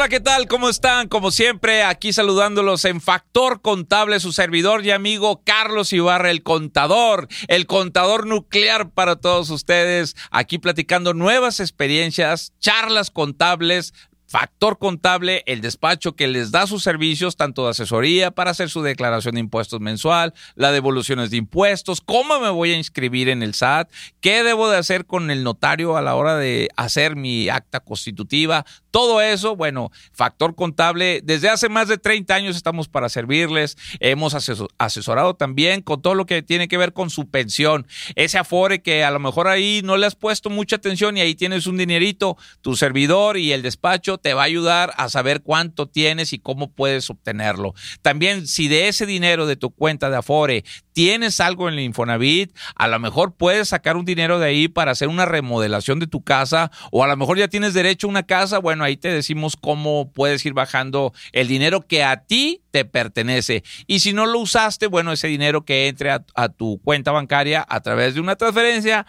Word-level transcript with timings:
Hola, 0.00 0.08
¿qué 0.08 0.20
tal? 0.20 0.48
¿Cómo 0.48 0.70
están? 0.70 1.08
Como 1.08 1.30
siempre, 1.30 1.82
aquí 1.82 2.14
saludándolos 2.14 2.86
en 2.86 3.02
Factor 3.02 3.60
Contable, 3.60 4.18
su 4.18 4.32
servidor 4.32 4.82
y 4.82 4.92
amigo 4.92 5.42
Carlos 5.44 5.92
Ibarra, 5.92 6.30
el 6.30 6.42
contador, 6.42 7.28
el 7.48 7.66
contador 7.66 8.26
nuclear 8.26 8.88
para 8.92 9.16
todos 9.16 9.50
ustedes, 9.50 10.16
aquí 10.30 10.56
platicando 10.56 11.12
nuevas 11.12 11.60
experiencias, 11.60 12.54
charlas 12.60 13.10
contables, 13.10 13.92
Factor 14.30 14.78
Contable, 14.78 15.42
el 15.46 15.60
despacho 15.60 16.14
que 16.14 16.28
les 16.28 16.52
da 16.52 16.68
sus 16.68 16.84
servicios, 16.84 17.34
tanto 17.34 17.64
de 17.64 17.70
asesoría 17.70 18.30
para 18.30 18.52
hacer 18.52 18.70
su 18.70 18.80
declaración 18.80 19.34
de 19.34 19.40
impuestos 19.40 19.80
mensual, 19.80 20.34
la 20.54 20.70
devoluciones 20.70 21.32
de 21.32 21.38
impuestos, 21.38 22.00
cómo 22.00 22.38
me 22.38 22.48
voy 22.48 22.70
a 22.70 22.76
inscribir 22.76 23.28
en 23.28 23.42
el 23.42 23.54
SAT, 23.54 23.90
qué 24.20 24.44
debo 24.44 24.70
de 24.70 24.76
hacer 24.76 25.04
con 25.04 25.32
el 25.32 25.42
notario 25.42 25.96
a 25.96 26.00
la 26.00 26.14
hora 26.14 26.36
de 26.36 26.68
hacer 26.76 27.16
mi 27.16 27.48
acta 27.48 27.80
constitutiva, 27.80 28.64
todo 28.92 29.20
eso, 29.20 29.56
bueno, 29.56 29.90
Factor 30.12 30.54
Contable, 30.54 31.22
desde 31.24 31.48
hace 31.48 31.68
más 31.68 31.88
de 31.88 31.98
30 31.98 32.32
años 32.32 32.56
estamos 32.56 32.88
para 32.88 33.08
servirles, 33.08 33.76
hemos 33.98 34.36
asesorado 34.78 35.34
también 35.34 35.82
con 35.82 36.02
todo 36.02 36.14
lo 36.14 36.26
que 36.26 36.42
tiene 36.42 36.68
que 36.68 36.78
ver 36.78 36.92
con 36.92 37.10
su 37.10 37.28
pensión, 37.28 37.86
ese 38.14 38.38
afore 38.38 38.80
que 38.80 39.02
a 39.02 39.10
lo 39.10 39.18
mejor 39.18 39.48
ahí 39.48 39.80
no 39.84 39.96
le 39.96 40.06
has 40.06 40.14
puesto 40.14 40.50
mucha 40.50 40.76
atención 40.76 41.16
y 41.16 41.20
ahí 41.20 41.34
tienes 41.34 41.66
un 41.66 41.78
dinerito, 41.78 42.36
tu 42.60 42.76
servidor 42.76 43.36
y 43.36 43.52
el 43.52 43.62
despacho 43.62 44.19
te 44.20 44.34
va 44.34 44.42
a 44.42 44.46
ayudar 44.46 44.92
a 44.96 45.08
saber 45.08 45.42
cuánto 45.42 45.86
tienes 45.86 46.32
y 46.32 46.38
cómo 46.38 46.72
puedes 46.72 47.10
obtenerlo. 47.10 47.74
También 48.02 48.46
si 48.46 48.68
de 48.68 48.88
ese 48.88 49.06
dinero 49.06 49.46
de 49.46 49.56
tu 49.56 49.70
cuenta 49.70 50.10
de 50.10 50.16
Afore 50.16 50.64
tienes 50.92 51.40
algo 51.40 51.68
en 51.68 51.74
el 51.74 51.80
Infonavit, 51.80 52.56
a 52.74 52.88
lo 52.88 52.98
mejor 52.98 53.34
puedes 53.34 53.68
sacar 53.68 53.96
un 53.96 54.04
dinero 54.04 54.38
de 54.38 54.46
ahí 54.46 54.68
para 54.68 54.92
hacer 54.92 55.08
una 55.08 55.24
remodelación 55.24 55.98
de 55.98 56.06
tu 56.06 56.22
casa 56.22 56.70
o 56.90 57.04
a 57.04 57.08
lo 57.08 57.16
mejor 57.16 57.38
ya 57.38 57.48
tienes 57.48 57.74
derecho 57.74 58.06
a 58.06 58.10
una 58.10 58.22
casa, 58.24 58.58
bueno, 58.58 58.84
ahí 58.84 58.96
te 58.96 59.08
decimos 59.08 59.56
cómo 59.56 60.12
puedes 60.12 60.44
ir 60.44 60.52
bajando 60.52 61.12
el 61.32 61.48
dinero 61.48 61.86
que 61.86 62.04
a 62.04 62.24
ti 62.24 62.62
te 62.70 62.84
pertenece. 62.84 63.62
Y 63.86 64.00
si 64.00 64.12
no 64.12 64.26
lo 64.26 64.38
usaste, 64.38 64.86
bueno, 64.86 65.12
ese 65.12 65.28
dinero 65.28 65.64
que 65.64 65.88
entre 65.88 66.10
a, 66.10 66.24
a 66.34 66.48
tu 66.48 66.80
cuenta 66.82 67.12
bancaria 67.12 67.64
a 67.68 67.80
través 67.80 68.14
de 68.14 68.20
una 68.20 68.36
transferencia 68.36 69.06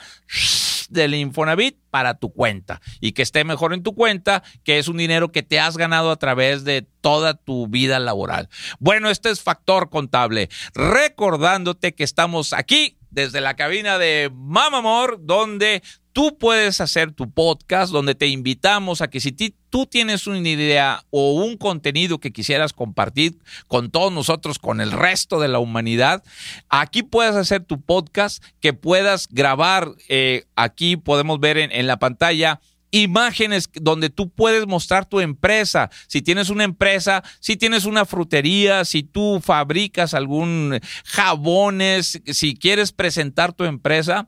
del 0.91 1.15
Infonavit 1.15 1.77
para 1.89 2.15
tu 2.15 2.31
cuenta 2.31 2.81
y 2.99 3.11
que 3.13 3.21
esté 3.21 3.43
mejor 3.43 3.73
en 3.73 3.83
tu 3.83 3.95
cuenta, 3.95 4.43
que 4.63 4.79
es 4.79 4.87
un 4.87 4.97
dinero 4.97 5.31
que 5.31 5.43
te 5.43 5.59
has 5.59 5.77
ganado 5.77 6.11
a 6.11 6.17
través 6.17 6.63
de 6.63 6.83
toda 7.01 7.33
tu 7.33 7.67
vida 7.67 7.99
laboral. 7.99 8.49
Bueno, 8.79 9.09
este 9.09 9.29
es 9.29 9.41
Factor 9.41 9.89
Contable. 9.89 10.49
Recordándote 10.73 11.93
que 11.93 12.03
estamos 12.03 12.53
aquí 12.53 12.97
desde 13.11 13.41
la 13.41 13.55
cabina 13.55 13.97
de 13.97 14.31
Mamamor, 14.33 15.19
donde 15.21 15.83
tú 16.13 16.37
puedes 16.37 16.81
hacer 16.81 17.11
tu 17.11 17.31
podcast, 17.31 17.91
donde 17.91 18.15
te 18.15 18.27
invitamos 18.27 19.01
a 19.01 19.09
que 19.09 19.19
si 19.19 19.31
tú 19.31 19.85
tienes 19.85 20.27
una 20.27 20.47
idea 20.47 21.03
o 21.09 21.33
un 21.33 21.57
contenido 21.57 22.19
que 22.19 22.31
quisieras 22.31 22.73
compartir 22.73 23.37
con 23.67 23.91
todos 23.91 24.11
nosotros, 24.11 24.59
con 24.59 24.81
el 24.81 24.91
resto 24.91 25.39
de 25.39 25.47
la 25.47 25.59
humanidad, 25.59 26.23
aquí 26.69 27.03
puedes 27.03 27.35
hacer 27.35 27.63
tu 27.63 27.81
podcast, 27.81 28.43
que 28.59 28.73
puedas 28.73 29.27
grabar, 29.29 29.91
eh, 30.09 30.45
aquí 30.55 30.97
podemos 30.97 31.39
ver 31.39 31.57
en, 31.57 31.71
en 31.71 31.87
la 31.87 31.99
pantalla 31.99 32.59
imágenes 32.91 33.69
donde 33.73 34.09
tú 34.09 34.29
puedes 34.29 34.67
mostrar 34.67 35.05
tu 35.05 35.19
empresa. 35.21 35.89
Si 36.07 36.21
tienes 36.21 36.49
una 36.49 36.65
empresa, 36.65 37.23
si 37.39 37.55
tienes 37.55 37.85
una 37.85 38.05
frutería, 38.05 38.85
si 38.85 39.03
tú 39.03 39.39
fabricas 39.41 40.13
algún 40.13 40.79
jabones, 41.05 42.21
si 42.25 42.55
quieres 42.55 42.91
presentar 42.91 43.53
tu 43.53 43.63
empresa, 43.63 44.27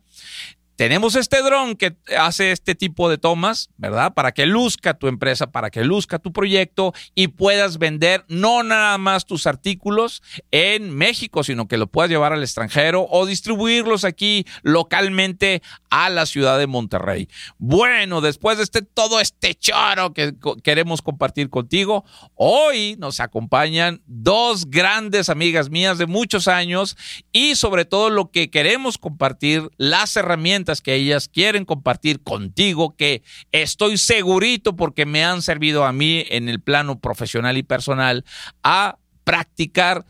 tenemos 0.76 1.16
este 1.16 1.42
dron 1.44 1.76
que 1.76 1.96
hace 2.18 2.52
este 2.52 2.74
tipo 2.74 3.10
de 3.10 3.18
tomas, 3.20 3.70
¿verdad? 3.78 4.14
Para 4.14 4.32
que 4.32 4.46
luzca 4.48 4.96
tu 4.96 5.08
empresa, 5.08 5.52
para 5.52 5.70
que 5.70 5.84
luzca 5.84 6.18
tu 6.18 6.34
proyecto 6.34 6.94
y 7.14 7.28
puedas 7.28 7.78
vender 7.78 8.26
no 8.28 8.64
nada 8.64 8.98
más 8.98 9.26
tus 9.26 9.46
artículos 9.46 10.24
en 10.52 10.90
México, 10.96 11.44
sino 11.44 11.68
que 11.68 11.78
lo 11.78 11.88
puedas 11.88 12.10
llevar 12.10 12.34
al 12.34 12.42
extranjero 12.42 13.06
o 13.10 13.26
distribuirlos 13.26 14.04
aquí 14.04 14.46
localmente 14.64 15.62
a 15.92 16.10
la 16.10 16.26
ciudad 16.26 16.58
de 16.58 16.66
Monterrey. 16.66 17.30
Bueno, 17.60 18.22
después 18.22 18.58
de 18.58 18.64
este 18.64 18.82
todo 18.82 19.20
este 19.20 19.54
choro 19.54 20.14
que 20.14 20.34
queremos 20.64 21.04
compartir 21.04 21.50
contigo, 21.52 22.04
hoy 22.34 22.96
nos 22.98 23.20
acompañan 23.20 24.02
dos 24.08 24.70
grandes 24.70 25.30
amigas 25.30 25.70
mías 25.70 26.00
de 26.00 26.08
muchos 26.08 26.48
años 26.48 26.98
y 27.32 27.56
sobre 27.56 27.86
todo 27.86 28.10
lo 28.10 28.32
que 28.32 28.50
queremos 28.50 28.98
compartir, 28.98 29.70
las 29.78 30.16
herramientas 30.16 30.63
que 30.82 30.96
ellas 30.96 31.28
quieren 31.28 31.66
compartir 31.66 32.22
contigo, 32.22 32.96
que 32.96 33.24
estoy 33.52 33.98
segurito 33.98 34.76
porque 34.76 35.06
me 35.06 35.24
han 35.24 35.42
servido 35.42 35.86
a 35.86 35.94
mí 35.94 36.26
en 36.30 36.50
el 36.50 36.60
plano 36.60 37.00
profesional 37.00 37.58
y 37.58 37.64
personal 37.64 38.26
a 38.64 38.98
practicar 39.24 40.06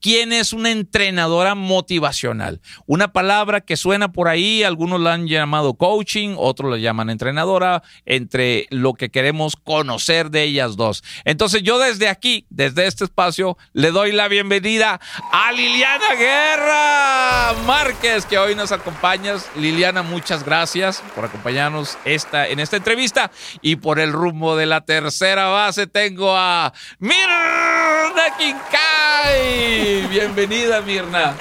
¿Quién 0.00 0.32
es 0.32 0.54
una 0.54 0.70
entrenadora 0.70 1.54
motivacional? 1.54 2.62
Una 2.86 3.12
palabra 3.12 3.60
que 3.60 3.76
suena 3.76 4.12
por 4.12 4.28
ahí, 4.28 4.62
algunos 4.62 4.98
la 4.98 5.12
han 5.12 5.28
llamado 5.28 5.74
coaching, 5.74 6.36
otros 6.38 6.70
la 6.70 6.78
llaman 6.78 7.10
entrenadora, 7.10 7.82
entre 8.06 8.66
lo 8.70 8.94
que 8.94 9.10
queremos 9.10 9.56
conocer 9.56 10.30
de 10.30 10.44
ellas 10.44 10.76
dos. 10.76 11.04
Entonces 11.24 11.62
yo 11.62 11.78
desde 11.78 12.08
aquí, 12.08 12.46
desde 12.48 12.86
este 12.86 13.04
espacio, 13.04 13.58
le 13.74 13.90
doy 13.90 14.12
la 14.12 14.28
bienvenida 14.28 15.00
a 15.32 15.52
Liliana 15.52 16.14
Guerra 16.14 17.52
Márquez, 17.66 18.24
que 18.24 18.38
hoy 18.38 18.54
nos 18.54 18.72
acompañas. 18.72 19.50
Liliana, 19.54 20.02
muchas 20.02 20.44
gracias 20.44 21.02
por 21.14 21.26
acompañarnos 21.26 21.98
esta, 22.06 22.48
en 22.48 22.58
esta 22.58 22.78
entrevista 22.78 23.30
y 23.60 23.76
por 23.76 23.98
el 24.00 24.12
rumbo 24.12 24.56
de 24.56 24.64
la 24.64 24.80
tercera 24.80 25.48
base 25.48 25.86
tengo 25.86 26.34
a 26.34 26.72
Mirna 26.98 28.34
Quincay 28.38 29.89
bienvenida 30.10 30.80
Mirna. 30.82 31.34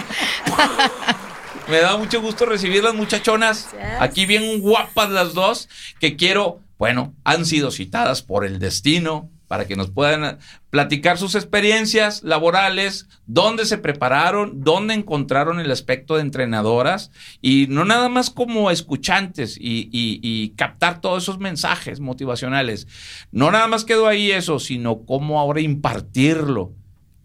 Me 1.67 1.77
da 1.77 1.97
mucho 1.97 2.21
gusto 2.21 2.45
recibir 2.45 2.83
las 2.83 2.95
muchachonas. 2.95 3.69
Aquí 3.99 4.25
bien 4.25 4.59
guapas 4.59 5.09
las 5.11 5.33
dos, 5.33 5.69
que 5.99 6.15
quiero, 6.15 6.59
bueno, 6.77 7.13
han 7.23 7.45
sido 7.45 7.69
citadas 7.69 8.23
por 8.23 8.45
el 8.45 8.57
destino 8.57 9.29
para 9.47 9.65
que 9.65 9.75
nos 9.75 9.89
puedan 9.89 10.37
platicar 10.69 11.17
sus 11.17 11.33
experiencias 11.33 12.23
laborales, 12.23 13.07
dónde 13.25 13.65
se 13.65 13.79
prepararon, 13.79 14.63
dónde 14.63 14.93
encontraron 14.93 15.59
el 15.59 15.71
aspecto 15.71 16.15
de 16.15 16.21
entrenadoras 16.21 17.11
y 17.41 17.65
no 17.67 17.83
nada 17.83 18.09
más 18.09 18.29
como 18.29 18.69
escuchantes 18.69 19.57
y, 19.59 19.89
y 19.91 20.49
captar 20.51 21.01
todos 21.01 21.23
esos 21.23 21.39
mensajes 21.39 21.99
motivacionales. 21.99 22.87
No 23.31 23.51
nada 23.51 23.67
más 23.67 23.85
quedó 23.85 24.07
ahí 24.07 24.31
eso, 24.31 24.59
sino 24.59 25.03
cómo 25.05 25.39
ahora 25.39 25.61
impartirlo 25.61 26.78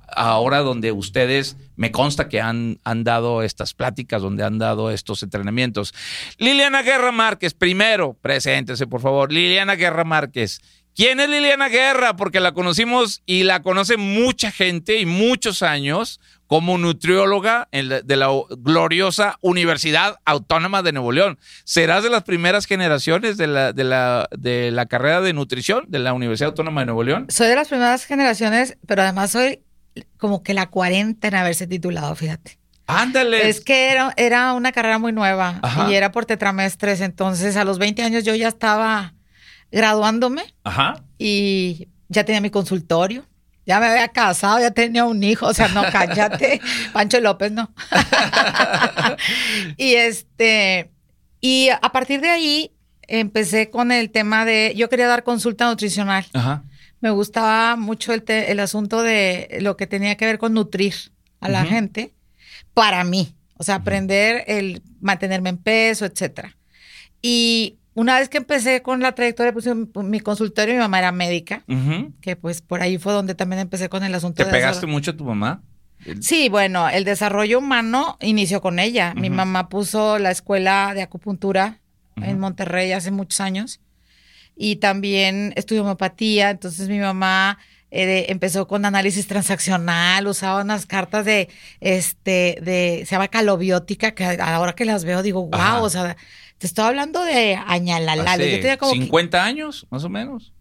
ahora 0.08 0.60
donde 0.60 0.92
ustedes 0.92 1.56
me 1.76 1.90
consta 1.90 2.28
que 2.28 2.40
han, 2.40 2.78
han, 2.84 3.04
dado 3.04 3.42
estas 3.42 3.74
pláticas, 3.74 4.22
donde 4.22 4.44
han 4.44 4.58
dado 4.58 4.90
estos 4.90 5.22
entrenamientos. 5.22 5.94
Liliana 6.38 6.82
Guerra 6.82 7.12
Márquez, 7.12 7.54
primero, 7.54 8.14
preséntese 8.20 8.86
por 8.86 9.00
favor. 9.00 9.32
Liliana 9.32 9.74
Guerra 9.74 10.04
Márquez. 10.04 10.60
¿Quién 10.94 11.18
es 11.18 11.28
Liliana 11.28 11.68
Guerra? 11.68 12.14
Porque 12.14 12.38
la 12.38 12.52
conocimos 12.52 13.22
y 13.26 13.42
la 13.42 13.62
conoce 13.62 13.96
mucha 13.96 14.52
gente 14.52 15.00
y 15.00 15.06
muchos 15.06 15.62
años 15.62 16.20
como 16.46 16.78
nutrióloga 16.78 17.68
de 17.72 18.16
la 18.16 18.28
gloriosa 18.58 19.36
Universidad 19.40 20.20
Autónoma 20.24 20.82
de 20.82 20.92
Nuevo 20.92 21.10
León. 21.10 21.38
¿Serás 21.64 22.04
de 22.04 22.10
las 22.10 22.22
primeras 22.22 22.66
generaciones 22.66 23.36
de 23.36 23.48
la, 23.48 23.72
de 23.72 23.82
la, 23.82 24.28
de 24.38 24.70
la 24.70 24.86
carrera 24.86 25.20
de 25.20 25.32
nutrición 25.32 25.84
de 25.88 25.98
la 25.98 26.12
Universidad 26.12 26.50
Autónoma 26.50 26.82
de 26.82 26.86
Nuevo 26.86 27.02
León? 27.02 27.26
Soy 27.28 27.48
de 27.48 27.56
las 27.56 27.66
primeras 27.66 28.04
generaciones, 28.04 28.78
pero 28.86 29.02
además 29.02 29.32
soy 29.32 29.64
como 30.18 30.42
que 30.42 30.54
la 30.54 30.66
40 30.66 31.28
en 31.28 31.34
haberse 31.34 31.66
titulado, 31.66 32.14
fíjate. 32.14 32.58
Ándale. 32.86 33.48
Es 33.48 33.60
que 33.60 33.90
era, 33.90 34.12
era 34.16 34.52
una 34.52 34.72
carrera 34.72 34.98
muy 34.98 35.12
nueva 35.12 35.60
y 35.88 35.94
era 35.94 36.12
por 36.12 36.26
tetramestres, 36.26 37.00
entonces 37.00 37.56
a 37.56 37.64
los 37.64 37.78
20 37.78 38.02
años 38.02 38.24
yo 38.24 38.34
ya 38.34 38.48
estaba 38.48 39.14
graduándome 39.72 40.54
Ajá. 40.64 41.02
y 41.18 41.88
ya 42.08 42.24
tenía 42.24 42.40
mi 42.40 42.50
consultorio. 42.50 43.26
Ya 43.66 43.80
me 43.80 43.86
había 43.86 44.08
casado, 44.08 44.60
ya 44.60 44.72
tenía 44.72 45.06
un 45.06 45.24
hijo, 45.24 45.46
o 45.46 45.54
sea, 45.54 45.68
no, 45.68 45.82
cállate, 45.90 46.60
Pancho 46.92 47.18
López, 47.20 47.50
no. 47.50 47.72
y 49.78 49.94
este, 49.94 50.90
y 51.40 51.70
a 51.70 51.90
partir 51.90 52.20
de 52.20 52.28
ahí 52.28 52.72
empecé 53.08 53.70
con 53.70 53.90
el 53.90 54.10
tema 54.10 54.44
de, 54.44 54.74
yo 54.76 54.90
quería 54.90 55.06
dar 55.06 55.24
consulta 55.24 55.66
nutricional. 55.66 56.26
Ajá 56.34 56.64
me 57.04 57.10
gustaba 57.10 57.76
mucho 57.76 58.14
el, 58.14 58.24
el, 58.26 58.60
asunto 58.60 59.02
de 59.02 59.58
lo 59.60 59.76
que 59.76 59.86
tenía 59.86 60.16
que 60.16 60.24
ver 60.24 60.38
con 60.38 60.54
nutrir 60.54 60.94
a 61.38 61.50
la 61.50 61.66
gente 61.66 62.14
para 62.72 63.04
mí. 63.04 63.34
O 63.58 63.62
sea, 63.62 63.74
aprender 63.74 64.42
el 64.46 64.80
mantenerme 65.02 65.50
en 65.50 65.58
peso, 65.58 66.06
etcétera. 66.06 66.56
Y 67.20 67.76
una 67.92 68.18
vez 68.18 68.30
que 68.30 68.38
empecé 68.38 68.80
con 68.80 69.00
la 69.00 69.12
trayectoria, 69.14 69.52
pues 69.52 69.68
mi 69.96 70.20
consultorio, 70.20 70.72
mi 70.72 70.80
mamá 70.80 70.98
era 70.98 71.12
médica, 71.12 71.62
que 72.22 72.36
pues 72.36 72.62
por 72.62 72.80
ahí 72.80 72.96
fue 72.96 73.12
donde 73.12 73.34
también 73.34 73.60
empecé 73.60 73.90
con 73.90 74.02
el 74.02 74.14
asunto. 74.14 74.42
¿Te 74.42 74.50
pegaste 74.50 74.86
mucho 74.86 75.10
a 75.10 75.16
tu 75.18 75.26
mamá? 75.26 75.60
Sí, 76.22 76.48
bueno, 76.48 76.88
el 76.88 77.04
desarrollo 77.04 77.58
humano 77.58 78.16
inició 78.22 78.62
con 78.62 78.78
ella. 78.78 79.12
Mi 79.14 79.28
mamá 79.28 79.68
puso 79.68 80.18
la 80.18 80.30
escuela 80.30 80.92
de 80.94 81.02
acupuntura 81.02 81.80
en 82.16 82.40
Monterrey 82.40 82.92
hace 82.92 83.10
muchos 83.10 83.40
años 83.40 83.82
y 84.56 84.76
también 84.76 85.52
estudió 85.56 85.82
homeopatía, 85.82 86.50
entonces 86.50 86.88
mi 86.88 86.98
mamá 86.98 87.58
eh, 87.90 88.26
empezó 88.28 88.66
con 88.66 88.84
análisis 88.84 89.26
transaccional, 89.26 90.26
usaba 90.26 90.62
unas 90.62 90.84
cartas 90.84 91.24
de, 91.24 91.48
este, 91.80 92.58
de, 92.60 93.04
se 93.06 93.14
llama 93.14 93.28
calobiótica, 93.28 94.16
que 94.16 94.24
ahora 94.24 94.74
que 94.74 94.84
las 94.84 95.04
veo 95.04 95.22
digo, 95.22 95.46
wow, 95.46 95.82
o 95.82 95.90
sea, 95.90 96.16
te 96.58 96.66
estoy 96.66 96.86
hablando 96.86 97.22
de 97.22 97.54
añalalal. 97.54 98.40
Yo 98.40 98.56
tenía 98.58 98.78
como 98.78 98.92
50 98.92 99.44
años, 99.44 99.86
más 99.90 100.02
o 100.02 100.08
menos. 100.08 100.52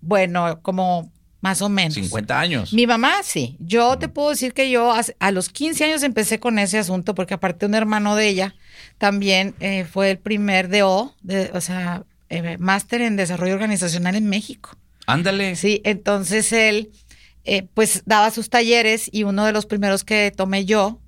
Bueno, 0.00 0.60
como 0.62 1.12
más 1.40 1.62
o 1.62 1.68
menos. 1.68 1.94
50 1.94 2.38
años. 2.40 2.72
Mi 2.72 2.86
mamá, 2.86 3.22
sí. 3.22 3.56
Yo 3.60 3.98
te 3.98 4.08
puedo 4.08 4.30
decir 4.30 4.52
que 4.52 4.70
yo 4.70 4.94
a, 5.18 5.30
los 5.32 5.48
15 5.48 5.84
años 5.84 6.02
empecé 6.02 6.38
con 6.40 6.58
ese 6.58 6.78
asunto, 6.78 7.14
porque 7.14 7.34
aparte 7.34 7.66
un 7.66 7.74
hermano 7.74 8.16
de 8.16 8.28
ella 8.28 8.54
también 8.98 9.54
eh, 9.60 9.84
fue 9.84 10.12
el 10.12 10.18
primer 10.18 10.68
DO, 10.68 11.14
de, 11.22 11.50
o 11.54 11.60
sea, 11.60 12.04
eh, 12.30 12.56
máster 12.58 13.02
en 13.02 13.16
desarrollo 13.16 13.54
organizacional 13.54 14.14
en 14.14 14.28
México. 14.28 14.76
Ándale. 15.06 15.56
Sí, 15.56 15.82
entonces 15.84 16.52
él, 16.52 16.90
eh, 17.44 17.66
pues 17.74 18.02
daba 18.06 18.30
sus 18.30 18.48
talleres 18.48 19.10
y 19.12 19.24
uno 19.24 19.44
de 19.44 19.52
los 19.52 19.66
primeros 19.66 20.04
que 20.04 20.32
tomé 20.34 20.64
yo, 20.64 21.00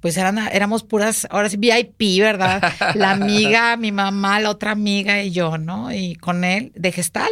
pues 0.00 0.16
eran, 0.16 0.38
éramos 0.38 0.84
puras, 0.84 1.26
ahora 1.30 1.48
sí, 1.48 1.56
VIP, 1.56 2.20
¿verdad? 2.20 2.62
La 2.94 3.12
amiga, 3.12 3.76
mi 3.76 3.90
mamá, 3.92 4.40
la 4.40 4.50
otra 4.50 4.72
amiga 4.72 5.22
y 5.22 5.30
yo, 5.30 5.56
¿no? 5.58 5.92
Y 5.92 6.14
con 6.16 6.44
él 6.44 6.70
de 6.74 6.92
gestal. 6.92 7.30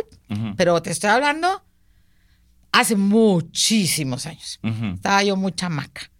Pero 0.56 0.81
te 0.82 0.91
estoy 0.91 1.11
hablando 1.11 1.62
hace 2.73 2.97
muchísimos 2.97 4.27
años. 4.27 4.59
Estaba 4.94 5.23
yo 5.23 5.37
muy 5.37 5.53
chamaca. 5.53 6.11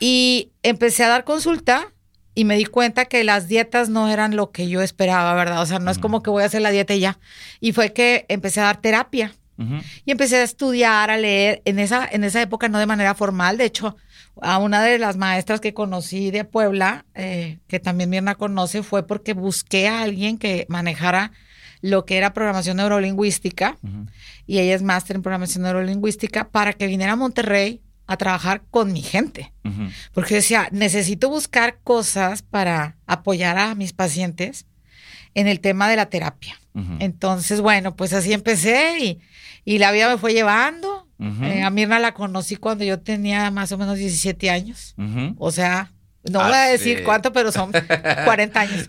Y 0.00 0.50
empecé 0.62 1.04
a 1.04 1.08
dar 1.08 1.24
consulta 1.24 1.92
y 2.38 2.44
me 2.44 2.56
di 2.56 2.66
cuenta 2.66 3.06
que 3.06 3.24
las 3.24 3.48
dietas 3.48 3.88
no 3.88 4.08
eran 4.08 4.36
lo 4.36 4.52
que 4.52 4.68
yo 4.68 4.80
esperaba, 4.80 5.34
¿verdad? 5.34 5.60
O 5.60 5.66
sea, 5.66 5.80
no 5.80 5.90
es 5.90 5.98
como 5.98 6.22
que 6.22 6.30
voy 6.30 6.44
a 6.44 6.46
hacer 6.46 6.62
la 6.62 6.70
dieta 6.70 6.94
y 6.94 7.00
ya. 7.00 7.18
Y 7.58 7.72
fue 7.72 7.92
que 7.92 8.26
empecé 8.28 8.60
a 8.60 8.66
dar 8.66 8.80
terapia. 8.80 9.34
Y 10.04 10.12
empecé 10.12 10.36
a 10.36 10.44
estudiar, 10.44 11.10
a 11.10 11.16
leer, 11.16 11.62
en 11.64 11.80
esa, 11.80 12.08
en 12.08 12.22
esa 12.22 12.40
época 12.40 12.68
no 12.68 12.78
de 12.78 12.86
manera 12.86 13.16
formal, 13.16 13.58
de 13.58 13.64
hecho, 13.64 13.96
a 14.40 14.58
una 14.58 14.84
de 14.84 15.00
las 15.00 15.16
maestras 15.16 15.60
que 15.60 15.74
conocí 15.74 16.30
de 16.30 16.44
Puebla, 16.44 17.06
eh, 17.16 17.58
que 17.66 17.80
también 17.80 18.08
Mirna 18.08 18.36
conoce, 18.36 18.84
fue 18.84 19.04
porque 19.04 19.32
busqué 19.32 19.88
a 19.88 20.02
alguien 20.02 20.38
que 20.38 20.64
manejara 20.68 21.32
lo 21.80 22.04
que 22.04 22.18
era 22.18 22.34
programación 22.34 22.76
neurolingüística, 22.76 23.78
y 24.46 24.60
ella 24.60 24.76
es 24.76 24.82
máster 24.82 25.16
en 25.16 25.22
programación 25.22 25.64
neurolingüística, 25.64 26.50
para 26.50 26.72
que 26.72 26.86
viniera 26.86 27.14
a 27.14 27.16
Monterrey 27.16 27.82
a 28.08 28.16
trabajar 28.16 28.62
con 28.70 28.92
mi 28.92 29.02
gente. 29.02 29.52
Porque 30.12 30.34
decía, 30.36 30.68
necesito 30.72 31.28
buscar 31.28 31.78
cosas 31.84 32.42
para 32.42 32.96
apoyar 33.06 33.56
a 33.58 33.74
mis 33.76 33.92
pacientes 33.92 34.66
en 35.34 35.46
el 35.46 35.60
tema 35.60 35.88
de 35.88 35.96
la 35.96 36.06
terapia. 36.06 36.58
Entonces, 37.00 37.60
bueno, 37.60 37.96
pues 37.96 38.12
así 38.12 38.32
empecé 38.32 38.98
y, 39.00 39.20
y 39.64 39.78
la 39.78 39.92
vida 39.92 40.08
me 40.08 40.16
fue 40.18 40.32
llevando. 40.32 41.06
Eh, 41.42 41.62
a 41.62 41.70
Mirna 41.70 41.98
la 41.98 42.14
conocí 42.14 42.56
cuando 42.56 42.84
yo 42.84 43.00
tenía 43.00 43.50
más 43.50 43.72
o 43.72 43.78
menos 43.78 43.98
17 43.98 44.48
años. 44.50 44.94
O 45.38 45.50
sea, 45.50 45.92
no 46.22 46.38
voy 46.40 46.52
a 46.54 46.64
decir 46.64 47.02
cuánto, 47.04 47.32
pero 47.32 47.52
son 47.52 47.72
40 48.24 48.60
años. 48.60 48.88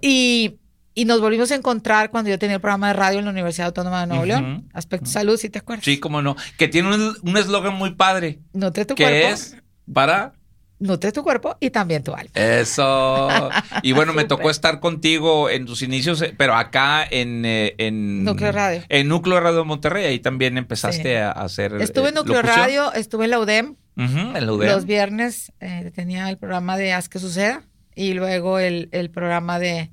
Y 0.00 0.56
y 0.94 1.04
nos 1.06 1.20
volvimos 1.20 1.50
a 1.50 1.56
encontrar 1.56 2.10
cuando 2.10 2.30
yo 2.30 2.38
tenía 2.38 2.56
el 2.56 2.60
programa 2.60 2.88
de 2.88 2.92
radio 2.94 3.18
en 3.18 3.24
la 3.24 3.32
Universidad 3.32 3.66
Autónoma 3.66 4.02
de 4.02 4.06
Nuevo 4.06 4.24
León. 4.24 4.68
Aspecto 4.72 5.10
salud, 5.10 5.36
si 5.36 5.50
te 5.50 5.58
acuerdas. 5.58 5.84
Sí, 5.84 5.98
cómo 5.98 6.22
no. 6.22 6.36
Que 6.56 6.68
tiene 6.68 6.88
un 7.22 7.36
eslogan 7.36 7.74
muy 7.74 7.94
padre. 7.94 8.38
Nutre 8.52 8.84
tu 8.84 8.94
cuerpo. 8.94 9.12
Que 9.12 9.30
es 9.30 9.56
para... 9.92 10.32
Nutre 10.78 11.12
tu 11.12 11.22
cuerpo 11.22 11.56
y 11.60 11.70
también 11.70 12.02
tu 12.02 12.14
alma. 12.14 12.30
Eso. 12.34 13.28
Y 13.82 13.92
bueno, 13.92 14.12
me 14.12 14.24
tocó 14.24 14.50
estar 14.50 14.80
contigo 14.80 15.48
en 15.50 15.66
tus 15.66 15.82
inicios, 15.82 16.20
eh, 16.22 16.34
pero 16.36 16.54
acá 16.54 17.04
en... 17.08 17.44
Eh, 17.44 17.74
en 17.78 18.24
Núcleo 18.24 18.52
Radio. 18.52 18.82
En 18.88 19.08
Núcleo 19.08 19.40
Radio 19.40 19.64
Monterrey. 19.64 20.04
Ahí 20.04 20.20
también 20.20 20.58
empezaste 20.58 21.18
a 21.18 21.30
hacer... 21.30 21.74
Estuve 21.80 22.08
en 22.08 22.14
eh, 22.14 22.18
Núcleo 22.18 22.42
Radio, 22.42 22.92
estuve 22.92 23.24
en 23.24 23.30
la 23.30 23.40
UDEM. 23.40 23.76
en 23.96 24.46
la 24.46 24.52
UDEM. 24.52 24.70
Los 24.70 24.84
viernes 24.84 25.52
tenía 25.94 26.28
el 26.30 26.38
programa 26.38 26.76
de 26.76 26.92
Haz 26.92 27.08
que 27.08 27.18
suceda 27.18 27.62
y 27.96 28.14
luego 28.14 28.58
el, 28.58 28.88
el 28.92 29.10
programa 29.10 29.58
de 29.58 29.90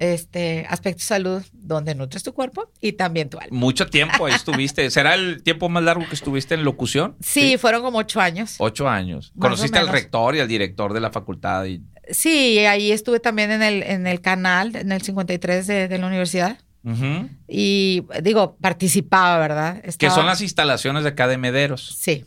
este 0.00 0.66
aspecto 0.68 1.02
salud 1.02 1.42
donde 1.52 1.94
nutres 1.94 2.22
tu 2.22 2.32
cuerpo 2.32 2.70
y 2.80 2.92
también 2.92 3.30
tu 3.30 3.38
alma. 3.38 3.56
Mucho 3.56 3.86
tiempo 3.86 4.26
ahí 4.26 4.34
estuviste. 4.34 4.90
¿Será 4.90 5.14
el 5.14 5.42
tiempo 5.42 5.68
más 5.68 5.82
largo 5.82 6.06
que 6.08 6.14
estuviste 6.14 6.54
en 6.54 6.64
locución? 6.64 7.16
Sí, 7.20 7.56
fueron 7.58 7.82
como 7.82 7.98
ocho 7.98 8.20
años. 8.20 8.56
Ocho 8.58 8.88
años. 8.88 9.32
¿Conociste 9.38 9.78
al 9.78 9.88
rector 9.88 10.36
y 10.36 10.40
al 10.40 10.48
director 10.48 10.92
de 10.92 11.00
la 11.00 11.10
facultad? 11.10 11.64
Y... 11.64 11.82
Sí, 12.10 12.58
ahí 12.60 12.92
estuve 12.92 13.20
también 13.20 13.50
en 13.50 13.62
el, 13.62 13.82
en 13.82 14.06
el 14.06 14.20
canal, 14.20 14.76
en 14.76 14.92
el 14.92 15.02
53 15.02 15.66
de, 15.66 15.88
de 15.88 15.98
la 15.98 16.06
universidad. 16.06 16.58
Y 17.46 18.02
digo, 18.22 18.56
participaba, 18.60 19.38
¿verdad? 19.38 19.82
Que 19.98 20.10
son 20.10 20.26
las 20.26 20.40
instalaciones 20.40 21.04
de 21.04 21.10
acá 21.10 21.28
de 21.28 21.38
Mederos. 21.38 21.96
Sí. 21.98 22.24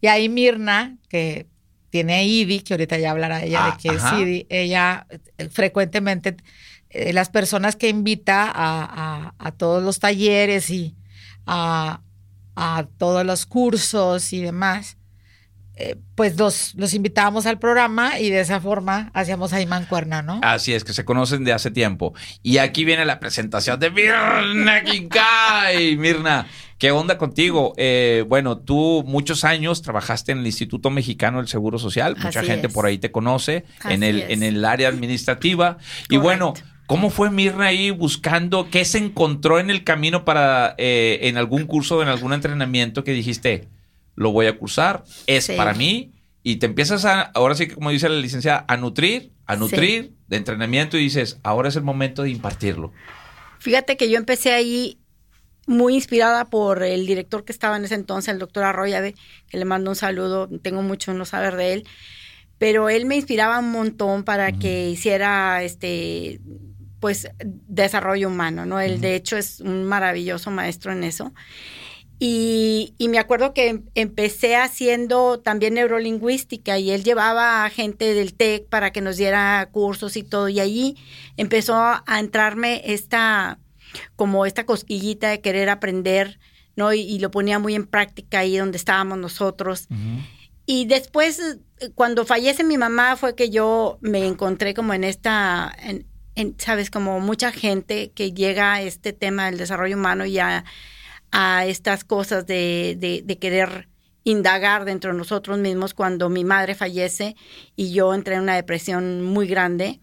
Y 0.00 0.06
ahí 0.06 0.28
Mirna, 0.28 0.96
que 1.08 1.46
tiene 1.96 2.26
IDI, 2.26 2.60
que 2.60 2.74
ahorita 2.74 2.98
ya 2.98 3.10
hablará 3.10 3.42
ella 3.42 3.64
de 3.64 3.70
ah, 3.70 3.78
qué 3.80 3.88
es 3.88 4.02
IDI, 4.20 4.46
ella 4.50 5.06
eh, 5.08 5.48
frecuentemente, 5.48 6.36
eh, 6.90 7.14
las 7.14 7.30
personas 7.30 7.74
que 7.74 7.88
invita 7.88 8.52
a, 8.54 9.52
todos 9.56 9.82
los 9.82 9.98
talleres 9.98 10.68
y 10.68 10.94
a, 11.46 12.02
todos 12.98 13.24
los 13.24 13.46
cursos 13.46 14.30
y 14.34 14.42
demás, 14.42 14.98
eh, 15.76 15.96
pues 16.14 16.36
los, 16.38 16.74
los 16.74 16.92
invitábamos 16.92 17.46
al 17.46 17.58
programa 17.58 18.20
y 18.20 18.28
de 18.28 18.40
esa 18.40 18.60
forma 18.60 19.10
hacíamos 19.14 19.54
ahí 19.54 19.64
mancuerna, 19.64 20.20
¿no? 20.20 20.40
Así 20.42 20.74
es, 20.74 20.84
que 20.84 20.92
se 20.92 21.06
conocen 21.06 21.44
de 21.44 21.54
hace 21.54 21.70
tiempo. 21.70 22.12
Y 22.42 22.58
aquí 22.58 22.84
viene 22.84 23.06
la 23.06 23.18
presentación 23.20 23.80
de 23.80 23.90
Mirna 23.90 24.84
Kinkai. 24.84 25.96
Mirna, 25.96 26.46
¿Qué 26.78 26.90
onda 26.90 27.16
contigo? 27.16 27.72
Eh, 27.78 28.24
bueno, 28.28 28.58
tú 28.58 29.02
muchos 29.06 29.44
años 29.44 29.80
trabajaste 29.80 30.32
en 30.32 30.38
el 30.38 30.46
Instituto 30.46 30.90
Mexicano 30.90 31.38
del 31.38 31.48
Seguro 31.48 31.78
Social, 31.78 32.16
mucha 32.22 32.42
gente 32.42 32.68
por 32.68 32.84
ahí 32.84 32.98
te 32.98 33.10
conoce 33.10 33.64
en 33.88 34.02
el, 34.02 34.22
en 34.22 34.42
el 34.42 34.62
área 34.64 34.88
administrativa. 34.88 35.78
Y 36.10 36.18
bueno, 36.18 36.52
¿cómo 36.86 37.08
fue 37.08 37.30
Mirna 37.30 37.66
ahí 37.66 37.90
buscando 37.90 38.68
qué 38.70 38.84
se 38.84 38.98
encontró 38.98 39.58
en 39.58 39.70
el 39.70 39.84
camino 39.84 40.26
para 40.26 40.74
eh, 40.76 41.20
en 41.22 41.38
algún 41.38 41.64
curso, 41.64 42.02
en 42.02 42.08
algún 42.08 42.34
entrenamiento 42.34 43.04
que 43.04 43.12
dijiste, 43.12 43.68
lo 44.14 44.32
voy 44.32 44.46
a 44.46 44.58
cursar, 44.58 45.04
es 45.26 45.48
para 45.48 45.72
mí? 45.72 46.12
Y 46.42 46.56
te 46.56 46.66
empiezas 46.66 47.06
a, 47.06 47.22
ahora 47.22 47.54
sí 47.54 47.68
que 47.68 47.74
como 47.74 47.90
dice 47.90 48.10
la 48.10 48.16
licenciada, 48.16 48.66
a 48.68 48.76
nutrir, 48.76 49.32
a 49.46 49.56
nutrir 49.56 50.12
de 50.28 50.36
entrenamiento 50.36 50.98
y 50.98 51.00
dices, 51.00 51.40
ahora 51.42 51.70
es 51.70 51.76
el 51.76 51.84
momento 51.84 52.22
de 52.22 52.30
impartirlo. 52.30 52.92
Fíjate 53.60 53.96
que 53.96 54.10
yo 54.10 54.18
empecé 54.18 54.52
ahí 54.52 54.98
muy 55.66 55.94
inspirada 55.94 56.46
por 56.46 56.82
el 56.82 57.06
director 57.06 57.44
que 57.44 57.52
estaba 57.52 57.76
en 57.76 57.84
ese 57.84 57.94
entonces, 57.94 58.32
el 58.32 58.38
doctor 58.38 58.64
Arroyave, 58.64 59.14
que 59.48 59.58
le 59.58 59.64
mando 59.64 59.90
un 59.90 59.96
saludo, 59.96 60.48
tengo 60.62 60.82
mucho 60.82 61.12
no 61.12 61.24
saber 61.24 61.56
de 61.56 61.72
él, 61.74 61.88
pero 62.58 62.88
él 62.88 63.04
me 63.04 63.16
inspiraba 63.16 63.58
un 63.58 63.72
montón 63.72 64.24
para 64.24 64.52
que 64.52 64.88
hiciera 64.88 65.62
este 65.62 66.40
pues 67.00 67.28
desarrollo 67.40 68.28
humano, 68.28 68.64
¿no? 68.64 68.80
Él 68.80 69.00
de 69.00 69.14
hecho 69.14 69.36
es 69.36 69.60
un 69.60 69.84
maravilloso 69.84 70.50
maestro 70.50 70.92
en 70.92 71.04
eso. 71.04 71.32
Y, 72.18 72.94
y, 72.96 73.08
me 73.08 73.18
acuerdo 73.18 73.52
que 73.52 73.82
empecé 73.94 74.56
haciendo 74.56 75.38
también 75.38 75.74
neurolingüística 75.74 76.78
y 76.78 76.90
él 76.90 77.04
llevaba 77.04 77.66
a 77.66 77.70
gente 77.70 78.14
del 78.14 78.32
TEC 78.32 78.66
para 78.70 78.90
que 78.90 79.02
nos 79.02 79.18
diera 79.18 79.68
cursos 79.70 80.16
y 80.16 80.22
todo. 80.22 80.48
Y 80.48 80.58
allí 80.58 80.96
empezó 81.36 81.74
a 81.76 82.18
entrarme 82.18 82.80
esta, 82.86 83.58
como 84.16 84.46
esta 84.46 84.66
cosquillita 84.66 85.30
de 85.30 85.40
querer 85.40 85.68
aprender, 85.68 86.38
¿no? 86.76 86.92
Y, 86.92 87.18
lo 87.18 87.30
ponía 87.30 87.58
muy 87.58 87.74
en 87.74 87.86
práctica 87.86 88.40
ahí 88.40 88.56
donde 88.56 88.76
estábamos 88.76 89.18
nosotros. 89.18 89.88
Y 90.66 90.86
después, 90.86 91.58
cuando 91.94 92.26
fallece 92.26 92.64
mi 92.64 92.76
mamá, 92.76 93.16
fue 93.16 93.34
que 93.34 93.50
yo 93.50 93.98
me 94.00 94.26
encontré 94.26 94.74
como 94.74 94.92
en 94.94 95.04
esta, 95.04 95.74
en, 95.82 96.06
sabes, 96.58 96.90
como 96.90 97.20
mucha 97.20 97.52
gente 97.52 98.10
que 98.14 98.32
llega 98.32 98.74
a 98.74 98.82
este 98.82 99.12
tema 99.12 99.46
del 99.46 99.58
desarrollo 99.58 99.96
humano 99.96 100.26
y 100.26 100.38
a, 100.38 100.64
estas 101.66 102.02
cosas 102.02 102.46
de, 102.46 102.96
de, 102.98 103.20
de 103.22 103.38
querer 103.38 103.88
indagar 104.26 104.84
dentro 104.84 105.12
de 105.12 105.18
nosotros 105.18 105.58
mismos 105.58 105.94
cuando 105.94 106.28
mi 106.28 106.44
madre 106.44 106.74
fallece 106.74 107.36
y 107.76 107.92
yo 107.92 108.12
entré 108.12 108.34
en 108.34 108.42
una 108.42 108.56
depresión 108.56 109.22
muy 109.22 109.46
grande. 109.46 110.00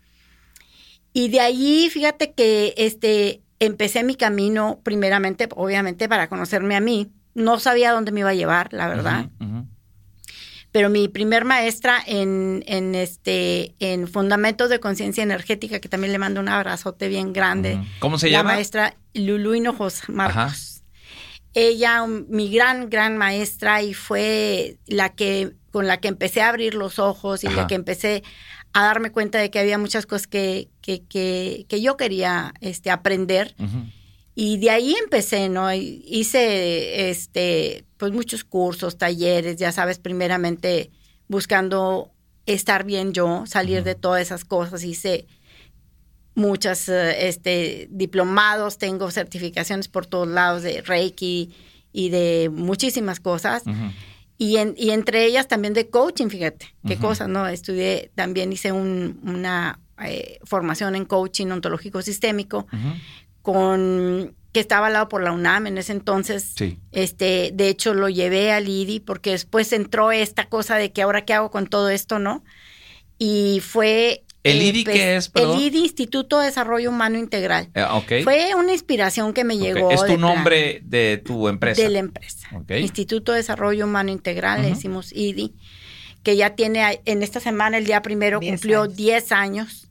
Y 1.12 1.28
de 1.28 1.42
allí, 1.42 1.90
fíjate 1.90 2.34
que 2.34 2.74
este, 2.78 3.43
empecé 3.66 4.04
mi 4.04 4.16
camino 4.16 4.80
primeramente, 4.84 5.48
obviamente, 5.56 6.10
para 6.10 6.28
conocerme 6.28 6.76
a 6.76 6.80
mí. 6.80 7.12
No 7.34 7.60
sabía 7.60 7.92
dónde 7.92 8.12
me 8.12 8.22
iba 8.22 8.30
a 8.30 8.34
llevar, 8.34 8.74
la 8.74 8.88
verdad. 8.88 9.30
Pero 10.72 10.90
mi 10.90 11.08
primer 11.08 11.46
maestra 11.46 12.02
en, 12.06 12.64
en, 12.66 12.96
este, 12.96 13.76
en 13.80 14.08
Fundamentos 14.08 14.70
de 14.70 14.80
Conciencia 14.80 15.22
Energética, 15.22 15.80
que 15.80 15.88
también 15.88 16.12
le 16.12 16.18
mando 16.18 16.42
un 16.42 16.50
abrazote 16.50 17.08
bien 17.10 17.32
grande. 17.32 17.80
¿Cómo 18.00 18.18
se 18.18 18.32
llama? 18.32 18.50
La 18.50 18.56
maestra 18.56 18.96
Lulu 19.14 19.54
Hinojos 19.54 20.10
Marcos. 20.10 20.82
Ella, 21.54 22.08
mi 22.08 22.52
gran, 22.52 22.90
gran 22.90 23.18
maestra, 23.18 23.84
y 23.84 23.94
fue 23.94 24.78
la 24.88 25.10
que, 25.10 25.54
con 25.72 25.86
la 25.86 25.98
que 25.98 26.08
empecé 26.08 26.42
a 26.42 26.50
abrir 26.50 26.74
los 26.74 26.98
ojos 26.98 27.44
y 27.44 27.50
la 27.50 27.68
que 27.68 27.76
empecé 27.76 28.24
a 28.74 28.84
darme 28.84 29.12
cuenta 29.12 29.38
de 29.38 29.52
que 29.52 29.60
había 29.60 29.78
muchas 29.78 30.06
cosas 30.06 30.28
que, 30.28 30.70
que, 30.82 31.04
que, 31.08 31.82
yo 31.82 31.96
quería 31.96 32.54
este, 32.60 32.90
aprender. 32.90 33.56
Y 34.36 34.58
de 34.58 34.72
ahí 34.72 34.96
empecé, 34.96 35.48
¿no? 35.48 35.72
Hice 35.72 37.10
este, 37.12 37.86
pues 37.98 38.12
muchos 38.12 38.44
cursos, 38.44 38.98
talleres, 38.98 39.58
ya 39.58 39.72
sabes, 39.72 40.00
primeramente 40.00 40.90
buscando 41.28 42.12
estar 42.48 42.84
bien 42.84 43.14
yo, 43.14 43.46
salir 43.46 43.84
de 43.84 43.94
todas 43.94 44.24
esas 44.24 44.44
cosas. 44.44 44.84
Hice 44.84 45.28
muchas 46.34 46.90
eh, 46.90 47.28
este, 47.28 47.88
diplomados, 47.92 48.80
tengo 48.80 49.12
certificaciones 49.12 49.88
por 49.88 50.08
todos 50.08 50.28
lados 50.28 50.64
de 50.64 50.82
Reiki 50.82 51.52
y 51.92 52.10
de 52.10 52.50
muchísimas 52.52 53.20
cosas. 53.20 53.64
Y, 54.44 54.58
en, 54.58 54.74
y, 54.78 54.90
entre 54.90 55.26
ellas 55.26 55.48
también 55.48 55.74
de 55.74 55.90
coaching, 55.90 56.28
fíjate, 56.28 56.76
qué 56.86 56.98
cosas, 56.98 57.30
¿no? 57.30 57.48
Estudié, 57.48 58.12
también 58.14 58.52
hice 58.52 58.74
una 58.74 59.80
eh, 60.04 60.40
formación 60.44 60.96
en 60.96 61.06
coaching 61.06 61.48
ontológico 61.48 62.02
sistémico 62.02 62.68
con 63.42 64.36
que 64.52 64.60
estaba 64.60 64.88
al 64.88 64.94
lado 64.94 65.08
por 65.08 65.24
la 65.24 65.32
UNAM 65.32 65.68
en 65.68 65.78
ese 65.78 65.94
entonces. 65.94 66.54
Este, 66.92 67.52
de 67.54 67.70
hecho 67.70 67.94
lo 67.94 68.10
llevé 68.10 68.52
al 68.52 68.68
IDI 68.68 69.00
porque 69.00 69.32
después 69.32 69.72
entró 69.72 70.12
esta 70.12 70.50
cosa 70.50 70.76
de 70.76 70.92
que 70.92 71.02
ahora 71.02 71.24
qué 71.24 71.34
hago 71.34 71.50
con 71.50 71.68
todo 71.68 71.90
esto, 71.90 72.20
¿no? 72.20 72.44
Y 73.18 73.62
fue 73.64 74.26
¿El 74.44 74.62
eh, 74.62 74.66
IDI 74.66 74.84
pues, 74.84 74.96
qué 74.96 75.16
es? 75.16 75.32
El 75.36 75.60
IDI, 75.60 75.80
Instituto 75.80 76.40
de 76.40 76.48
Desarrollo 76.48 76.90
Humano 76.90 77.18
Integral. 77.18 77.70
Eh, 77.74 78.24
fue 78.24 78.54
una 78.56 78.74
inspiración 78.74 79.34
que 79.34 79.44
me 79.44 79.58
llegó. 79.58 79.90
¿Es 79.92 80.06
tu 80.06 80.18
nombre 80.18 80.82
de 80.84 81.22
tu 81.24 81.48
empresa? 81.48 81.82
De 81.82 81.90
la 81.90 82.00
empresa. 82.00 82.50
Instituto 82.70 83.32
de 83.32 83.40
Desarrollo 83.40 83.86
Humano 83.86 84.12
Integral, 84.12 84.62
le 84.62 84.70
decimos 84.70 85.12
IDI 85.14 85.54
que 86.24 86.38
ya 86.38 86.56
tiene 86.56 87.02
en 87.04 87.22
esta 87.22 87.42
semana, 87.42 87.78
el 87.78 87.86
día 87.86 88.02
primero, 88.02 88.40
cumplió 88.40 88.88
10 88.88 89.32
años. 89.34 89.90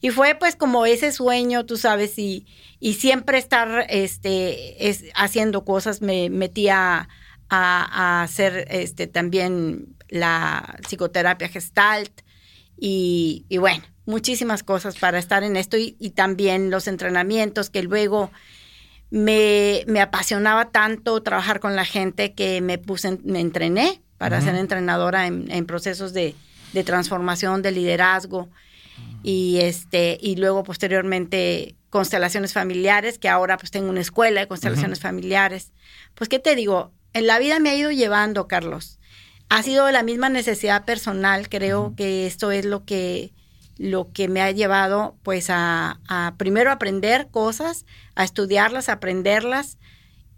Y 0.00 0.10
fue 0.10 0.34
pues 0.34 0.56
como 0.56 0.86
ese 0.86 1.12
sueño, 1.12 1.66
tú 1.66 1.76
sabes, 1.76 2.18
y, 2.18 2.46
y 2.80 2.94
siempre 2.94 3.36
estar 3.36 3.86
este, 3.90 4.88
es, 4.88 5.04
haciendo 5.14 5.66
cosas. 5.66 6.00
Me 6.00 6.30
metía 6.30 7.10
a, 7.50 8.22
hacer 8.22 8.66
este, 8.70 9.06
también 9.06 9.96
la 10.08 10.78
psicoterapia 10.86 11.48
gestalt 11.48 12.21
y, 12.84 13.46
y, 13.48 13.58
bueno, 13.58 13.84
muchísimas 14.06 14.64
cosas 14.64 14.98
para 14.98 15.20
estar 15.20 15.44
en 15.44 15.56
esto 15.56 15.76
y, 15.76 15.96
y 16.00 16.10
también 16.10 16.70
los 16.70 16.88
entrenamientos 16.88 17.70
que 17.70 17.82
luego... 17.82 18.30
Me, 19.14 19.84
me, 19.88 20.00
apasionaba 20.00 20.70
tanto 20.70 21.22
trabajar 21.22 21.60
con 21.60 21.76
la 21.76 21.84
gente 21.84 22.32
que 22.32 22.62
me 22.62 22.78
puse, 22.78 23.18
me 23.24 23.40
entrené 23.40 24.00
para 24.22 24.40
ser 24.40 24.54
entrenadora 24.54 25.26
en, 25.26 25.66
procesos 25.66 26.12
de, 26.12 26.36
transformación, 26.84 27.60
de 27.60 27.72
liderazgo 27.72 28.48
y 29.24 29.58
este 29.58 30.16
y 30.20 30.36
luego 30.36 30.62
posteriormente 30.62 31.74
constelaciones 31.90 32.52
familiares, 32.52 33.18
que 33.18 33.28
ahora 33.28 33.56
pues 33.58 33.72
tengo 33.72 33.90
una 33.90 34.00
escuela 34.00 34.40
de 34.40 34.46
constelaciones 34.46 35.00
familiares. 35.00 35.72
Pues 36.14 36.30
qué 36.30 36.38
te 36.38 36.54
digo, 36.54 36.92
en 37.12 37.26
la 37.26 37.40
vida 37.40 37.58
me 37.58 37.70
ha 37.70 37.74
ido 37.74 37.90
llevando, 37.90 38.46
Carlos. 38.46 39.00
Ha 39.54 39.62
sido 39.62 39.90
la 39.90 40.02
misma 40.02 40.30
necesidad 40.30 40.86
personal, 40.86 41.50
creo 41.50 41.92
que 41.94 42.26
esto 42.26 42.52
es 42.52 42.64
lo 42.64 42.86
que 42.86 43.34
lo 43.76 44.10
que 44.10 44.26
me 44.26 44.40
ha 44.40 44.50
llevado 44.50 45.14
pues 45.22 45.50
a, 45.50 46.00
a 46.08 46.36
primero 46.38 46.70
aprender 46.72 47.28
cosas, 47.30 47.84
a 48.14 48.24
estudiarlas, 48.24 48.88
a 48.88 48.94
aprenderlas 48.94 49.76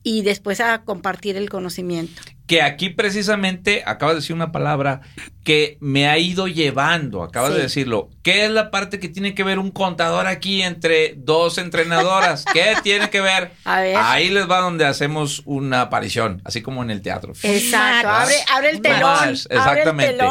y 0.02 0.22
después 0.22 0.60
a 0.60 0.82
compartir 0.82 1.36
el 1.36 1.48
conocimiento 1.48 2.22
que 2.46 2.62
aquí 2.62 2.90
precisamente 2.90 3.82
acabas 3.86 4.16
de 4.16 4.20
decir 4.20 4.36
una 4.36 4.52
palabra 4.52 5.00
que 5.44 5.76
me 5.80 6.08
ha 6.08 6.18
ido 6.18 6.48
llevando, 6.48 7.22
acabas 7.22 7.54
de 7.54 7.60
decirlo. 7.60 8.08
¿Qué 8.22 8.46
es 8.46 8.50
la 8.50 8.70
parte 8.70 8.98
que 8.98 9.10
tiene 9.10 9.34
que 9.34 9.44
ver 9.44 9.58
un 9.58 9.70
contador 9.70 10.26
aquí 10.26 10.62
entre 10.62 11.14
dos 11.18 11.58
entrenadoras? 11.58 12.46
¿Qué 12.50 12.74
tiene 12.82 13.10
que 13.10 13.20
ver? 13.20 13.52
Ahí 13.64 14.30
les 14.30 14.50
va 14.50 14.60
donde 14.60 14.86
hacemos 14.86 15.42
una 15.44 15.82
aparición, 15.82 16.40
así 16.44 16.62
como 16.62 16.82
en 16.82 16.90
el 16.90 17.02
teatro. 17.02 17.34
Exacto, 17.42 18.08
abre, 18.08 18.70
el 18.70 18.80
telón. 18.80 19.30
exactamente. 19.30 20.18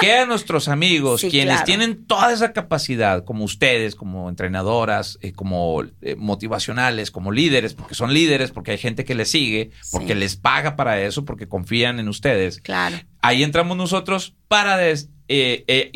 Que 0.00 0.12
a 0.12 0.26
nuestros 0.26 0.68
amigos, 0.68 1.22
quienes 1.28 1.64
tienen 1.64 2.06
toda 2.06 2.32
esa 2.32 2.52
capacidad, 2.52 3.24
como 3.24 3.44
ustedes, 3.44 3.96
como 3.96 4.28
entrenadoras, 4.28 5.18
eh, 5.22 5.32
como 5.32 5.82
eh, 6.02 6.14
motivacionales, 6.16 7.10
como 7.10 7.32
líderes, 7.32 7.74
porque 7.74 7.94
son 7.94 8.14
líderes, 8.14 8.52
porque 8.52 8.72
hay 8.72 8.78
gente 8.78 9.04
que 9.04 9.14
les 9.14 9.30
sigue, 9.30 9.70
porque 9.90 10.14
les 10.14 10.36
paga 10.36 10.76
para 10.76 11.00
eso, 11.00 11.24
porque 11.24 11.37
que 11.38 11.48
confían 11.48 11.98
en 11.98 12.08
ustedes. 12.08 12.60
Claro. 12.60 12.98
Ahí 13.20 13.42
entramos 13.42 13.76
nosotros 13.76 14.34
para 14.48 14.78
eh, 15.30 15.64
eh, 15.66 15.90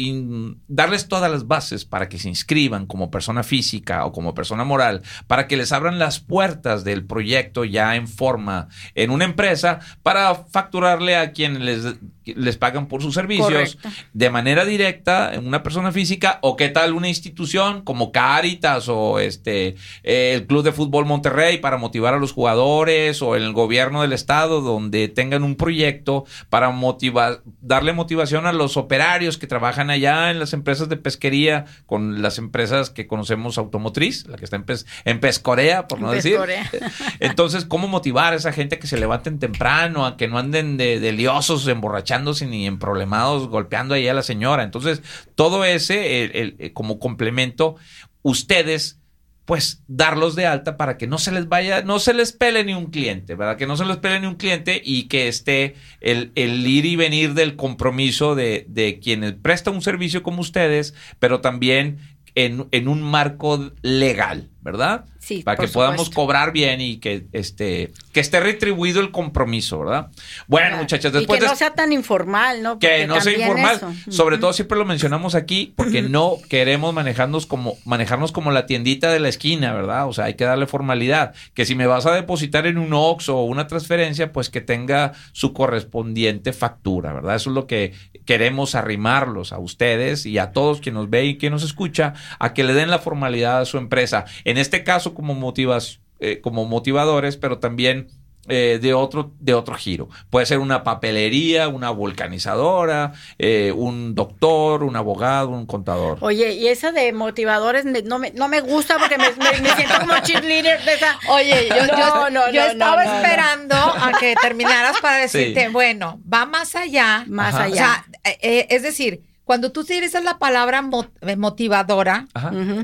darles 0.69 1.09
todas 1.09 1.31
las 1.31 1.47
bases 1.47 1.87
para 1.87 2.09
que 2.09 2.19
se 2.19 2.29
inscriban 2.29 2.87
como 2.87 3.11
persona 3.11 3.43
física 3.43 4.05
o 4.05 4.13
como 4.13 4.35
persona 4.35 4.65
moral, 4.65 5.03
para 5.27 5.49
que 5.49 5.57
les 5.57 5.73
abran 5.73 5.99
las 5.99 6.21
puertas 6.21 6.85
del 6.85 7.07
proyecto 7.07 7.65
ya 7.65 7.97
en 7.97 8.09
forma 8.09 8.69
en 8.95 9.11
una 9.11 9.25
empresa 9.25 9.81
para 10.03 10.35
facturarle 10.35 11.17
a 11.17 11.33
quienes 11.33 11.63
les, 11.63 11.97
les 12.25 12.57
pagan 12.57 12.89
por 12.89 13.03
sus 13.03 13.15
servicios 13.15 13.79
de 14.13 14.31
manera 14.31 14.65
directa 14.65 15.35
en 15.35 15.47
una 15.47 15.63
persona 15.63 15.93
física 15.93 16.39
o 16.43 16.57
qué 16.57 16.69
tal 16.69 16.93
una 16.93 17.09
institución 17.09 17.83
como 17.83 18.13
Caritas 18.13 18.89
o 18.89 19.19
este 19.19 19.77
el 20.03 20.47
Club 20.47 20.63
de 20.63 20.73
Fútbol 20.73 21.07
Monterrey 21.07 21.59
para 21.59 21.79
motivar 21.79 22.15
a 22.15 22.19
los 22.19 22.33
jugadores 22.33 23.23
o 23.23 23.35
el 23.35 23.53
gobierno 23.53 24.03
del 24.03 24.13
estado 24.13 24.61
donde 24.61 25.09
tengan 25.09 25.43
un 25.43 25.57
proyecto 25.57 26.25
para 26.51 26.71
motivar 26.71 27.12
darle 27.61 27.93
motivación 27.93 28.47
a 28.47 28.53
los 28.53 28.77
operarios 28.77 29.39
que 29.39 29.47
trabajan 29.47 29.91
allá 29.91 30.31
en 30.31 30.39
las 30.39 30.53
empresas 30.53 30.89
de 30.89 30.97
pesquería, 30.97 31.67
con 31.87 32.23
las 32.23 32.39
empresas 32.39 32.91
que 32.91 33.07
conocemos 33.07 33.59
automotriz, 33.59 34.27
la 34.27 34.37
que 34.37 34.45
está 34.45 34.57
en, 34.57 34.65
en 35.05 35.21
Pescorea, 35.21 35.89
por 35.89 36.01
no 36.01 36.11
decir. 36.11 36.39
Entonces, 37.21 37.65
¿cómo 37.65 37.89
motivar 37.89 38.33
a 38.33 38.37
esa 38.37 38.53
gente 38.53 38.79
que 38.79 38.87
se 38.87 38.99
levanten 38.99 39.39
temprano, 39.39 40.07
a 40.07 40.17
que 40.17 40.29
no 40.29 40.39
anden 40.39 40.77
de, 40.77 41.13
liosos, 41.13 41.67
emborrachándose 41.69 42.47
ni 42.47 42.67
en 42.67 42.79
problemados, 42.79 43.49
golpeando 43.49 43.95
ahí 43.95 44.09
a 44.09 44.15
la 44.15 44.23
señora? 44.23 44.63
Entonces, 44.63 45.03
todo 45.35 45.65
ese, 45.65 46.73
como 46.75 46.99
complemento, 46.99 47.77
ustedes 48.23 49.02
pues 49.45 49.83
darlos 49.89 50.37
de 50.37 50.47
alta 50.47 50.77
para 50.77 50.97
que 50.97 51.07
no 51.07 51.19
se 51.19 51.33
les 51.33 51.49
vaya, 51.49 51.83
no 51.83 51.99
se 51.99 52.15
les 52.15 52.33
pele 52.33 52.65
ni 52.65 52.75
un 52.75 52.87
cliente, 52.87 53.35
¿verdad? 53.35 53.57
Que 53.57 53.67
no 53.67 53.77
se 53.77 53.85
les 53.85 53.97
pele 53.97 54.21
ni 54.21 54.27
un 54.27 54.37
cliente 54.37 54.81
y 54.85 55.09
que 55.09 55.29
esté 55.29 55.75
el, 56.01 56.31
el 56.37 56.67
ir 56.67 56.87
y 56.87 56.97
venir 56.97 57.35
del 57.35 57.57
compromiso 57.57 58.35
de, 58.35 58.67
de 58.69 59.01
quienes 59.01 59.33
prestan 59.35 59.75
un 59.75 59.83
servicio 59.83 60.23
como 60.23 60.41
ustedes, 60.41 60.95
pero 61.19 61.41
también 61.41 61.99
en, 62.35 62.69
en 62.71 62.89
un 62.89 63.03
marco 63.03 63.73
legal, 63.83 64.52
¿verdad? 64.63 65.05
Sí, 65.19 65.43
para 65.43 65.57
que 65.57 65.69
podamos 65.69 66.11
cobrar 66.11 66.53
bien 66.53 66.81
y 66.81 66.97
que 66.99 67.27
este 67.33 67.93
que 68.13 68.21
esté 68.21 68.41
retribuido 68.41 69.01
el 69.01 69.11
compromiso, 69.11 69.81
¿verdad? 69.81 70.09
Bueno, 70.47 70.77
muchachas, 70.77 71.13
después 71.13 71.39
y 71.39 71.43
que 71.43 71.49
no 71.49 71.57
sea 71.57 71.75
tan 71.75 71.93
informal, 71.93 72.63
¿no? 72.63 72.79
que 72.79 73.07
no 73.07 73.21
sea 73.21 73.33
informal, 73.33 73.81
sobre 74.09 74.39
todo 74.39 74.53
siempre 74.53 74.79
lo 74.79 74.85
mencionamos 74.85 75.35
aquí 75.35 75.73
porque 75.77 76.03
no 76.03 76.37
queremos 76.49 76.95
manejarnos 76.95 77.47
como 77.47 77.77
manejarnos 77.85 78.33
como 78.33 78.51
la 78.51 78.67
tiendita 78.67 79.11
de 79.11 79.21
la 79.21 79.29
esquina, 79.29 79.73
¿verdad? 79.73 80.09
O 80.09 80.13
sea, 80.13 80.27
hay 80.27 80.35
que 80.35 80.45
darle 80.45 80.67
formalidad, 80.67 81.35
que 81.55 81.65
si 81.65 81.75
me 81.75 81.87
vas 81.87 82.07
a 82.07 82.13
depositar 82.13 82.67
en 82.67 82.79
un 82.79 82.93
OX 82.93 83.29
o 83.29 83.43
una 83.43 83.67
transferencia, 83.67 84.33
pues 84.33 84.51
que 84.51 84.61
tenga 84.61 85.13
su 85.33 85.53
correspondiente 85.53 86.53
factura, 86.53 87.13
¿verdad? 87.13 87.37
Eso 87.37 87.51
es 87.51 87.55
lo 87.55 87.67
que 87.67 87.95
queremos 88.25 88.75
arrimarlos 88.75 89.53
a 89.53 89.59
ustedes 89.59 90.27
y 90.27 90.39
a 90.39 90.53
todos 90.53 90.81
quienes 90.81 90.93
nos 91.03 91.11
ve 91.11 91.25
y 91.25 91.39
quien 91.39 91.53
nos 91.53 91.63
escucha 91.63 92.15
a 92.39 92.55
que 92.55 92.65
le 92.65 92.75
den 92.75 92.91
la 92.91 92.99
formalidad 92.99 93.61
a 93.61 93.65
su 93.65 93.79
empresa. 93.79 94.25
En 94.53 94.59
este 94.59 94.85
caso 94.85 95.15
como 95.15 95.33
motivas, 95.33 96.01
eh, 96.21 96.43
como 96.43 96.67
motivadores, 96.67 97.39
pero 97.39 97.59
también 97.59 98.09
eh, 98.49 98.79
de, 98.83 98.93
otro, 98.93 99.33
de 99.41 99.55
otro 99.55 99.75
giro. 99.77 100.11
Puede 100.29 100.45
ser 100.45 100.59
una 100.59 100.85
papelería, 100.85 101.69
una 101.69 101.89
vulcanizadora, 101.89 103.15
eh, 103.39 103.73
un 103.75 104.15
doctor, 104.15 104.83
un 104.83 104.95
abogado, 104.95 105.49
un 105.49 105.65
contador. 105.65 106.19
Oye, 106.21 106.53
y 106.53 106.69
esa 106.69 106.93
de 106.93 107.15
motivadores 107.15 107.87
no, 107.87 108.19
me, 108.19 108.31
no 108.33 108.47
me 108.49 108.61
gusta 108.61 108.99
porque 108.99 109.17
me, 109.17 109.33
siento 109.33 109.95
como 110.01 110.19
cheerleader 110.19 110.85
de 110.85 110.93
esa. 110.93 111.19
Oye, 111.31 111.71
yo, 111.71 112.51
yo, 112.53 112.63
estaba 112.67 113.05
esperando 113.05 113.75
a 113.75 114.13
que 114.21 114.35
terminaras 114.35 115.01
para 115.01 115.17
decirte, 115.17 115.71
bueno, 115.71 116.21
va 116.31 116.45
más 116.45 116.75
allá. 116.75 117.25
Más 117.27 117.55
allá. 117.55 118.05
es 118.23 118.83
decir, 118.83 119.23
cuando 119.45 119.73
tú 119.73 119.81
utilizas 119.81 120.23
la 120.23 120.39
palabra 120.39 120.83
eh, 121.23 121.37
motivadora, 121.37 122.27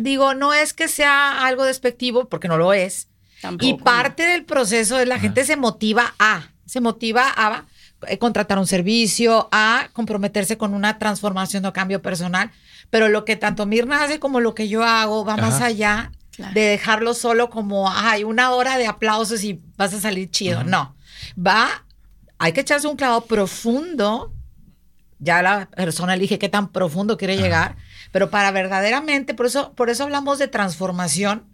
digo, 0.01 0.35
no 0.35 0.53
es 0.53 0.73
que 0.73 0.89
sea 0.89 1.47
algo 1.47 1.65
despectivo, 1.65 2.29
porque 2.29 2.49
no 2.49 2.59
lo 2.59 2.73
es. 2.73 3.09
y 3.61 3.75
parte 3.75 4.25
del 4.25 4.45
proceso 4.45 4.99
es 4.99 5.07
la 5.07 5.21
gente 5.21 5.45
se 5.45 5.57
motiva 5.57 6.15
a, 6.19 6.51
se 6.67 6.81
motiva 6.81 7.33
a 7.37 7.65
eh, 8.07 8.19
contratar 8.19 8.59
un 8.59 8.67
servicio, 8.67 9.49
a 9.53 9.89
comprometerse 9.93 10.59
con 10.59 10.75
una 10.75 10.99
transformación 10.99 11.65
o 11.65 11.73
cambio 11.73 12.03
personal. 12.03 12.51
Pero 12.91 13.09
lo 13.09 13.25
que 13.25 13.37
tanto 13.37 13.67
Mirna 13.67 14.03
hace 14.03 14.19
como 14.19 14.41
lo 14.41 14.55
que 14.55 14.69
yo 14.69 14.83
hago 14.83 15.25
va 15.25 15.37
más 15.37 15.61
allá 15.61 16.13
de 16.55 16.61
dejarlo 16.61 17.15
solo 17.15 17.51
como, 17.51 17.91
ay, 17.91 18.25
una 18.25 18.53
hora 18.53 18.79
de 18.79 18.87
aplausos 18.87 19.45
y 19.45 19.61
vas 19.77 19.93
a 19.95 20.01
salir 20.01 20.31
chido. 20.31 20.65
No, 20.65 20.97
va, 21.35 21.85
hay 22.39 22.53
que 22.53 22.61
echarse 22.61 22.87
un 22.87 22.97
clavo 22.97 23.23
profundo 23.23 24.33
ya 25.19 25.43
la 25.43 25.69
persona 25.71 26.15
elige 26.15 26.39
qué 26.39 26.49
tan 26.49 26.71
profundo 26.73 27.17
quiere 27.17 27.37
llegar, 27.37 27.77
pero 28.13 28.31
para 28.31 28.51
verdaderamente, 28.51 29.35
por 29.35 29.47
eso, 29.47 29.73
por 29.75 29.91
eso 29.91 30.05
hablamos 30.05 30.39
de 30.39 30.49
transformación, 30.49 31.47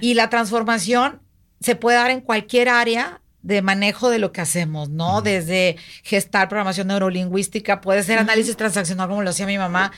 Y 0.00 0.12
la 0.12 0.28
transformación 0.28 1.22
se 1.60 1.74
puede 1.74 1.96
dar 1.96 2.10
en 2.10 2.20
cualquier 2.20 2.68
área 2.68 3.22
de 3.40 3.62
manejo 3.62 4.10
de 4.10 4.18
lo 4.18 4.32
que 4.32 4.40
hacemos, 4.40 4.88
¿no? 4.88 5.22
Desde 5.22 5.76
gestar 6.02 6.48
programación 6.48 6.88
neurolingüística, 6.88 7.80
puede 7.80 8.02
ser 8.02 8.18
análisis 8.18 8.56
transaccional 8.56 9.08
como 9.08 9.22
lo 9.22 9.30
hacía 9.30 9.46
mi 9.46 9.58
mamá. 9.58 9.92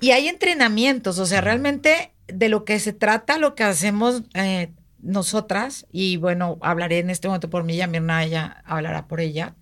Y 0.00 0.12
hay 0.12 0.28
entrenamientos, 0.28 1.18
o 1.18 1.26
sea, 1.26 1.40
realmente 1.40 2.12
de 2.28 2.48
lo 2.48 2.64
que 2.64 2.78
se 2.78 2.92
trata, 2.92 3.38
lo 3.38 3.54
que 3.54 3.64
hacemos 3.64 4.22
eh, 4.34 4.72
nosotras, 5.00 5.86
y 5.90 6.16
bueno, 6.16 6.58
hablaré 6.62 7.00
en 7.00 7.10
este 7.10 7.26
momento 7.26 7.50
por 7.50 7.64
mí, 7.64 7.74
y 7.74 7.80
a 7.80 7.88
Mirna 7.88 8.22
ella 8.22 8.62
hablará 8.64 9.08
por 9.08 9.20
ella, 9.20 9.56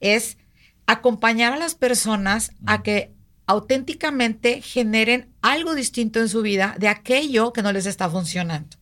es 0.00 0.38
acompañar 0.86 1.52
a 1.52 1.56
las 1.56 1.74
personas 1.74 2.52
a 2.66 2.82
que 2.82 3.12
auténticamente 3.46 4.60
generen 4.60 5.32
algo 5.42 5.74
distinto 5.74 6.20
en 6.20 6.28
su 6.28 6.42
vida 6.42 6.74
de 6.78 6.88
aquello 6.88 7.52
que 7.52 7.62
no 7.62 7.72
les 7.72 7.86
está 7.86 8.10
funcionando. 8.10 8.76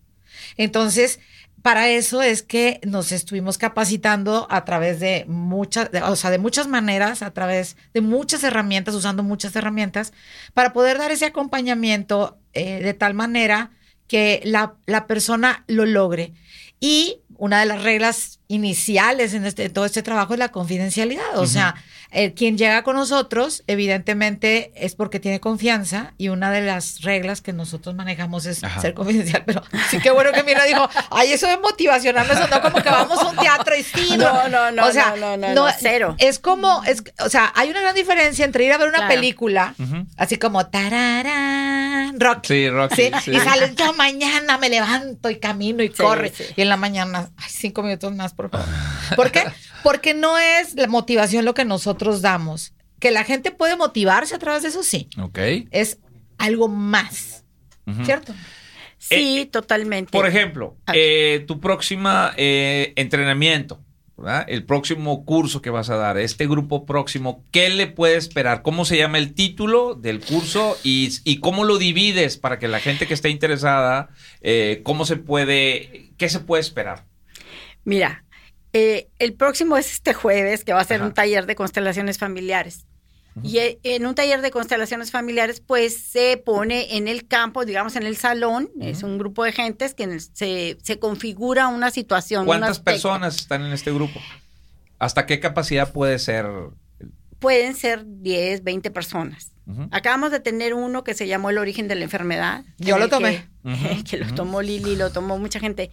Entonces, 0.56 1.20
para 1.62 1.88
eso 1.88 2.22
es 2.22 2.42
que 2.42 2.80
nos 2.84 3.10
estuvimos 3.10 3.56
capacitando 3.56 4.46
a 4.50 4.64
través 4.64 5.00
de 5.00 5.24
muchas, 5.28 5.88
o 6.04 6.16
sea, 6.16 6.30
de 6.30 6.38
muchas 6.38 6.66
maneras, 6.66 7.22
a 7.22 7.32
través 7.32 7.76
de 7.94 8.02
muchas 8.02 8.44
herramientas, 8.44 8.94
usando 8.94 9.22
muchas 9.22 9.56
herramientas, 9.56 10.12
para 10.52 10.72
poder 10.72 10.98
dar 10.98 11.10
ese 11.10 11.24
acompañamiento 11.24 12.38
eh, 12.52 12.82
de 12.82 12.94
tal 12.94 13.14
manera 13.14 13.70
que 14.08 14.42
la, 14.44 14.74
la 14.86 15.06
persona 15.06 15.64
lo 15.66 15.86
logre. 15.86 16.34
Y 16.80 17.20
una 17.36 17.60
de 17.60 17.66
las 17.66 17.82
reglas 17.82 18.40
iniciales 18.48 19.32
en 19.34 19.46
este, 19.46 19.70
todo 19.70 19.86
este 19.86 20.02
trabajo 20.02 20.34
es 20.34 20.38
la 20.38 20.50
confidencialidad. 20.50 21.38
O 21.38 21.46
sea, 21.46 21.74
el, 22.14 22.32
quien 22.32 22.56
llega 22.56 22.82
con 22.82 22.96
nosotros, 22.96 23.64
evidentemente, 23.66 24.72
es 24.76 24.94
porque 24.94 25.20
tiene 25.20 25.40
confianza 25.40 26.14
y 26.16 26.28
una 26.28 26.50
de 26.50 26.62
las 26.62 27.02
reglas 27.02 27.40
que 27.40 27.52
nosotros 27.52 27.94
manejamos 27.94 28.46
es 28.46 28.62
ser 28.80 28.94
confidencial. 28.94 29.42
Pero 29.46 29.62
sí 29.90 29.98
que 29.98 30.10
bueno 30.10 30.32
que 30.32 30.44
mira 30.44 30.64
dijo, 30.64 30.88
ay, 31.10 31.32
eso 31.32 31.48
es 31.48 31.58
motivacional, 31.60 32.30
eso 32.30 32.46
no 32.46 32.62
como 32.62 32.82
que 32.82 32.88
vamos 32.88 33.18
a 33.18 33.28
un 33.28 33.36
teatro 33.36 33.74
y 33.76 34.16
No, 34.16 34.48
no, 34.48 34.70
no, 34.70 34.86
o 34.86 34.92
sea, 34.92 35.14
no, 35.16 35.36
no, 35.36 35.54
no, 35.54 35.66
cero. 35.78 36.14
Es 36.18 36.38
como, 36.38 36.82
es, 36.84 37.02
o 37.18 37.28
sea, 37.28 37.52
hay 37.56 37.70
una 37.70 37.80
gran 37.80 37.94
diferencia 37.94 38.44
entre 38.44 38.64
ir 38.64 38.72
a 38.72 38.78
ver 38.78 38.88
una 38.88 39.08
película, 39.08 39.74
así 40.16 40.38
como 40.38 40.66
tararán, 40.66 42.20
rock. 42.20 42.44
Sí, 42.44 42.70
rock. 42.70 42.94
¿sí? 42.94 43.10
Y 43.26 43.40
sales, 43.40 43.74
yo 43.74 43.92
mañana 43.94 44.56
me 44.58 44.68
levanto 44.68 45.30
y 45.30 45.36
camino 45.40 45.82
y 45.82 45.90
corre. 45.90 46.32
Y 46.56 46.62
en 46.62 46.68
la 46.68 46.76
mañana, 46.76 47.30
ay, 47.36 47.48
cinco 47.48 47.82
minutos 47.82 48.14
más, 48.14 48.34
por 48.34 48.50
favor. 48.50 48.66
¿Por 49.16 49.30
qué? 49.30 49.44
Porque 49.84 50.14
no 50.14 50.38
es 50.38 50.74
la 50.74 50.88
motivación 50.88 51.44
lo 51.44 51.54
que 51.54 51.64
nosotros 51.64 52.22
damos. 52.22 52.74
Que 52.98 53.10
la 53.10 53.22
gente 53.22 53.50
puede 53.50 53.76
motivarse 53.76 54.34
a 54.34 54.38
través 54.38 54.62
de 54.62 54.70
eso, 54.70 54.82
sí. 54.82 55.08
Ok. 55.20 55.38
Es 55.70 55.98
algo 56.38 56.68
más. 56.68 57.44
¿Cierto? 58.04 58.34
Sí, 58.98 59.40
eh, 59.40 59.46
totalmente. 59.46 60.10
Por 60.10 60.26
ejemplo, 60.26 60.78
eh, 60.94 61.44
tu 61.46 61.60
próxima 61.60 62.32
eh, 62.38 62.94
entrenamiento, 62.96 63.82
el 64.46 64.64
próximo 64.64 65.26
curso 65.26 65.60
que 65.60 65.68
vas 65.68 65.90
a 65.90 65.96
dar, 65.96 66.16
este 66.16 66.46
grupo 66.46 66.86
próximo, 66.86 67.44
¿qué 67.50 67.68
le 67.68 67.86
puede 67.86 68.16
esperar? 68.16 68.62
¿Cómo 68.62 68.86
se 68.86 68.96
llama 68.96 69.18
el 69.18 69.34
título 69.34 69.94
del 69.94 70.20
curso 70.20 70.78
y, 70.82 71.10
y 71.24 71.40
cómo 71.40 71.64
lo 71.64 71.76
divides 71.76 72.38
para 72.38 72.58
que 72.58 72.68
la 72.68 72.80
gente 72.80 73.06
que 73.06 73.12
esté 73.12 73.28
interesada, 73.28 74.08
cómo 74.82 75.04
se 75.04 75.16
puede, 75.16 76.12
qué 76.16 76.30
se 76.30 76.40
puede 76.40 76.62
esperar? 76.62 77.04
Mira, 77.84 78.23
eh, 78.74 79.08
el 79.20 79.34
próximo 79.34 79.76
es 79.76 79.92
este 79.92 80.12
jueves, 80.14 80.64
que 80.64 80.72
va 80.72 80.80
a 80.80 80.84
ser 80.84 81.00
un 81.00 81.14
taller 81.14 81.46
de 81.46 81.54
constelaciones 81.54 82.18
familiares. 82.18 82.86
Y 83.42 83.58
eh, 83.58 83.78
en 83.84 84.04
un 84.04 84.16
taller 84.16 84.42
de 84.42 84.50
constelaciones 84.50 85.12
familiares, 85.12 85.60
pues 85.60 85.96
se 85.96 86.36
pone 86.36 86.96
en 86.96 87.06
el 87.06 87.26
campo, 87.26 87.64
digamos 87.64 87.94
en 87.94 88.02
el 88.02 88.16
salón, 88.16 88.70
es 88.80 89.04
un 89.04 89.16
grupo 89.16 89.44
de 89.44 89.52
gentes 89.52 89.94
que 89.94 90.20
se, 90.20 90.76
se 90.82 90.98
configura 90.98 91.68
una 91.68 91.92
situación. 91.92 92.46
¿Cuántas 92.46 92.80
personas 92.80 93.36
están 93.36 93.64
en 93.64 93.72
este 93.72 93.92
grupo? 93.92 94.20
¿Hasta 94.98 95.24
qué 95.24 95.38
capacidad 95.38 95.92
puede 95.92 96.18
ser? 96.18 96.46
Pueden 97.38 97.76
ser 97.76 98.04
10, 98.04 98.64
20 98.64 98.90
personas. 98.90 99.52
Acabamos 99.92 100.30
de 100.30 100.40
tener 100.40 100.74
uno 100.74 101.04
que 101.04 101.14
se 101.14 101.26
llamó 101.26 101.50
El 101.50 101.58
origen 101.58 101.88
de 101.88 101.94
la 101.94 102.04
enfermedad. 102.04 102.64
Yo 102.78 102.98
lo 102.98 103.08
tomé. 103.08 103.48
Que, 104.08 104.18
lo 104.18 104.34
tomó 104.34 104.60
Lili, 104.60 104.94
lo 104.94 105.10
tomó 105.10 105.38
mucha 105.38 105.58
gente 105.58 105.90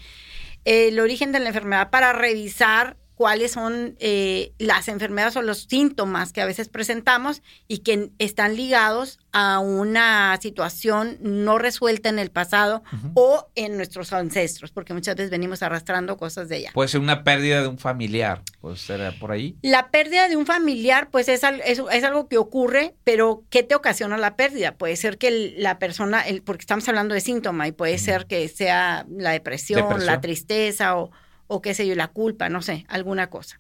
el 0.65 1.00
origen 1.00 1.32
de 1.32 1.39
la 1.39 1.50
enfermedad 1.50 1.89
para 1.89 2.13
revisar 2.13 2.97
cuáles 3.21 3.51
son 3.51 3.95
eh, 3.99 4.51
las 4.57 4.88
enfermedades 4.88 5.36
o 5.36 5.43
los 5.43 5.67
síntomas 5.69 6.34
que 6.34 6.41
a 6.41 6.45
veces 6.47 6.69
presentamos 6.69 7.43
y 7.67 7.84
que 7.84 8.10
están 8.17 8.55
ligados 8.55 9.19
a 9.31 9.60
una 9.60 10.39
situación 10.41 11.19
no 11.21 11.60
resuelta 11.60 12.10
en 12.10 12.17
el 12.17 12.31
pasado 12.31 12.81
o 13.13 13.47
en 13.53 13.77
nuestros 13.77 14.12
ancestros, 14.12 14.71
porque 14.71 14.95
muchas 14.95 15.17
veces 15.17 15.29
venimos 15.29 15.62
arrastrando 15.62 16.17
cosas 16.17 16.49
de 16.49 16.55
allá. 16.55 16.71
Puede 16.73 16.89
ser 16.89 16.99
una 16.99 17.23
pérdida 17.23 17.62
de 17.62 17.67
un 17.67 17.77
familiar, 17.77 18.41
puede 18.60 18.77
ser 18.77 19.13
por 19.19 19.31
ahí. 19.31 19.55
La 19.62 19.91
pérdida 19.91 20.27
de 20.27 20.36
un 20.36 20.47
familiar, 20.47 21.10
pues 21.12 21.29
es, 21.29 21.43
es, 21.43 22.03
algo 22.03 22.27
que 22.27 22.39
ocurre, 22.39 22.95
pero 23.03 23.43
¿qué 23.51 23.62
te 23.62 23.75
ocasiona 23.75 24.17
la 24.17 24.36
pérdida? 24.36 24.73
Puede 24.79 24.95
ser 24.95 25.19
que 25.19 25.53
la 25.60 25.77
persona, 25.77 26.21
el, 26.21 26.41
porque 26.41 26.62
estamos 26.62 26.89
hablando 26.89 27.13
de 27.13 27.21
síntoma, 27.21 27.67
y 27.67 27.71
puede 27.71 27.99
ser 27.99 28.25
que 28.25 28.49
sea 28.49 29.05
la 29.15 29.29
depresión, 29.29 30.07
la 30.07 30.21
tristeza 30.21 30.97
o 30.97 31.12
o 31.53 31.61
qué 31.61 31.73
sé 31.73 31.85
yo, 31.85 31.95
la 31.95 32.07
culpa, 32.07 32.47
no 32.47 32.61
sé, 32.61 32.85
alguna 32.87 33.29
cosa. 33.29 33.59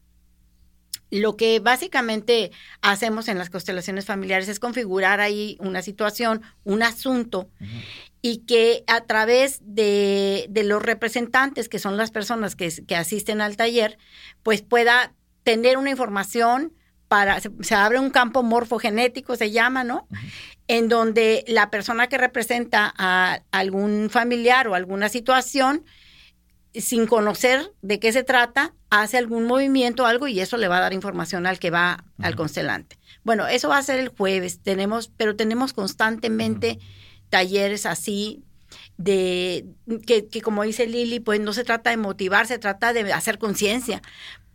Lo 1.09 1.35
que 1.35 1.59
básicamente 1.59 2.51
hacemos 2.81 3.27
en 3.27 3.37
las 3.37 3.49
constelaciones 3.49 4.05
familiares 4.05 4.47
es 4.47 4.61
configurar 4.61 5.19
ahí 5.19 5.57
una 5.59 5.81
situación, 5.81 6.41
un 6.63 6.83
asunto, 6.83 7.49
y 8.21 8.45
que 8.45 8.85
a 8.87 9.01
través 9.01 9.59
de, 9.61 10.49
los 10.63 10.81
representantes, 10.81 11.67
que 11.67 11.79
son 11.79 11.97
las 11.97 12.11
personas 12.11 12.55
que, 12.55 12.95
asisten 12.95 13.41
al 13.41 13.57
taller, 13.57 13.97
pues 14.41 14.61
pueda 14.61 15.13
tener 15.43 15.77
una 15.77 15.89
información 15.89 16.71
para, 17.09 17.41
se, 17.41 17.75
abre 17.75 17.99
un 17.99 18.09
campo 18.09 18.41
morfogenético, 18.41 19.35
se 19.35 19.51
llama, 19.51 19.83
¿no? 19.83 20.07
En 20.69 20.87
donde 20.87 21.43
la 21.45 21.69
persona 21.69 22.07
que 22.07 22.17
representa 22.17 22.93
a 22.97 23.41
algún 23.51 24.09
familiar 24.09 24.69
o 24.69 24.75
alguna 24.75 25.09
situación, 25.09 25.83
sin 26.73 27.07
conocer 27.07 27.71
de 27.81 27.99
qué 27.99 28.11
se 28.13 28.23
trata, 28.23 28.73
hace 28.89 29.17
algún 29.17 29.45
movimiento 29.45 30.03
o 30.03 30.05
algo 30.05 30.27
y 30.27 30.39
eso 30.39 30.57
le 30.57 30.67
va 30.67 30.77
a 30.77 30.81
dar 30.81 30.93
información 30.93 31.45
al 31.45 31.59
que 31.59 31.69
va 31.69 32.03
al 32.21 32.35
constelante. 32.35 32.97
Bueno, 33.23 33.47
eso 33.47 33.69
va 33.69 33.77
a 33.77 33.83
ser 33.83 33.99
el 33.99 34.09
jueves, 34.09 34.59
tenemos, 34.61 35.11
pero 35.15 35.35
tenemos 35.35 35.73
constantemente 35.73 36.79
talleres 37.29 37.85
así 37.85 38.43
de 38.97 39.65
que, 40.05 40.27
que, 40.27 40.41
como 40.41 40.63
dice 40.63 40.87
Lili, 40.87 41.19
pues 41.19 41.39
no 41.39 41.53
se 41.53 41.63
trata 41.63 41.89
de 41.89 41.97
motivar, 41.97 42.47
se 42.47 42.59
trata 42.59 42.93
de 42.93 43.11
hacer 43.11 43.37
conciencia, 43.37 44.01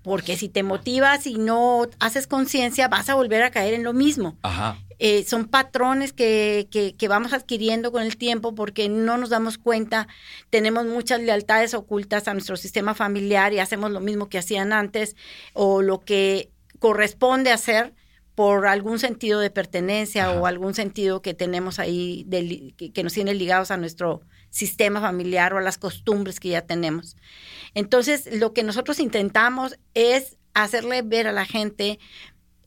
porque 0.06 0.36
si 0.36 0.48
te 0.48 0.62
motivas 0.62 1.26
y 1.26 1.34
no 1.34 1.88
haces 1.98 2.28
conciencia, 2.28 2.86
vas 2.86 3.08
a 3.08 3.16
volver 3.16 3.42
a 3.42 3.50
caer 3.50 3.74
en 3.74 3.82
lo 3.82 3.92
mismo. 3.92 4.38
Ajá. 4.42 4.78
Eh, 5.00 5.24
son 5.24 5.46
patrones 5.46 6.12
que, 6.12 6.68
que, 6.70 7.08
vamos 7.08 7.32
adquiriendo 7.32 7.90
con 7.90 8.04
el 8.04 8.16
tiempo 8.16 8.54
porque 8.54 8.88
no 8.88 9.16
nos 9.16 9.30
damos 9.30 9.58
cuenta, 9.58 10.06
tenemos 10.48 10.86
muchas 10.86 11.20
lealtades 11.20 11.74
ocultas 11.74 12.28
a 12.28 12.34
nuestro 12.34 12.56
sistema 12.56 12.94
familiar 12.94 13.52
y 13.52 13.58
hacemos 13.58 13.90
lo 13.90 13.98
mismo 13.98 14.28
que 14.28 14.38
hacían 14.38 14.72
antes 14.72 15.16
o 15.54 15.82
lo 15.82 15.98
que 15.98 16.50
corresponde 16.78 17.50
hacer 17.50 17.92
por 18.36 18.68
algún 18.68 19.00
sentido 19.00 19.40
de 19.40 19.50
pertenencia 19.50 20.30
o 20.30 20.46
algún 20.46 20.74
sentido 20.74 21.20
que 21.20 21.34
tenemos 21.34 21.80
ahí 21.80 22.24
que, 22.76 22.92
que, 22.92 23.02
nos 23.02 23.12
tiene 23.12 23.34
ligados 23.34 23.72
a 23.72 23.76
nuestro 23.76 24.20
sistema 24.56 25.02
familiar 25.02 25.52
o 25.52 25.58
a 25.58 25.62
las 25.62 25.76
costumbres 25.76 26.40
que 26.40 26.48
ya 26.48 26.62
tenemos. 26.62 27.16
Entonces, 27.74 28.28
lo 28.32 28.54
que 28.54 28.62
nosotros 28.62 29.00
intentamos 29.00 29.78
es 29.92 30.38
hacerle 30.54 31.02
ver 31.02 31.26
a 31.26 31.32
la 31.32 31.44
gente 31.44 31.98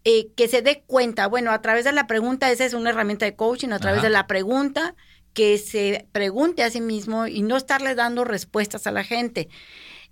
eh, 0.04 0.28
que 0.36 0.47
se 0.47 0.62
dé 0.62 0.84
cuenta, 0.86 1.28
bueno, 1.28 1.52
a 1.52 1.62
través 1.62 1.86
de 1.86 1.91
la 1.91 2.06
pregunta, 2.06 2.52
esa 2.52 2.63
es 2.63 2.75
una 2.75 2.91
herramienta 2.91 3.25
de 3.25 3.36
coaching, 3.36 3.69
a 3.69 3.80
través 3.80 4.04
de 4.04 4.12
la 4.12 4.28
pregunta, 4.28 4.95
que 5.34 5.58
se 5.58 6.08
pregunte 6.12 6.63
a 6.63 6.69
sí 6.69 6.80
mismo 6.80 7.25
y 7.25 7.41
no 7.41 7.58
estarle 7.58 7.95
dando 7.95 8.23
respuestas 8.23 8.86
a 8.86 8.91
la 8.91 9.04
gente. 9.04 9.49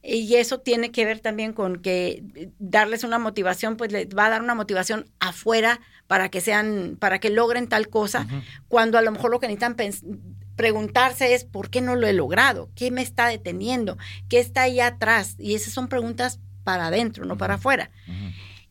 Y 0.01 0.35
eso 0.35 0.59
tiene 0.59 0.91
que 0.91 1.05
ver 1.05 1.19
también 1.19 1.53
con 1.53 1.81
que 1.81 2.23
darles 2.57 3.03
una 3.03 3.19
motivación, 3.19 3.77
pues 3.77 3.91
les 3.91 4.07
va 4.07 4.25
a 4.25 4.29
dar 4.29 4.41
una 4.41 4.55
motivación 4.55 5.05
afuera 5.19 5.79
para 6.07 6.29
que 6.29 6.41
sean, 6.41 6.97
para 6.99 7.19
que 7.19 7.29
logren 7.29 7.67
tal 7.67 7.87
cosa, 7.89 8.25
cuando 8.67 8.97
a 8.97 9.01
lo 9.03 9.11
mejor 9.11 9.29
lo 9.29 9.39
que 9.39 9.47
necesitan 9.47 9.75
preguntarse 10.57 11.33
es 11.33 11.45
¿por 11.45 11.69
qué 11.69 11.79
no 11.79 11.95
lo 11.95 12.07
he 12.07 12.13
logrado? 12.13 12.69
¿Qué 12.75 12.91
me 12.91 13.01
está 13.01 13.27
deteniendo? 13.27 13.97
¿Qué 14.27 14.39
está 14.39 14.63
ahí 14.63 14.81
atrás? 14.81 15.35
Y 15.39 15.55
esas 15.55 15.73
son 15.73 15.87
preguntas 15.87 16.41
para 16.65 16.87
adentro, 16.87 17.23
no 17.23 17.37
para 17.37 17.53
afuera. 17.53 17.91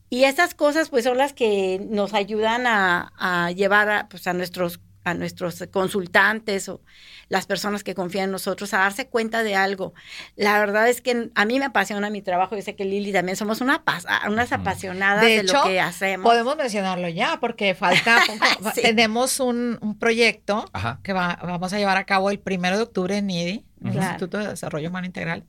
Y 0.09 0.25
esas 0.25 0.53
cosas 0.53 0.89
pues 0.89 1.05
son 1.05 1.17
las 1.17 1.33
que 1.33 1.81
nos 1.89 2.13
ayudan 2.13 2.67
a, 2.67 3.51
llevar 3.55 3.89
a, 3.89 4.07
pues, 4.07 4.27
a 4.27 4.33
nuestros 4.33 4.79
a 5.07 5.13
nuestros 5.13 5.63
consultantes 5.71 6.67
o 6.67 6.81
las 7.29 7.45
personas 7.45 7.83
que 7.83 7.95
confían 7.95 8.25
en 8.25 8.31
nosotros 8.31 8.73
a 8.73 8.79
darse 8.79 9.07
cuenta 9.07 9.43
de 9.43 9.55
algo. 9.55 9.93
La 10.35 10.59
verdad 10.59 10.89
es 10.89 11.01
que 11.01 11.29
a 11.33 11.45
mí 11.45 11.59
me 11.59 11.65
apasiona 11.65 12.09
mi 12.09 12.21
trabajo. 12.21 12.55
Yo 12.55 12.61
sé 12.61 12.75
que 12.75 12.85
Lili 12.85 13.13
también 13.13 13.37
somos 13.37 13.61
una, 13.61 13.83
unas 14.27 14.51
apasionadas 14.51 15.23
de, 15.23 15.43
lo 15.43 15.63
que 15.63 15.79
hacemos. 15.79 16.25
Podemos 16.25 16.57
mencionarlo 16.57 17.07
ya 17.07 17.39
porque 17.39 17.73
falta, 17.73 18.21
tenemos 18.75 19.39
un, 19.39 19.77
proyecto 19.99 20.69
que 21.03 21.13
vamos 21.13 21.73
a 21.73 21.77
llevar 21.77 21.97
a 21.97 22.05
cabo 22.05 22.29
el 22.29 22.39
primero 22.39 22.77
de 22.77 22.83
octubre 22.83 23.17
en 23.17 23.29
IDI, 23.29 23.65
en 23.81 23.87
el 23.87 23.95
Instituto 23.97 24.37
de 24.37 24.47
Desarrollo 24.47 24.89
Humano 24.89 25.07
Integral 25.07 25.45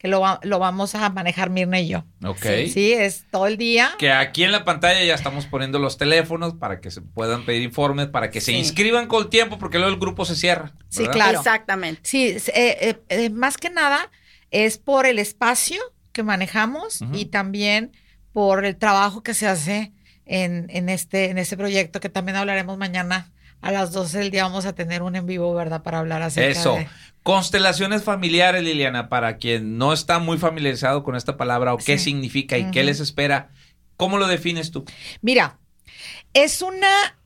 que 0.00 0.08
lo, 0.08 0.22
lo, 0.44 0.58
vamos 0.58 0.94
a 0.94 1.10
manejar 1.10 1.50
Mirna 1.50 1.78
y 1.78 1.88
yo. 1.88 2.04
Ok. 2.24 2.46
Sí, 2.72 2.94
es 2.94 3.26
todo 3.30 3.46
el 3.46 3.58
día. 3.58 3.90
Que 3.98 4.10
aquí 4.10 4.44
en 4.44 4.50
la 4.50 4.64
pantalla 4.64 5.04
ya 5.04 5.14
estamos 5.14 5.44
poniendo 5.44 5.78
los 5.78 5.98
teléfonos 5.98 6.54
para 6.54 6.80
que 6.80 6.90
se 6.90 7.02
puedan 7.02 7.44
pedir 7.44 7.60
informes, 7.60 8.06
para 8.06 8.30
que 8.30 8.40
se 8.40 8.52
inscriban 8.52 9.08
con 9.08 9.28
tiempo, 9.28 9.58
porque 9.58 9.76
luego 9.76 9.92
el 9.92 10.00
grupo 10.00 10.24
se 10.24 10.36
cierra. 10.36 10.72
Sí, 10.88 11.06
claro. 11.06 11.36
Exactamente. 11.36 12.00
Sí, 12.02 12.28
eh, 12.28 12.42
eh, 12.54 12.98
eh, 13.10 13.28
más 13.28 13.58
que 13.58 13.68
nada 13.68 14.10
es 14.50 14.78
por 14.78 15.04
el 15.04 15.18
espacio 15.18 15.82
que 16.12 16.22
manejamos 16.22 17.00
y 17.12 17.26
también 17.26 17.92
por 18.32 18.64
el 18.64 18.76
trabajo 18.76 19.22
que 19.22 19.34
se 19.34 19.48
hace 19.48 19.92
en, 20.24 20.68
en, 20.70 20.88
este, 20.88 21.28
en 21.28 21.36
este 21.36 21.58
proyecto, 21.58 22.00
que 22.00 22.08
también 22.08 22.36
hablaremos 22.36 22.78
mañana 22.78 23.30
a 23.60 23.72
las 23.72 23.92
12 23.92 24.18
del 24.18 24.30
día 24.30 24.44
vamos 24.44 24.66
a 24.66 24.74
tener 24.74 25.02
un 25.02 25.16
en 25.16 25.26
vivo, 25.26 25.52
¿verdad? 25.54 25.82
Para 25.82 25.98
hablar 25.98 26.22
acerca 26.22 26.58
Eso. 26.58 26.78
Constelaciones 27.22 28.02
familiares, 28.02 28.62
Liliana, 28.62 29.08
para 29.08 29.36
quien 29.36 29.76
no 29.76 29.92
está 29.92 30.18
muy 30.18 30.38
familiarizado 30.38 31.02
con 31.02 31.16
esta 31.16 31.36
palabra 31.36 31.74
o 31.74 31.76
qué 31.76 31.98
significa 31.98 32.56
y 32.56 32.70
qué 32.70 32.82
les 32.82 33.00
espera, 33.00 33.50
¿cómo 33.96 34.16
lo 34.16 34.26
defines 34.26 34.70
tú? 34.70 34.84
Mira, 35.20 35.58
es 36.32 36.62
una, 36.62 37.18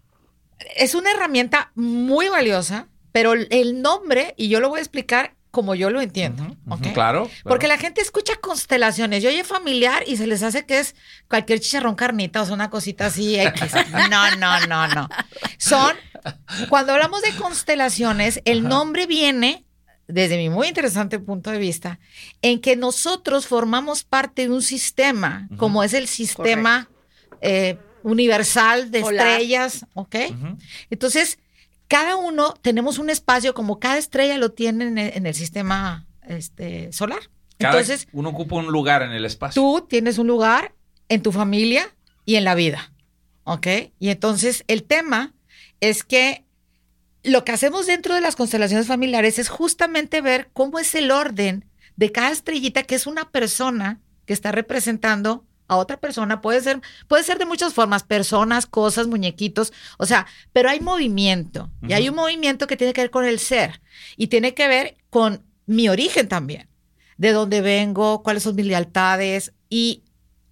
es 0.74 0.96
una 0.96 1.12
herramienta 1.12 1.70
muy 1.76 2.28
valiosa, 2.28 2.88
pero 3.12 3.34
el 3.34 3.82
nombre, 3.82 4.34
y 4.36 4.48
yo 4.48 4.58
lo 4.58 4.68
voy 4.68 4.80
a 4.80 4.82
explicar 4.82 5.33
como 5.54 5.76
yo 5.76 5.88
lo 5.88 6.02
entiendo. 6.02 6.44
claro, 6.92 7.30
Porque 7.44 7.68
la 7.68 7.78
gente 7.78 8.02
escucha 8.02 8.34
constelaciones 8.40 9.22
y 9.22 9.28
oye 9.28 9.44
familiar 9.44 10.02
y 10.04 10.16
se 10.16 10.26
les 10.26 10.42
hace 10.42 10.66
que 10.66 10.80
es 10.80 10.96
cualquier 11.28 11.60
chicharrón 11.60 11.94
carnita 11.94 12.42
o 12.42 12.52
una 12.52 12.68
cosita 12.68 13.06
así 13.06 13.38
X. 13.38 13.72
No, 14.10 14.36
no, 14.36 14.66
no, 14.66 14.88
no. 14.88 15.08
Son, 15.56 15.94
cuando 16.68 16.92
hablamos 16.92 17.22
de 17.22 17.30
constelaciones, 17.36 18.42
el 18.44 18.64
nombre 18.64 19.06
viene, 19.06 19.64
desde 20.08 20.36
mi 20.36 20.50
muy 20.50 20.66
interesante 20.66 21.20
punto 21.20 21.52
de 21.52 21.58
vista, 21.58 22.00
en 22.42 22.60
que 22.60 22.74
nosotros 22.74 23.46
formamos 23.46 24.02
parte 24.02 24.42
de 24.42 24.50
un 24.50 24.62
sistema, 24.62 25.48
como 25.56 25.84
es 25.84 25.94
el 25.94 26.08
sistema 26.08 26.90
eh, 27.40 27.78
universal 28.02 28.90
de 28.90 29.00
estrellas, 29.00 29.86
¿ok? 29.94 30.16
Entonces, 30.90 31.38
cada 31.88 32.16
uno 32.16 32.54
tenemos 32.62 32.98
un 32.98 33.10
espacio 33.10 33.54
como 33.54 33.78
cada 33.78 33.98
estrella 33.98 34.38
lo 34.38 34.52
tiene 34.52 34.86
en 35.14 35.26
el, 35.26 35.34
sistema 35.34 36.06
este, 36.26 36.92
solar. 36.92 37.20
Entonces, 37.58 38.08
uno 38.12 38.30
ocupa 38.30 38.56
un 38.56 38.66
lugar 38.66 39.02
en 39.02 39.12
el 39.12 39.24
espacio. 39.24 39.60
Tú 39.60 39.86
tienes 39.88 40.18
un 40.18 40.26
lugar 40.26 40.74
en 41.08 41.22
tu 41.22 41.32
familia 41.32 41.94
y 42.24 42.36
en 42.36 42.44
la 42.44 42.54
vida. 42.54 42.92
¿Ok? 43.44 43.66
Y 43.98 44.08
entonces 44.08 44.64
el 44.68 44.84
tema 44.84 45.34
es 45.80 46.02
que 46.02 46.44
lo 47.22 47.44
que 47.44 47.52
hacemos 47.52 47.86
dentro 47.86 48.14
de 48.14 48.20
las 48.20 48.36
constelaciones 48.36 48.86
familiares 48.86 49.38
es 49.38 49.48
justamente 49.48 50.20
ver 50.20 50.50
cómo 50.52 50.78
es 50.78 50.94
el 50.94 51.10
orden 51.10 51.66
de 51.96 52.12
cada 52.12 52.30
estrellita 52.30 52.82
que 52.82 52.94
es 52.94 53.06
una 53.06 53.30
persona 53.30 54.00
que 54.26 54.32
está 54.32 54.52
representando 54.52 55.44
a 55.68 55.76
otra 55.76 55.98
persona. 55.98 56.40
Puede 56.40 56.60
ser, 56.60 56.80
puede 57.08 57.22
ser 57.22 57.38
de 57.38 57.46
muchas 57.46 57.74
formas, 57.74 58.02
personas, 58.02 58.66
cosas, 58.66 59.06
muñequitos, 59.06 59.72
o 59.98 60.06
sea, 60.06 60.26
pero 60.52 60.68
hay 60.68 60.80
movimiento. 60.80 61.70
Y 61.86 61.92
hay 61.92 62.08
un 62.08 62.16
movimiento 62.16 62.66
que 62.66 62.76
tiene 62.76 62.92
que 62.92 63.02
ver 63.02 63.10
con 63.10 63.24
el 63.24 63.38
ser 63.38 63.80
y 64.16 64.28
tiene 64.28 64.54
que 64.54 64.68
ver 64.68 64.96
con 65.10 65.44
mi 65.66 65.88
origen 65.88 66.28
también, 66.28 66.68
de 67.16 67.32
dónde 67.32 67.60
vengo, 67.60 68.22
cuáles 68.22 68.42
son 68.42 68.56
mis 68.56 68.66
lealtades 68.66 69.52
y 69.68 70.02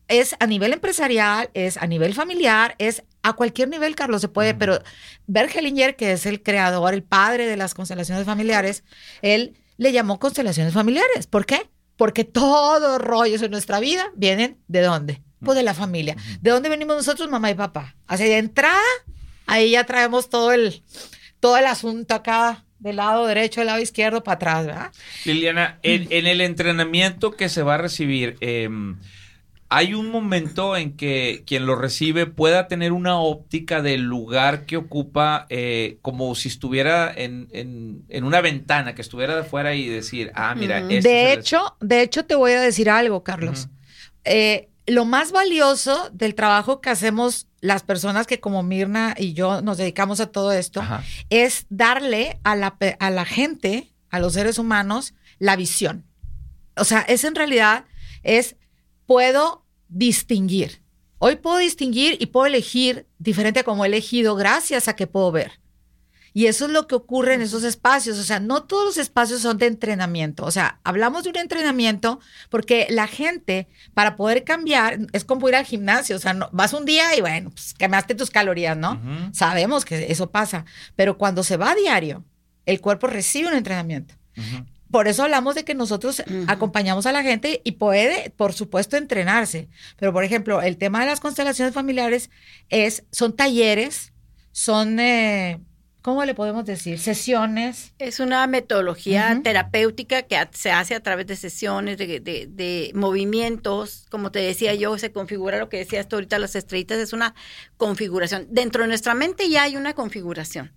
es 0.09 0.37
a 0.41 0.47
nivel 0.47 0.73
empresarial, 0.73 1.51
es 1.55 1.77
a 1.77 1.87
nivel 1.87 2.15
familiar, 2.15 2.75
es 2.79 3.03
a 3.23 3.35
cualquier 3.35 3.69
nivel, 3.69 3.95
Carlos, 3.95 4.21
se 4.21 4.29
puede, 4.29 4.55
pero 4.55 4.81
Bergelinger, 5.27 5.97
que 5.97 6.13
es 6.13 6.27
el 6.27 6.43
creador, 6.43 6.93
el 6.93 7.03
padre 7.03 7.47
de 7.47 7.57
las 7.57 7.75
constelaciones 7.75 8.27
familiares, 8.27 8.85
él 9.23 9.57
le 9.77 9.93
llamó 9.93 10.19
constelaciones 10.19 10.75
familiares. 10.75 11.27
¿Por 11.27 11.47
qué? 11.47 11.71
Porque 11.97 12.25
todos 12.25 13.01
rollos 13.01 13.43
en 13.43 13.51
nuestra 13.51 13.81
vida 13.81 14.11
vienen 14.17 14.59
de 14.69 14.81
dónde? 14.81 15.23
Pues 15.45 15.57
de 15.57 15.63
la 15.63 15.75
familia. 15.75 16.17
¿De 16.41 16.51
dónde 16.51 16.69
venimos 16.69 16.97
nosotros, 16.97 17.29
mamá 17.29 17.51
y 17.51 17.55
papá? 17.55 17.97
Hacia 18.07 18.27
de 18.27 18.39
entrada, 18.39 18.79
ahí 19.47 19.73
ya 19.73 19.85
traemos 19.85 20.31
todo 20.31 20.53
el, 20.53 20.83
todo 21.41 21.57
el 21.57 21.67
asunto 21.67 22.15
acá 22.15 22.65
del 22.79 22.97
lado 22.97 23.27
derecho, 23.27 23.61
del 23.61 23.69
lado 23.69 23.81
izquierdo, 23.81 24.25
para 24.25 24.35
atrás, 24.37 24.67
¿verdad? 24.67 24.93
Liliana, 25.25 25.79
en, 25.83 26.09
en 26.11 26.27
el 26.27 26.41
entrenamiento 26.41 27.33
que 27.33 27.49
se 27.49 27.63
va 27.63 27.75
a 27.75 27.79
recibir, 27.79 28.37
eh, 28.41 28.69
hay 29.75 29.95
un 29.95 30.11
momento 30.11 30.77
en 30.77 30.99
que 30.99 31.45
quien 31.47 31.65
lo 31.65 31.77
recibe 31.77 32.27
pueda 32.27 32.69
tener 32.69 32.93
una 32.93 33.19
óptica 33.19 33.81
del 33.81 34.03
lugar 34.03 34.67
que 34.67 34.77
ocupa 34.77 35.47
eh, 35.49 35.97
como 36.03 36.35
si 36.35 36.49
estuviera 36.49 37.11
en, 37.11 37.49
en, 37.53 38.25
una 38.25 38.43
ventana, 38.43 38.95
que 38.95 39.01
estuviera 39.01 39.35
de 39.35 39.41
afuera 39.41 39.75
y 39.75 39.89
decir, 39.89 40.31
ah, 40.35 40.55
mira, 40.55 40.81
este 40.81 41.09
de 41.09 41.33
hecho, 41.33 41.75
de 41.81 42.03
hecho 42.03 42.27
te 42.27 42.35
voy 42.35 42.53
a 42.53 42.61
decir 42.61 42.91
algo, 42.91 43.25
Carlos. 43.25 43.69
Eh, 44.25 44.69
lo 44.87 45.07
más 45.07 45.33
valioso 45.33 46.11
del 46.13 46.35
trabajo 46.35 46.83
que 46.83 46.91
hacemos 46.91 47.49
las 47.63 47.83
personas 47.83 48.27
que 48.27 48.41
como 48.41 48.63
Mirna 48.63 49.15
y 49.17 49.33
yo 49.33 49.63
nos 49.63 49.79
dedicamos 49.79 50.21
a 50.21 50.27
todo 50.27 50.53
esto 50.53 50.83
es 51.31 51.65
darle 51.71 52.41
a 52.45 52.57
la, 52.57 52.77
a 52.99 53.11
la 53.11 53.25
gente, 53.25 53.91
a 54.11 54.21
los 54.21 54.35
seres 54.35 54.59
humanos, 54.59 55.15
la 55.39 55.57
visión. 55.57 56.05
O 56.77 56.85
sea, 56.85 57.01
es 57.01 57.25
en 57.25 57.35
realidad, 57.35 57.87
es, 58.23 58.57
puedo 59.07 59.62
distinguir. 59.93 60.83
Hoy 61.19 61.37
puedo 61.37 61.59
distinguir 61.59 62.17
y 62.21 62.27
puedo 62.27 62.47
elegir 62.47 63.07
diferente 63.19 63.61
a 63.61 63.65
como 63.65 63.85
he 63.85 63.89
elegido 63.89 64.35
gracias 64.35 64.89
a 64.89 64.97
que 64.97 65.07
puedo 65.07 65.31
ver. 65.31 65.61
Y 66.35 66.47
eso 66.47 66.65
es 66.65 66.71
lo 66.71 66.87
que 66.87 66.95
ocurre 66.95 67.35
en 67.35 67.43
esos 67.43 67.63
espacios. 67.63 68.19
O 68.19 68.23
sea, 68.23 68.41
no 68.41 68.65
todos 68.65 68.85
los 68.85 68.97
espacios 68.97 69.43
son 69.43 69.59
de 69.59 69.67
entrenamiento. 69.67 70.45
O 70.45 70.51
sea, 70.51 70.81
hablamos 70.83 71.25
de 71.25 71.31
un 71.31 71.37
entrenamiento 71.37 72.21
porque 72.49 72.87
la 72.91 73.07
gente, 73.07 73.69
para 73.93 74.17
poder 74.17 74.45
cambiar, 74.45 74.99
es 75.13 75.25
como 75.25 75.49
ir 75.49 75.55
al 75.55 75.67
gimnasio. 75.67 76.17
O 76.17 76.19
sea, 76.19 76.33
no, 76.33 76.49
vas 76.53 76.73
un 76.73 76.87
día 76.87 77.15
y 77.17 77.21
bueno, 77.21 77.51
pues 77.51 77.75
quemaste 77.75 78.15
tus 78.15 78.31
calorías, 78.31 78.77
¿no? 78.77 79.01
Sabemos 79.33 79.85
que 79.85 80.11
eso 80.11 80.31
pasa. 80.31 80.65
Pero 80.97 81.19
cuando 81.19 81.45
se 81.45 81.59
va 81.59 81.73
a 81.73 81.75
diario, 81.75 82.25
el 82.65 82.81
cuerpo 82.81 83.09
recibe 83.09 83.49
un 83.49 83.55
entrenamiento. 83.55 84.15
Por 84.93 85.09
eso 85.09 85.23
hablamos 85.23 85.55
de 85.55 85.65
que 85.65 85.75
nosotros 85.75 86.23
acompañamos 86.47 87.07
a 87.07 87.13
la 87.13 87.23
gente 87.23 87.63
y 87.65 87.73
puede, 87.73 88.29
por 88.37 88.53
supuesto, 88.53 88.99
entrenarse. 88.99 89.71
Pero, 89.97 90.13
por 90.13 90.23
ejemplo, 90.23 90.61
el 90.61 90.77
tema 90.77 91.01
de 91.01 91.07
las 91.07 91.19
constelaciones 91.19 91.73
familiares 91.73 92.29
es, 92.69 93.03
son 93.11 93.35
talleres, 93.35 94.13
son, 94.53 95.01
eh, 95.01 95.61
¿cómo 96.03 96.27
le 96.27 96.35
podemos 96.35 96.67
decir? 96.67 96.99
Sesiones. 96.99 97.95
Es 97.99 98.21
una 98.21 98.47
metodología 98.47 99.41
terapéutica 99.43 100.25
que 100.25 100.37
se 100.53 100.71
hace 100.71 100.95
a 100.95 101.01
través 101.01 101.27
de 101.27 101.37
sesiones, 101.37 101.97
de, 101.97 102.21
de, 102.21 102.91
movimientos. 102.95 104.05
Como 104.11 104.31
te 104.31 104.41
decía 104.41 104.75
yo, 104.75 104.99
se 104.99 105.11
configura 105.11 105.59
lo 105.59 105.71
que 105.71 105.79
decías 105.79 106.07
tú 106.07 106.17
ahorita, 106.17 106.39
las 106.39 106.55
estrellitas, 106.55 106.99
es 106.99 107.15
una 107.15 107.35
configuración. 107.79 108.47
Dentro 108.51 108.83
de 108.83 108.89
nuestra 108.89 109.15
mente 109.15 109.49
ya 109.49 109.63
hay 109.63 109.77
una 109.77 109.95
configuración 109.95 110.71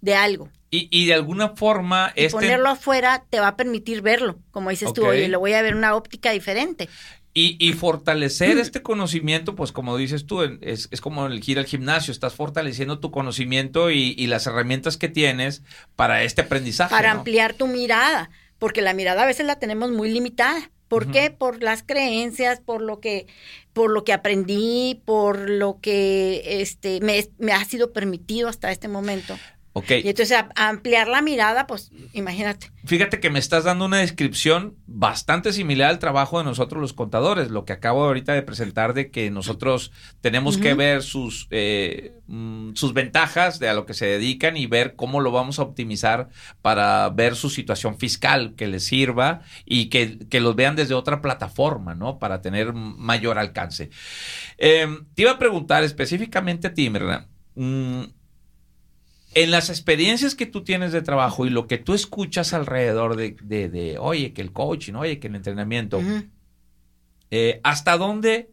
de 0.00 0.14
algo. 0.14 0.48
Y, 0.70 0.88
y 0.90 1.06
de 1.06 1.14
alguna 1.14 1.50
forma... 1.56 2.12
Y 2.14 2.26
este... 2.26 2.32
ponerlo 2.32 2.68
afuera 2.68 3.24
te 3.28 3.40
va 3.40 3.48
a 3.48 3.56
permitir 3.56 4.02
verlo, 4.02 4.38
como 4.52 4.70
dices 4.70 4.92
tú, 4.92 5.04
oye, 5.06 5.28
lo 5.28 5.40
voy 5.40 5.52
a 5.54 5.62
ver 5.62 5.74
una 5.74 5.96
óptica 5.96 6.30
diferente. 6.30 6.88
Y, 7.32 7.56
y 7.64 7.74
fortalecer 7.74 8.58
este 8.58 8.82
conocimiento, 8.82 9.54
pues 9.54 9.70
como 9.70 9.96
dices 9.96 10.26
tú, 10.26 10.42
es, 10.42 10.88
es 10.90 11.00
como 11.00 11.26
elegir 11.26 11.60
al 11.60 11.66
gimnasio, 11.66 12.10
estás 12.10 12.34
fortaleciendo 12.34 12.98
tu 12.98 13.12
conocimiento 13.12 13.92
y, 13.92 14.14
y, 14.18 14.26
las 14.26 14.48
herramientas 14.48 14.96
que 14.96 15.08
tienes 15.08 15.62
para 15.94 16.24
este 16.24 16.42
aprendizaje. 16.42 16.90
Para 16.90 17.12
ampliar 17.12 17.54
tu 17.54 17.68
mirada, 17.68 18.30
porque 18.58 18.82
la 18.82 18.94
mirada 18.94 19.22
a 19.22 19.26
veces 19.26 19.46
la 19.46 19.60
tenemos 19.60 19.92
muy 19.92 20.10
limitada. 20.10 20.70
¿Por 20.88 21.12
qué? 21.12 21.30
Por 21.30 21.62
las 21.62 21.84
creencias, 21.84 22.58
por 22.58 22.82
lo 22.82 22.98
que, 22.98 23.28
por 23.72 23.92
lo 23.92 24.02
que 24.02 24.12
aprendí, 24.12 25.00
por 25.04 25.48
lo 25.48 25.78
que 25.80 26.42
este, 26.60 27.00
me, 27.00 27.28
me 27.38 27.52
ha 27.52 27.64
sido 27.64 27.92
permitido 27.92 28.48
hasta 28.48 28.72
este 28.72 28.88
momento. 28.88 29.38
Y 29.72 30.08
entonces 30.08 30.36
ampliar 30.56 31.06
la 31.06 31.22
mirada, 31.22 31.68
pues 31.68 31.92
imagínate. 32.12 32.72
Fíjate 32.84 33.20
que 33.20 33.30
me 33.30 33.38
estás 33.38 33.64
dando 33.64 33.84
una 33.84 33.98
descripción 33.98 34.74
bastante 34.86 35.52
similar 35.52 35.90
al 35.90 35.98
trabajo 36.00 36.38
de 36.38 36.44
nosotros 36.44 36.80
los 36.80 36.92
contadores, 36.92 37.50
lo 37.50 37.64
que 37.64 37.72
acabo 37.72 38.04
ahorita 38.04 38.32
de 38.32 38.42
presentar 38.42 38.94
de 38.94 39.12
que 39.12 39.30
nosotros 39.30 39.92
tenemos 40.20 40.58
que 40.58 40.74
ver 40.74 41.02
sus, 41.02 41.46
eh, 41.50 42.14
mm, 42.26 42.74
sus 42.74 42.94
ventajas 42.94 43.60
de 43.60 43.68
a 43.68 43.74
lo 43.74 43.86
que 43.86 43.94
se 43.94 44.06
dedican 44.06 44.56
y 44.56 44.66
ver 44.66 44.96
cómo 44.96 45.20
lo 45.20 45.30
vamos 45.30 45.60
a 45.60 45.62
optimizar 45.62 46.30
para 46.62 47.08
ver 47.10 47.36
su 47.36 47.48
situación 47.48 47.96
fiscal, 47.96 48.54
que 48.56 48.66
les 48.66 48.84
sirva 48.84 49.42
y 49.64 49.86
que, 49.86 50.18
que 50.28 50.40
los 50.40 50.56
vean 50.56 50.74
desde 50.74 50.94
otra 50.94 51.22
plataforma, 51.22 51.94
¿no? 51.94 52.18
Para 52.18 52.40
tener 52.40 52.72
mayor 52.72 53.38
alcance. 53.38 53.90
Em, 54.58 55.06
te 55.14 55.22
iba 55.22 55.32
a 55.32 55.38
preguntar 55.38 55.84
específicamente 55.84 56.66
a 56.66 56.74
ti, 56.74 56.88
¿verdad? 56.88 57.28
Mm, 57.54 58.02
en 59.34 59.50
las 59.50 59.70
experiencias 59.70 60.34
que 60.34 60.46
tú 60.46 60.64
tienes 60.64 60.92
de 60.92 61.02
trabajo 61.02 61.46
y 61.46 61.50
lo 61.50 61.66
que 61.66 61.78
tú 61.78 61.94
escuchas 61.94 62.52
alrededor 62.52 63.16
de, 63.16 63.32
de, 63.68 63.98
oye, 63.98 64.32
que 64.32 64.42
el 64.42 64.52
coaching, 64.52 64.94
oye, 64.94 65.18
que 65.20 65.28
el 65.28 65.36
entrenamiento, 65.36 66.00
eh, 67.30 67.60
¿hasta 67.62 67.96
dónde 67.96 68.50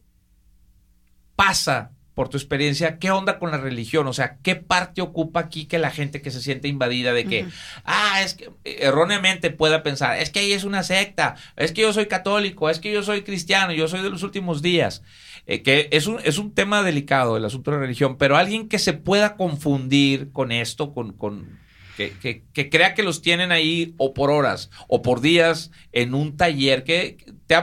pasa 1.35 1.91
por 2.17 2.29
tu 2.29 2.37
experiencia, 2.37 2.97
¿qué 2.97 3.11
onda 3.11 3.37
con 3.37 3.51
la 3.51 3.59
religión? 3.59 4.07
O 4.07 4.13
sea, 4.13 4.37
¿qué 4.41 4.55
parte 4.55 5.03
ocupa 5.03 5.39
aquí 5.39 5.65
que 5.65 5.77
la 5.77 5.91
gente 5.91 6.19
que 6.19 6.31
se 6.31 6.41
siente 6.41 6.67
invadida 6.67 7.13
de 7.13 7.25
que, 7.25 7.45
ah, 7.83 8.23
es 8.23 8.33
que 8.33 8.45
eh, 8.63 8.77
erróneamente 8.79 9.51
pueda 9.51 9.83
pensar, 9.83 10.17
es 10.17 10.31
que 10.31 10.39
ahí 10.39 10.51
es 10.51 10.63
una 10.63 10.81
secta, 10.81 11.35
es 11.55 11.71
que 11.73 11.81
yo 11.81 11.93
soy 11.93 12.07
católico, 12.07 12.71
es 12.71 12.79
que 12.79 12.91
yo 12.91 13.03
soy 13.03 13.21
cristiano, 13.21 13.71
yo 13.71 13.87
soy 13.87 14.01
de 14.01 14.09
los 14.09 14.23
últimos 14.23 14.63
días, 14.63 15.03
eh, 15.47 15.63
que 15.63 15.87
es 15.91 16.07
un, 16.07 16.19
es 16.25 16.37
un 16.37 16.53
tema 16.53 16.83
delicado 16.83 17.37
el 17.37 17.45
asunto 17.45 17.71
de 17.71 17.77
la 17.77 17.81
religión, 17.81 18.17
pero 18.17 18.35
alguien 18.35 18.67
que 18.67 18.79
se 18.79 18.91
pueda 18.91 19.37
confundir 19.37 20.31
con 20.33 20.51
esto, 20.51 20.93
con, 20.93 21.13
con 21.13 21.57
que, 21.95 22.43
que, 22.53 22.69
crea 22.69 22.93
que 22.93 23.01
los 23.01 23.21
tienen 23.21 23.51
ahí 23.51 23.95
o 23.97 24.13
por 24.13 24.29
horas 24.29 24.69
o 24.87 25.01
por 25.01 25.21
días 25.21 25.71
en 25.93 26.13
un 26.13 26.35
taller, 26.35 26.83
¿qué, 26.83 27.17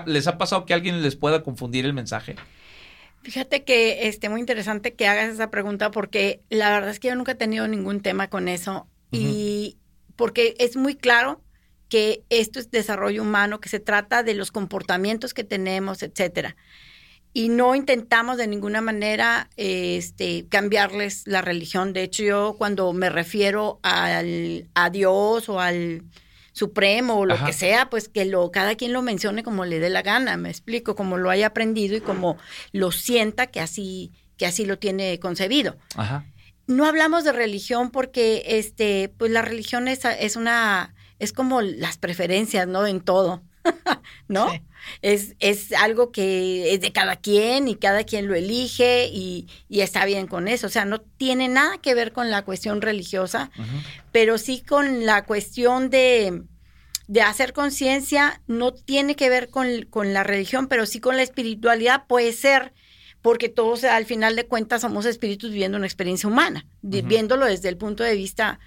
¿les 0.06 0.26
ha 0.26 0.38
pasado 0.38 0.64
que 0.64 0.74
alguien 0.74 1.02
les 1.02 1.14
pueda 1.14 1.42
confundir 1.42 1.84
el 1.84 1.92
mensaje? 1.92 2.36
Fíjate 3.22 3.64
que 3.64 4.08
este 4.08 4.28
muy 4.30 4.40
interesante 4.40 4.94
que 4.94 5.06
hagas 5.06 5.30
esa 5.32 5.50
pregunta 5.50 5.90
porque 5.90 6.40
la 6.48 6.70
verdad 6.70 6.90
es 6.90 6.98
que 6.98 7.08
yo 7.08 7.16
nunca 7.16 7.32
he 7.32 7.36
tenido 7.36 7.68
ningún 7.68 8.00
tema 8.00 8.28
con 8.28 8.48
eso 8.48 8.88
y 9.12 9.76
porque 10.16 10.54
es 10.58 10.76
muy 10.76 10.96
claro 10.96 11.40
que 11.88 12.24
esto 12.28 12.58
es 12.58 12.70
desarrollo 12.70 13.22
humano, 13.22 13.60
que 13.60 13.68
se 13.68 13.78
trata 13.78 14.22
de 14.22 14.34
los 14.34 14.50
comportamientos 14.50 15.34
que 15.34 15.44
tenemos, 15.44 16.02
etcétera. 16.02 16.56
Y 17.34 17.48
no 17.50 17.74
intentamos 17.74 18.38
de 18.38 18.46
ninguna 18.46 18.80
manera 18.80 19.50
este, 19.56 20.46
cambiarles 20.48 21.26
la 21.26 21.42
religión. 21.42 21.92
De 21.92 22.04
hecho, 22.04 22.22
yo 22.22 22.54
cuando 22.56 22.92
me 22.92 23.10
refiero 23.10 23.80
al, 23.82 24.70
a 24.74 24.88
Dios 24.88 25.48
o 25.48 25.60
al, 25.60 26.04
supremo 26.54 27.18
o 27.18 27.26
lo 27.26 27.44
que 27.44 27.52
sea, 27.52 27.90
pues 27.90 28.08
que 28.08 28.24
lo 28.24 28.50
cada 28.50 28.76
quien 28.76 28.92
lo 28.92 29.02
mencione 29.02 29.42
como 29.42 29.64
le 29.64 29.80
dé 29.80 29.90
la 29.90 30.02
gana, 30.02 30.36
me 30.36 30.48
explico, 30.48 30.94
como 30.94 31.18
lo 31.18 31.28
haya 31.28 31.48
aprendido 31.48 31.96
y 31.96 32.00
como 32.00 32.38
lo 32.72 32.92
sienta 32.92 33.48
que 33.48 33.60
así 33.60 34.12
que 34.36 34.46
así 34.46 34.64
lo 34.64 34.78
tiene 34.78 35.18
concebido. 35.18 35.76
Ajá. 35.96 36.24
No 36.66 36.86
hablamos 36.86 37.24
de 37.24 37.32
religión 37.32 37.90
porque 37.90 38.44
este 38.46 39.12
pues 39.18 39.32
la 39.32 39.42
religión 39.42 39.88
es, 39.88 40.04
es 40.04 40.36
una 40.36 40.94
es 41.18 41.32
como 41.32 41.60
las 41.60 41.98
preferencias, 41.98 42.68
¿no? 42.68 42.86
En 42.86 43.00
todo. 43.00 43.42
¿No? 44.28 44.46
Es, 45.02 45.34
es 45.38 45.72
algo 45.72 46.12
que 46.12 46.74
es 46.74 46.80
de 46.80 46.92
cada 46.92 47.16
quien 47.16 47.68
y 47.68 47.76
cada 47.76 48.04
quien 48.04 48.26
lo 48.26 48.34
elige 48.34 49.08
y, 49.12 49.48
y, 49.68 49.80
está 49.80 50.04
bien 50.04 50.26
con 50.26 50.48
eso. 50.48 50.66
O 50.66 50.70
sea, 50.70 50.84
no 50.84 51.00
tiene 51.00 51.48
nada 51.48 51.78
que 51.78 51.94
ver 51.94 52.12
con 52.12 52.30
la 52.30 52.44
cuestión 52.44 52.80
religiosa, 52.82 53.50
pero 54.12 54.38
sí 54.38 54.62
con 54.62 55.06
la 55.06 55.24
cuestión 55.24 55.90
de, 55.90 56.42
de 57.06 57.22
hacer 57.22 57.52
conciencia, 57.52 58.40
no 58.46 58.72
tiene 58.72 59.16
que 59.16 59.28
ver 59.28 59.50
con, 59.50 59.82
con, 59.90 60.12
la 60.12 60.24
religión, 60.24 60.68
pero 60.68 60.86
sí 60.86 61.00
con 61.00 61.16
la 61.16 61.22
espiritualidad, 61.22 62.06
puede 62.06 62.32
ser, 62.32 62.72
porque 63.22 63.48
todos 63.48 63.84
al 63.84 64.06
final 64.06 64.36
de 64.36 64.46
cuentas 64.46 64.82
somos 64.82 65.06
espíritus 65.06 65.50
viviendo 65.50 65.78
una 65.78 65.86
experiencia 65.86 66.28
humana, 66.28 66.66
viéndolo 66.82 67.46
desde 67.46 67.68
el 67.68 67.76
punto 67.76 68.02
de 68.02 68.14
vista 68.14 68.58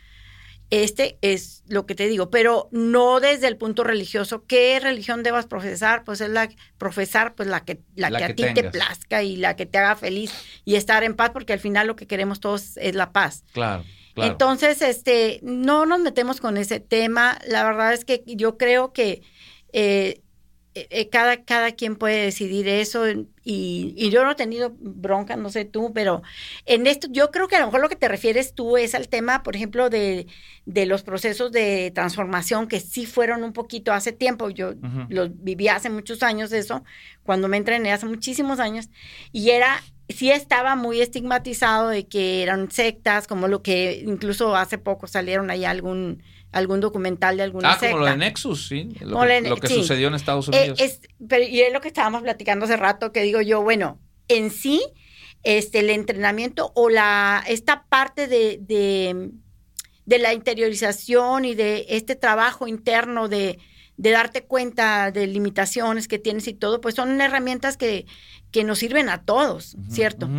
este 0.69 1.17
es 1.21 1.63
lo 1.67 1.85
que 1.85 1.95
te 1.95 2.07
digo, 2.07 2.29
pero 2.29 2.67
no 2.71 3.19
desde 3.19 3.47
el 3.47 3.57
punto 3.57 3.83
religioso. 3.83 4.45
¿Qué 4.45 4.79
religión 4.81 5.23
debas 5.23 5.45
profesar? 5.45 6.03
Pues 6.03 6.19
es 6.21 6.29
la 6.29 6.49
profesar, 6.77 7.35
pues 7.35 7.47
la 7.47 7.63
que, 7.63 7.79
la, 7.95 8.09
que, 8.11 8.23
a 8.23 8.35
ti 8.35 8.43
te 8.53 8.69
plazca 8.69 9.23
y 9.23 9.37
la 9.37 9.55
que 9.55 9.65
te 9.65 9.77
haga 9.77 9.95
feliz 9.95 10.31
y 10.65 10.75
estar 10.75 11.03
en 11.03 11.15
paz, 11.15 11.31
porque 11.31 11.53
al 11.53 11.59
final 11.59 11.87
lo 11.87 11.95
que 11.95 12.07
queremos 12.07 12.39
todos 12.39 12.77
es 12.77 12.95
la 12.95 13.11
paz. 13.11 13.45
Claro. 13.53 13.83
Entonces, 14.17 14.81
este, 14.81 15.39
no 15.43 15.85
nos 15.85 15.99
metemos 15.99 16.41
con 16.41 16.57
ese 16.57 16.79
tema. 16.79 17.37
La 17.47 17.63
verdad 17.63 17.93
es 17.93 18.03
que 18.03 18.23
yo 18.25 18.57
creo 18.57 18.91
que 18.91 19.21
eh, 19.73 20.21
cada, 21.11 21.43
cada 21.43 21.71
quien 21.71 21.95
puede 21.95 22.23
decidir 22.23 22.67
eso 22.67 23.05
y, 23.43 24.09
yo 24.09 24.23
no 24.23 24.31
he 24.31 24.35
tenido 24.35 24.75
bronca, 24.79 25.35
no 25.35 25.49
sé 25.49 25.65
tú, 25.65 25.93
pero 25.93 26.21
en 26.65 26.85
esto 26.87 27.07
yo 27.09 27.31
creo 27.31 27.47
que 27.47 27.55
a 27.55 27.59
lo 27.59 27.67
mejor 27.67 27.81
lo 27.81 27.89
que 27.89 27.95
te 27.95 28.07
refieres 28.07 28.53
tú 28.53 28.77
es 28.77 28.93
al 28.93 29.07
tema, 29.07 29.43
por 29.43 29.55
ejemplo, 29.55 29.89
de, 29.89 30.27
de 30.65 30.85
los 30.85 31.03
procesos 31.03 31.51
de 31.51 31.91
transformación 31.95 32.67
que 32.67 32.79
sí 32.79 33.05
fueron 33.05 33.43
un 33.43 33.53
poquito 33.53 33.93
hace 33.93 34.11
tiempo, 34.11 34.49
yo 34.49 34.73
los 35.09 35.29
viví 35.43 35.67
hace 35.69 35.89
muchos 35.89 36.23
años 36.23 36.51
eso, 36.51 36.83
cuando 37.23 37.47
me 37.47 37.57
entrené 37.57 37.93
hace 37.93 38.05
muchísimos 38.05 38.59
años, 38.59 38.89
y 39.31 39.51
era 39.51 39.81
sí 40.09 40.31
estaba 40.31 40.75
muy 40.75 41.01
estigmatizado 41.01 41.89
de 41.89 42.07
que 42.07 42.43
eran 42.43 42.71
sectas, 42.71 43.27
como 43.27 43.47
lo 43.47 43.61
que 43.61 44.03
incluso 44.05 44.55
hace 44.55 44.77
poco 44.77 45.07
salieron 45.07 45.49
ahí 45.49 45.65
algún 45.65 46.23
algún 46.51 46.79
documental 46.79 47.37
de 47.37 47.43
alguna 47.43 47.73
ah, 47.73 47.77
como 47.79 47.99
lo 47.99 48.05
de 48.05 48.17
Nexus, 48.17 48.67
sí, 48.67 48.89
lo, 49.01 49.19
que, 49.57 49.67
sucedió 49.67 50.07
en 50.07 50.15
Estados 50.15 50.49
eh, 50.51 50.73
Unidos. 50.73 50.99
pero, 51.27 51.43
y 51.43 51.61
es 51.61 51.73
lo 51.73 51.81
que 51.81 51.89
estábamos 51.89 52.21
platicando 52.21 52.65
hace 52.65 52.77
rato, 52.77 53.11
que 53.11 53.21
digo 53.21 53.41
yo, 53.41 53.61
bueno, 53.61 53.99
en 54.27 54.49
sí, 54.49 54.81
este, 55.43 55.79
el 55.79 55.89
entrenamiento 55.89 56.71
o 56.75 56.89
la, 56.89 57.43
esta 57.47 57.85
parte 57.87 58.27
de, 58.27 58.59
de, 58.61 60.19
la 60.19 60.33
interiorización 60.33 61.45
y 61.45 61.53
de 61.53 61.85
este 61.89 62.15
trabajo 62.15 62.67
interno 62.67 63.27
de, 63.27 63.59
de 63.97 64.11
darte 64.11 64.43
cuenta 64.43 65.11
de 65.11 65.27
limitaciones 65.27 66.07
que 66.07 66.19
tienes 66.19 66.47
y 66.47 66.53
todo, 66.53 66.81
pues 66.81 66.95
son 66.95 67.19
herramientas 67.21 67.77
que, 67.77 68.05
que 68.51 68.63
nos 68.63 68.79
sirven 68.79 69.09
a 69.09 69.23
todos, 69.23 69.75
¿cierto? 69.89 70.29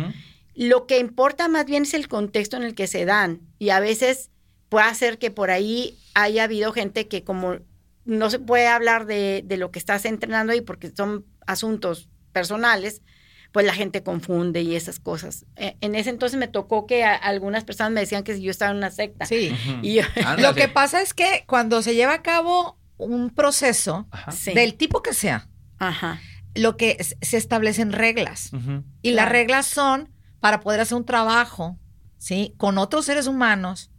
Lo 0.55 0.87
que 0.87 0.99
importa 0.99 1.47
más 1.47 1.65
bien 1.65 1.83
es 1.83 1.93
el 1.93 2.07
contexto 2.07 2.57
en 2.57 2.63
el 2.63 2.75
que 2.75 2.87
se 2.87 3.05
dan 3.05 3.41
y 3.59 3.69
a 3.69 3.79
veces 3.79 4.29
puede 4.69 4.93
ser 4.95 5.17
que 5.17 5.31
por 5.31 5.51
ahí 5.51 5.97
haya 6.13 6.43
habido 6.45 6.71
gente 6.71 7.07
que 7.07 7.23
como 7.23 7.57
no 8.05 8.29
se 8.29 8.39
puede 8.39 8.67
hablar 8.67 9.05
de, 9.05 9.43
de 9.45 9.57
lo 9.57 9.71
que 9.71 9.79
estás 9.79 10.05
entrenando 10.05 10.53
ahí 10.53 10.61
porque 10.61 10.91
son 10.95 11.25
asuntos 11.45 12.09
personales, 12.31 13.01
pues 13.51 13.65
la 13.65 13.73
gente 13.73 14.03
confunde 14.03 14.61
y 14.61 14.75
esas 14.75 14.99
cosas. 14.99 15.45
E, 15.55 15.77
en 15.81 15.95
ese 15.95 16.09
entonces 16.09 16.39
me 16.39 16.47
tocó 16.47 16.85
que 16.85 17.03
algunas 17.03 17.63
personas 17.63 17.91
me 17.91 18.01
decían 18.01 18.23
que 18.23 18.39
yo 18.39 18.51
estaba 18.51 18.71
en 18.71 18.77
una 18.77 18.91
secta. 18.91 19.25
Sí. 19.25 19.51
y 19.81 19.99
lo 20.37 20.53
que 20.53 20.67
pasa 20.67 21.01
es 21.01 21.13
que 21.13 21.43
cuando 21.47 21.81
se 21.81 21.95
lleva 21.95 22.13
a 22.13 22.21
cabo 22.21 22.79
un 22.97 23.29
proceso 23.29 24.07
del 24.53 24.75
tipo 24.75 25.01
que 25.01 25.13
sea, 25.13 25.49
lo 26.53 26.77
que 26.77 26.97
se 27.21 27.37
establecen 27.37 27.91
reglas. 27.91 28.51
Y 29.01 29.11
las 29.11 29.29
reglas 29.29 29.65
son 29.65 30.09
para 30.39 30.59
poder 30.59 30.81
hacer 30.81 30.97
un 30.97 31.05
trabajo, 31.05 31.77
¿sí? 32.17 32.53
Con 32.57 32.77
otros 32.77 33.05
seres 33.05 33.27
humanos 33.27 33.91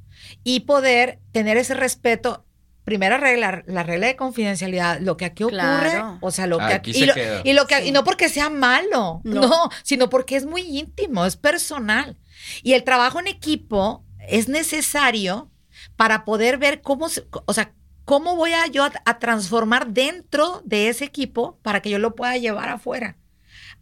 y 0.45 0.61
poder 0.61 1.19
tener 1.33 1.57
ese 1.57 1.75
respeto. 1.75 2.45
Primera 2.85 3.19
regla, 3.19 3.63
la 3.67 3.83
regla 3.83 4.09
de 4.09 4.17
confidencialidad, 4.17 5.01
lo 5.01 5.17
que 5.17 5.27
aquí 5.27 5.45
ocurre, 5.45 6.03
o 6.21 6.31
sea, 6.31 6.47
lo 6.47 6.59
que 6.59 6.65
aquí, 6.65 6.93
y, 6.93 7.05
lo, 7.53 7.67
que 7.67 7.87
y 7.87 7.93
no 7.93 8.05
porque 8.05 8.29
sea 8.29 8.51
malo, 8.51 9.21
no. 9.23 9.69
sino 9.85 10.09
porque 10.09 10.37
es 10.37 10.47
muy 10.47 10.63
íntimo, 10.63 11.25
es 11.27 11.37
personal. 11.37 12.17
Y 12.63 12.73
el 12.73 12.83
trabajo 12.83 13.21
en 13.21 13.27
equipo 13.27 14.05
es 14.27 14.49
necesario 14.49 15.51
para 15.97 16.25
poder 16.25 16.59
ver 16.59 16.81
cómo, 16.81 17.09
o 17.45 17.53
sea, 17.53 17.73
cómo 18.05 18.35
voy 18.35 18.53
a 18.53 18.67
yo 18.67 18.85
a, 18.85 19.19
transformar 19.21 19.93
dentro 19.93 20.63
de 20.65 20.89
ese 20.89 21.05
equipo 21.05 21.59
para 21.63 21.81
que 21.81 21.91
yo 21.91 21.99
lo 21.99 22.17
pueda 22.17 22.37
llevar 22.37 22.69
afuera. 22.69 23.17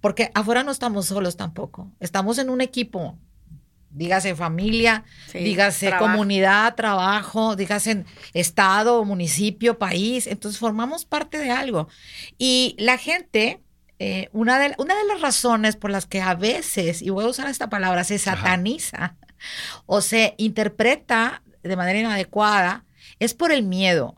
Porque 0.00 0.30
afuera 0.34 0.62
no 0.64 0.70
estamos 0.70 1.06
solos 1.06 1.36
tampoco. 1.36 1.90
Estamos 1.98 2.38
en 2.38 2.50
un 2.50 2.60
equipo 2.60 3.18
dígase 3.90 4.34
familia, 4.34 5.04
dígase 5.32 5.92
comunidad, 5.98 6.74
trabajo, 6.74 7.56
dígase 7.56 8.04
estado, 8.34 9.04
municipio, 9.04 9.78
país. 9.78 10.26
Entonces 10.26 10.58
formamos 10.58 11.04
parte 11.04 11.38
de 11.38 11.50
algo. 11.50 11.88
Y 12.36 12.76
la 12.78 12.98
gente, 12.98 13.62
eh, 13.98 14.28
una, 14.32 14.58
de, 14.58 14.74
una 14.78 14.96
de 14.96 15.04
las 15.06 15.20
razones 15.20 15.76
por 15.76 15.90
las 15.90 16.06
que 16.06 16.20
a 16.20 16.34
veces, 16.34 17.02
y 17.02 17.10
voy 17.10 17.24
a 17.24 17.28
usar 17.28 17.48
esta 17.48 17.68
palabra, 17.68 18.04
se 18.04 18.18
sataniza 18.18 19.16
o 19.86 20.00
se 20.00 20.34
interpreta 20.38 21.42
de 21.62 21.76
manera 21.76 21.98
inadecuada, 21.98 22.84
es 23.18 23.34
por 23.34 23.52
el 23.52 23.62
miedo. 23.62 24.16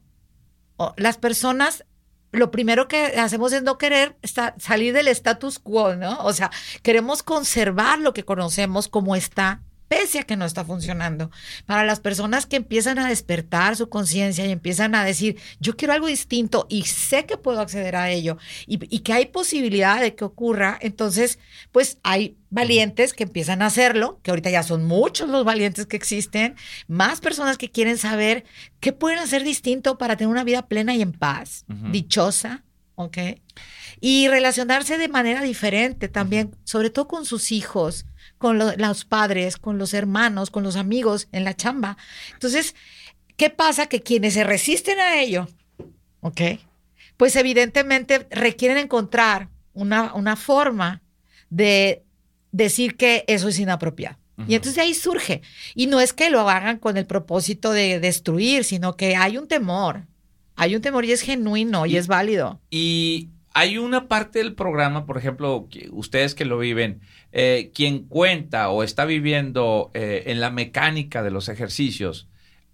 las 0.96 1.18
personas 1.18 1.84
lo 2.32 2.50
primero 2.50 2.88
que 2.88 3.18
hacemos 3.18 3.52
es 3.52 3.62
no 3.62 3.78
querer 3.78 4.16
salir 4.58 4.94
del 4.94 5.08
status 5.08 5.58
quo, 5.58 5.96
¿no? 5.96 6.18
O 6.24 6.32
sea, 6.32 6.50
queremos 6.82 7.22
conservar 7.22 7.98
lo 7.98 8.12
que 8.12 8.24
conocemos 8.24 8.88
como 8.88 9.16
está, 9.16 9.62
pese 9.90 10.20
a 10.20 10.22
que 10.22 10.36
no 10.36 10.44
está 10.44 10.64
funcionando. 10.64 11.32
Para 11.66 11.84
las 11.84 11.98
personas 11.98 12.46
que 12.46 12.54
empiezan 12.54 13.00
a 13.00 13.08
despertar 13.08 13.74
su 13.74 13.88
conciencia 13.88 14.46
y 14.46 14.52
empiezan 14.52 14.94
a 14.94 15.04
decir, 15.04 15.36
yo 15.58 15.76
quiero 15.76 15.92
algo 15.92 16.06
distinto 16.06 16.68
y 16.70 16.82
sé 16.84 17.26
que 17.26 17.36
puedo 17.36 17.60
acceder 17.60 17.96
a 17.96 18.08
ello 18.08 18.38
y, 18.68 18.78
que 19.00 19.12
hay 19.12 19.26
posibilidad 19.26 20.00
de 20.00 20.14
que 20.14 20.24
ocurra, 20.24 20.78
entonces, 20.80 21.40
pues 21.72 21.98
hay 22.04 22.36
valientes 22.50 23.12
que 23.14 23.24
empiezan 23.24 23.62
a 23.62 23.66
hacerlo, 23.66 24.20
que 24.22 24.30
ahorita 24.30 24.50
ya 24.50 24.62
son 24.62 24.84
muchos 24.84 25.28
los 25.28 25.44
valientes 25.44 25.86
que 25.86 25.96
existen, 25.96 26.54
más 26.86 27.20
personas 27.20 27.58
que 27.58 27.72
quieren 27.72 27.98
saber 27.98 28.44
qué 28.78 28.92
pueden 28.92 29.18
hacer 29.18 29.42
distinto 29.42 29.98
para 29.98 30.16
tener 30.16 30.30
una 30.30 30.44
vida 30.44 30.68
plena 30.68 30.94
y 30.94 31.02
en 31.02 31.10
paz, 31.10 31.64
dichosa, 31.90 32.62
¿ok? 32.94 33.18
Y 34.00 34.28
relacionarse 34.28 34.96
de 34.98 35.08
manera 35.08 35.42
diferente 35.42 36.08
también, 36.08 36.56
sobre 36.64 36.90
todo 36.90 37.06
con 37.06 37.26
sus 37.26 37.52
hijos, 37.52 38.06
con 38.38 38.58
los 38.58 39.04
padres, 39.04 39.56
con 39.56 39.76
los 39.76 39.92
hermanos, 39.92 40.50
con 40.50 40.62
los 40.62 40.76
amigos 40.76 41.28
en 41.32 41.44
la 41.44 41.54
chamba. 41.54 41.98
Entonces, 42.32 42.74
¿qué 43.36 43.50
pasa? 43.50 43.86
Que 43.86 44.02
quienes 44.02 44.34
se 44.34 44.44
resisten 44.44 44.98
a 44.98 45.20
ello, 45.20 45.46
¿ok? 46.20 46.40
Pues 47.16 47.36
evidentemente 47.36 48.26
requieren 48.30 48.78
encontrar 48.78 49.50
una, 49.74 50.14
una 50.14 50.36
forma 50.36 51.02
de 51.50 52.02
decir 52.52 52.96
que 52.96 53.24
eso 53.26 53.48
es 53.48 53.58
inapropiado. 53.58 54.18
Y 54.46 54.54
entonces 54.54 54.82
ahí 54.82 54.94
surge. 54.94 55.42
Y 55.74 55.86
no 55.86 56.00
es 56.00 56.12
que 56.12 56.30
lo 56.30 56.48
hagan 56.48 56.78
con 56.78 56.96
el 56.96 57.06
propósito 57.06 57.72
de 57.72 58.00
destruir, 58.00 58.64
sino 58.64 58.96
que 58.96 59.16
hay 59.16 59.36
un 59.36 59.48
temor. 59.48 60.06
Hay 60.56 60.74
un 60.74 60.82
temor 60.82 61.04
y 61.04 61.12
es 61.12 61.20
genuino 61.20 61.86
y, 61.86 61.96
es 61.96 62.06
válido. 62.06 62.60
Y 62.70 63.28
hay 63.54 63.78
una 63.78 64.08
parte 64.08 64.38
del 64.38 64.54
programa, 64.54 65.06
por 65.06 65.18
ejemplo, 65.18 65.68
ustedes 65.90 66.34
que 66.34 66.44
lo 66.44 66.58
viven, 66.58 67.00
eh, 67.32 67.70
quien 67.74 68.06
cuenta 68.06 68.70
o 68.70 68.82
está 68.82 69.04
viviendo 69.04 69.90
eh, 69.94 70.24
en 70.26 70.40
la 70.40 70.50
mecánica 70.50 71.22
de 71.22 71.30
los 71.30 71.48
ejercicios, 71.48 72.28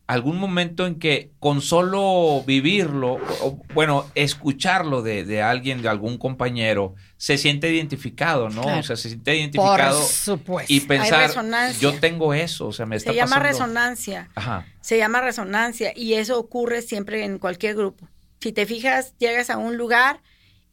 algún 0.07 0.39
momento 0.39 0.87
en 0.87 0.97
que 0.97 1.33
con 1.41 1.63
solo 1.63 2.43
vivirlo, 2.47 3.15
o, 3.43 3.59
bueno, 3.75 4.07
escucharlo 4.15 5.03
de, 5.03 5.43
alguien, 5.43 5.83
de 5.83 5.89
algún 5.89 6.19
compañero, 6.19 6.95
se 7.17 7.39
siente 7.39 7.73
identificado, 7.73 8.51
¿no? 8.51 8.79
O 8.79 8.83
sea, 8.83 8.97
se 8.97 9.09
siente 9.09 9.35
identificado. 9.35 9.99
Por 9.99 10.09
supuesto. 10.09 10.73
Y 10.73 10.81
pensar, 10.81 11.33
yo 11.81 11.99
tengo 11.99 12.35
eso, 12.35 12.69
o 12.69 12.73
sea, 12.73 12.87
me 12.87 12.97
está 12.97 13.11
Se 13.11 13.17
llama 13.17 13.39
resonancia. 13.39 14.29
Ajá. 14.35 14.67
Se 14.81 14.99
llama 14.99 15.23
resonancia 15.23 15.93
y 15.97 16.15
eso 16.15 16.39
ocurre 16.39 16.83
siempre 16.83 17.25
en 17.25 17.39
cualquier 17.39 17.75
grupo. 17.75 18.09
Si 18.41 18.53
te 18.53 18.67
fijas, 18.67 19.15
llegas 19.19 19.51
a 19.51 19.57
un 19.57 19.77
lugar 19.77 20.21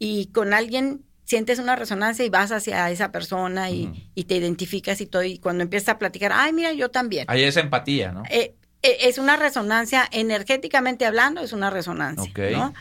y 0.03 0.25
con 0.27 0.53
alguien 0.53 1.05
sientes 1.23 1.59
una 1.59 1.77
resonancia 1.77 2.25
y 2.25 2.29
vas 2.29 2.51
hacia 2.51 2.91
esa 2.91 3.13
persona 3.13 3.71
y, 3.71 4.11
te 4.27 4.35
identificas 4.35 4.99
y 4.99 5.05
todo. 5.05 5.23
Y 5.23 5.37
cuando 5.37 5.63
empiezas 5.63 5.95
a 5.95 5.97
platicar, 5.97 6.33
ay, 6.33 6.51
mira, 6.51 6.73
yo 6.73 6.91
también. 6.91 7.23
Hay 7.29 7.43
esa 7.43 7.61
empatía, 7.61 8.11
¿no? 8.11 8.23
Eh, 8.29 8.53
eh, 8.81 8.97
es 9.03 9.17
una 9.17 9.37
resonancia, 9.37 10.05
energéticamente 10.11 11.05
hablando, 11.05 11.39
es 11.39 11.53
una 11.53 11.69
resonancia. 11.69 12.33
¿no? 12.51 12.73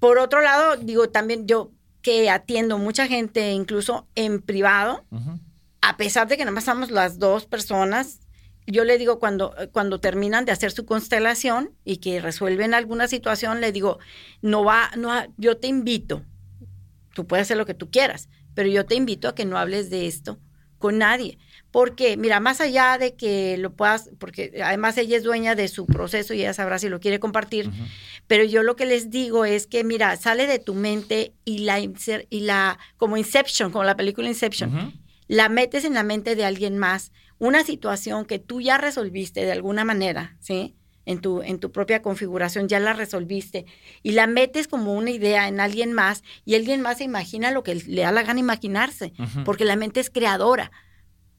Por 0.00 0.18
otro 0.18 0.40
lado, 0.42 0.76
digo, 0.76 1.08
también 1.10 1.46
yo 1.46 1.70
que 2.02 2.28
atiendo 2.28 2.78
mucha 2.78 3.06
gente, 3.06 3.52
incluso 3.52 4.08
en 4.16 4.42
privado, 4.42 5.04
a 5.82 5.96
pesar 5.96 6.26
de 6.26 6.36
que 6.36 6.42
nada 6.42 6.50
más 6.52 6.64
estamos 6.64 6.90
las 6.90 7.20
dos 7.20 7.46
personas, 7.46 8.18
yo 8.66 8.84
le 8.84 8.98
digo 8.98 9.18
cuando, 9.18 9.54
cuando 9.72 10.00
terminan 10.00 10.44
de 10.44 10.52
hacer 10.52 10.70
su 10.70 10.86
constelación 10.86 11.70
y 11.84 11.98
que 11.98 12.20
resuelven 12.20 12.74
alguna 12.74 13.08
situación, 13.08 13.60
le 13.60 13.72
digo, 13.72 13.98
no 14.42 14.64
va, 14.64 14.90
no, 14.96 15.12
yo 15.36 15.58
te 15.58 15.66
invito, 15.66 16.22
tú 17.14 17.26
puedes 17.26 17.46
hacer 17.46 17.56
lo 17.56 17.66
que 17.66 17.74
tú 17.74 17.90
quieras, 17.90 18.28
pero 18.54 18.68
yo 18.68 18.86
te 18.86 18.94
invito 18.94 19.28
a 19.28 19.34
que 19.34 19.44
no 19.44 19.58
hables 19.58 19.90
de 19.90 20.06
esto 20.06 20.38
con 20.78 20.98
nadie. 20.98 21.38
Porque, 21.70 22.16
mira, 22.16 22.40
más 22.40 22.60
allá 22.60 22.98
de 22.98 23.16
que 23.16 23.56
lo 23.58 23.72
puedas, 23.72 24.10
porque 24.18 24.60
además 24.62 24.96
ella 24.96 25.16
es 25.16 25.24
dueña 25.24 25.54
de 25.54 25.66
su 25.68 25.86
proceso 25.86 26.34
y 26.34 26.40
ella 26.40 26.54
sabrá 26.54 26.78
si 26.78 26.88
lo 26.88 27.00
quiere 27.00 27.18
compartir, 27.18 27.70
pero 28.26 28.44
yo 28.44 28.62
lo 28.62 28.76
que 28.76 28.86
les 28.86 29.10
digo 29.10 29.44
es 29.44 29.66
que, 29.66 29.82
mira, 29.82 30.16
sale 30.16 30.46
de 30.46 30.58
tu 30.58 30.74
mente 30.74 31.32
y 31.44 31.58
la, 31.58 31.80
y 31.80 32.40
la 32.40 32.78
como 32.96 33.16
Inception, 33.16 33.72
como 33.72 33.82
la 33.84 33.96
película 33.96 34.28
Inception, 34.28 34.92
la 35.26 35.48
metes 35.48 35.84
en 35.84 35.94
la 35.94 36.04
mente 36.04 36.36
de 36.36 36.44
alguien 36.44 36.78
más, 36.78 37.12
una 37.44 37.62
situación 37.62 38.24
que 38.24 38.38
tú 38.38 38.62
ya 38.62 38.78
resolviste 38.78 39.44
de 39.44 39.52
alguna 39.52 39.84
manera, 39.84 40.36
¿sí? 40.40 40.76
En 41.04 41.20
tu, 41.20 41.42
en 41.42 41.58
tu 41.58 41.70
propia 41.70 42.00
configuración, 42.00 42.66
ya 42.66 42.80
la 42.80 42.94
resolviste 42.94 43.66
y 44.02 44.12
la 44.12 44.26
metes 44.26 44.66
como 44.66 44.94
una 44.94 45.10
idea 45.10 45.46
en 45.48 45.60
alguien 45.60 45.92
más 45.92 46.22
y 46.46 46.54
alguien 46.54 46.80
más 46.80 46.98
se 46.98 47.04
imagina 47.04 47.50
lo 47.50 47.62
que 47.62 47.74
le 47.74 48.00
da 48.00 48.12
la 48.12 48.22
gana 48.22 48.40
imaginarse, 48.40 49.12
porque 49.44 49.66
la 49.66 49.76
mente 49.76 50.00
es 50.00 50.08
creadora. 50.08 50.72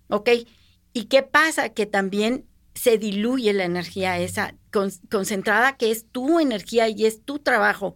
¿Ok? 0.08 0.30
¿Y 0.94 1.06
qué 1.06 1.24
pasa? 1.24 1.70
Que 1.70 1.88
también 1.88 2.46
se 2.76 3.00
diluye 3.00 3.52
la 3.54 3.64
energía 3.64 4.20
esa 4.20 4.54
concentrada 5.10 5.76
que 5.78 5.90
es 5.90 6.06
tu 6.12 6.40
energía 6.40 6.88
y 6.88 7.08
es 7.08 7.24
tu 7.24 7.40
trabajo. 7.40 7.96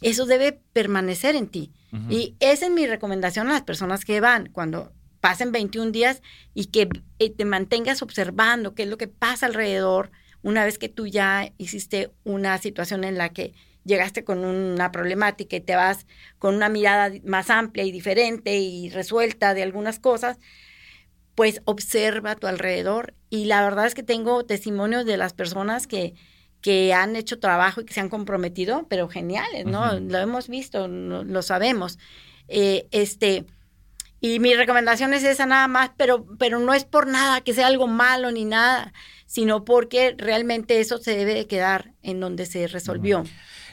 Eso 0.00 0.26
debe 0.26 0.60
permanecer 0.72 1.34
en 1.34 1.48
ti. 1.48 1.72
Y 2.08 2.36
esa 2.38 2.66
es 2.66 2.70
mi 2.70 2.86
recomendación 2.86 3.48
a 3.48 3.54
las 3.54 3.62
personas 3.62 4.04
que 4.04 4.20
van 4.20 4.50
cuando 4.52 4.92
pasen 5.20 5.52
21 5.52 5.90
días 5.90 6.22
y 6.54 6.66
que 6.66 6.88
eh, 7.18 7.30
te 7.30 7.44
mantengas 7.44 8.02
observando 8.02 8.74
qué 8.74 8.84
es 8.84 8.88
lo 8.88 8.98
que 8.98 9.08
pasa 9.08 9.46
alrededor 9.46 10.10
una 10.42 10.64
vez 10.64 10.78
que 10.78 10.88
tú 10.88 11.06
ya 11.06 11.52
hiciste 11.58 12.10
una 12.24 12.58
situación 12.58 13.04
en 13.04 13.18
la 13.18 13.30
que 13.30 13.54
llegaste 13.84 14.22
con 14.22 14.44
una 14.44 14.92
problemática 14.92 15.56
y 15.56 15.60
te 15.60 15.74
vas 15.74 16.06
con 16.38 16.54
una 16.54 16.68
mirada 16.68 17.12
más 17.24 17.50
amplia 17.50 17.84
y 17.84 17.90
diferente 17.90 18.58
y 18.58 18.90
resuelta 18.90 19.54
de 19.54 19.62
algunas 19.62 19.98
cosas, 19.98 20.38
pues 21.34 21.62
observa 21.64 22.32
a 22.32 22.36
tu 22.36 22.46
alrededor. 22.46 23.14
Y 23.30 23.46
la 23.46 23.62
verdad 23.62 23.86
es 23.86 23.94
que 23.94 24.02
tengo 24.02 24.44
testimonios 24.44 25.06
de 25.06 25.16
las 25.16 25.32
personas 25.32 25.86
que, 25.86 26.14
que 26.60 26.92
han 26.92 27.16
hecho 27.16 27.38
trabajo 27.40 27.80
y 27.80 27.84
que 27.84 27.94
se 27.94 28.00
han 28.00 28.08
comprometido, 28.08 28.86
pero 28.88 29.08
geniales, 29.08 29.64
¿no? 29.64 29.98
Lo 29.98 30.18
hemos 30.18 30.48
visto, 30.48 30.86
lo, 30.86 31.42
sabemos. 31.42 31.98
Eh, 32.48 32.88
este, 32.90 33.46
y 34.20 34.40
mi 34.40 34.54
recomendación 34.54 35.14
es 35.14 35.24
esa 35.24 35.46
nada 35.46 35.68
más, 35.68 35.90
pero, 35.96 36.26
pero 36.38 36.58
no 36.58 36.74
es 36.74 36.84
por 36.84 37.06
nada 37.06 37.40
que 37.40 37.54
sea 37.54 37.66
algo 37.66 37.86
malo 37.86 38.30
ni 38.30 38.44
nada, 38.44 38.92
sino 39.26 39.64
porque 39.64 40.14
realmente 40.18 40.80
eso 40.80 40.98
se 40.98 41.16
debe 41.16 41.34
de 41.34 41.46
quedar 41.46 41.92
en 42.02 42.20
donde 42.20 42.46
se 42.46 42.66
resolvió. 42.66 43.24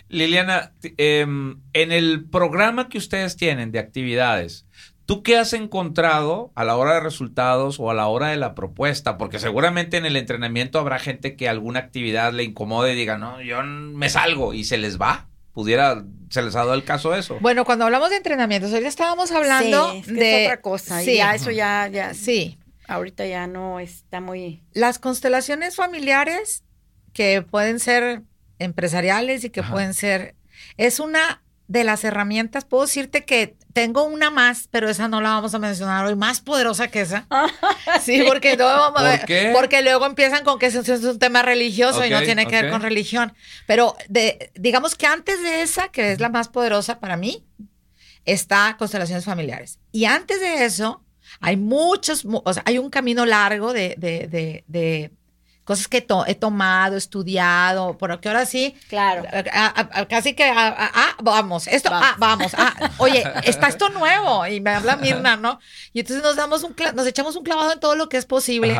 Liliana, 0.07 0.73
em, 0.97 1.61
en 1.73 1.91
el 1.91 2.25
programa 2.29 2.89
que 2.89 2.99
ustedes 2.99 3.37
tienen 3.37 3.71
de 3.71 3.79
actividades, 3.79 4.65
¿Tú 5.05 5.21
qué 5.21 5.37
has 5.37 5.53
encontrado 5.53 6.51
a 6.55 6.63
la 6.63 6.77
hora 6.77 6.95
de 6.95 6.99
resultados 6.99 7.79
o 7.79 7.91
a 7.91 7.93
la 7.93 8.07
hora 8.07 8.29
de 8.29 8.37
la 8.37 8.55
propuesta? 8.55 9.19
Porque 9.19 9.37
seguramente 9.37 9.97
en 9.97 10.07
el 10.07 10.15
entrenamiento 10.15 10.79
habrá 10.79 10.97
gente 10.97 11.35
que 11.35 11.47
alguna 11.47 11.79
actividad 11.79 12.33
le 12.33 12.43
incomode 12.43 12.93
y 12.93 12.95
diga, 12.95 13.19
no, 13.19 13.39
yo 13.39 13.61
me 13.63 14.09
salgo 14.09 14.55
y 14.55 14.63
se 14.63 14.79
les 14.79 14.99
va. 14.99 15.27
Pudiera, 15.55 16.03
se 16.29 16.41
les 16.41 16.53
ha 16.53 16.59
dado 16.59 16.73
el 16.73 16.83
caso 16.83 17.15
eso. 17.15 17.37
Bueno, 17.39 17.63
cuando 17.63 17.85
hablamos 17.85 18.09
de 18.09 18.17
entrenamientos, 18.17 18.73
hoy 18.73 18.83
estábamos 18.83 19.31
hablando 19.31 19.93
de 20.05 20.47
otra 20.47 20.59
cosa. 20.59 20.99
Sí. 20.99 21.15
ya 21.15 21.33
eso 21.33 21.49
ya, 21.49 21.87
ya. 21.87 22.13
Sí. 22.13 22.59
Ahorita 22.89 23.25
ya 23.25 23.47
no 23.47 23.79
está 23.79 24.19
muy. 24.19 24.61
Las 24.73 24.99
constelaciones 24.99 25.77
familiares 25.77 26.65
que 27.13 27.41
pueden 27.41 27.79
ser 27.79 28.23
empresariales 28.59 29.45
y 29.45 29.49
que 29.49 29.63
pueden 29.63 29.93
ser. 29.93 30.35
Es 30.75 30.99
una 30.99 31.41
de 31.67 31.83
las 31.83 32.03
herramientas. 32.03 32.65
Puedo 32.65 32.85
decirte 32.85 33.25
que 33.25 33.55
tengo 33.73 34.03
una 34.03 34.29
más, 34.29 34.67
pero 34.71 34.89
esa 34.89 35.07
no 35.07 35.19
la 35.21 35.29
vamos 35.31 35.53
a 35.53 35.59
mencionar 35.59 36.05
hoy, 36.05 36.15
más 36.15 36.41
poderosa 36.41 36.87
que 36.87 37.01
esa. 37.01 37.27
sí, 38.01 38.23
porque 38.25 38.55
no, 38.55 38.93
porque 39.53 39.81
luego 39.81 40.05
empiezan 40.05 40.43
con 40.43 40.59
que 40.59 40.67
eso 40.67 40.79
es 40.79 41.03
un 41.03 41.19
tema 41.19 41.41
religioso 41.41 42.05
y 42.05 42.09
no 42.09 42.21
tiene 42.21 42.45
que 42.45 42.61
ver 42.61 42.71
con 42.71 42.81
religión. 42.81 43.33
Pero 43.67 43.95
de, 44.07 44.51
digamos 44.55 44.95
que 44.95 45.07
antes 45.07 45.41
de 45.41 45.61
esa, 45.61 45.89
que 45.89 46.11
es 46.11 46.19
la 46.19 46.29
más 46.29 46.47
poderosa 46.47 46.99
para 46.99 47.17
mí, 47.17 47.45
está 48.23 48.75
constelaciones 48.77 49.25
familiares. 49.25 49.79
Y 49.91 50.05
antes 50.05 50.39
de 50.39 50.65
eso, 50.65 51.03
hay 51.41 51.57
muchos, 51.57 52.25
o 52.25 52.53
sea, 52.53 52.63
hay 52.65 52.77
un 52.77 52.89
camino 52.89 53.25
largo 53.25 53.73
de, 53.73 53.95
de, 53.97 54.63
de 54.67 55.11
cosas 55.65 55.87
que 55.87 56.05
he 56.27 56.35
tomado, 56.35 56.95
estudiado, 56.95 57.97
porque 57.97 58.29
ahora 58.29 58.45
sí. 58.45 58.75
Claro. 58.87 59.23
casi 60.07 60.35
que, 60.35 60.43
ah, 60.45 61.15
vamos, 61.21 61.67
esto, 61.67 61.89
ah, 61.91 62.15
vamos, 62.19 62.53
ah, 62.55 62.91
oye, 62.99 63.23
está 63.43 63.67
esto 63.67 63.89
nuevo, 63.89 64.45
y 64.45 64.61
me 64.61 64.69
habla 64.69 64.95
Mirna, 64.95 65.35
¿no? 65.35 65.59
Y 65.91 66.01
entonces 66.01 66.23
nos 66.23 66.35
damos 66.35 66.63
un, 66.63 66.75
nos 66.93 67.07
echamos 67.07 67.35
un 67.35 67.43
clavado 67.43 67.73
en 67.73 67.79
todo 67.79 67.95
lo 67.95 68.07
que 68.07 68.17
es 68.17 68.27
posible, 68.27 68.79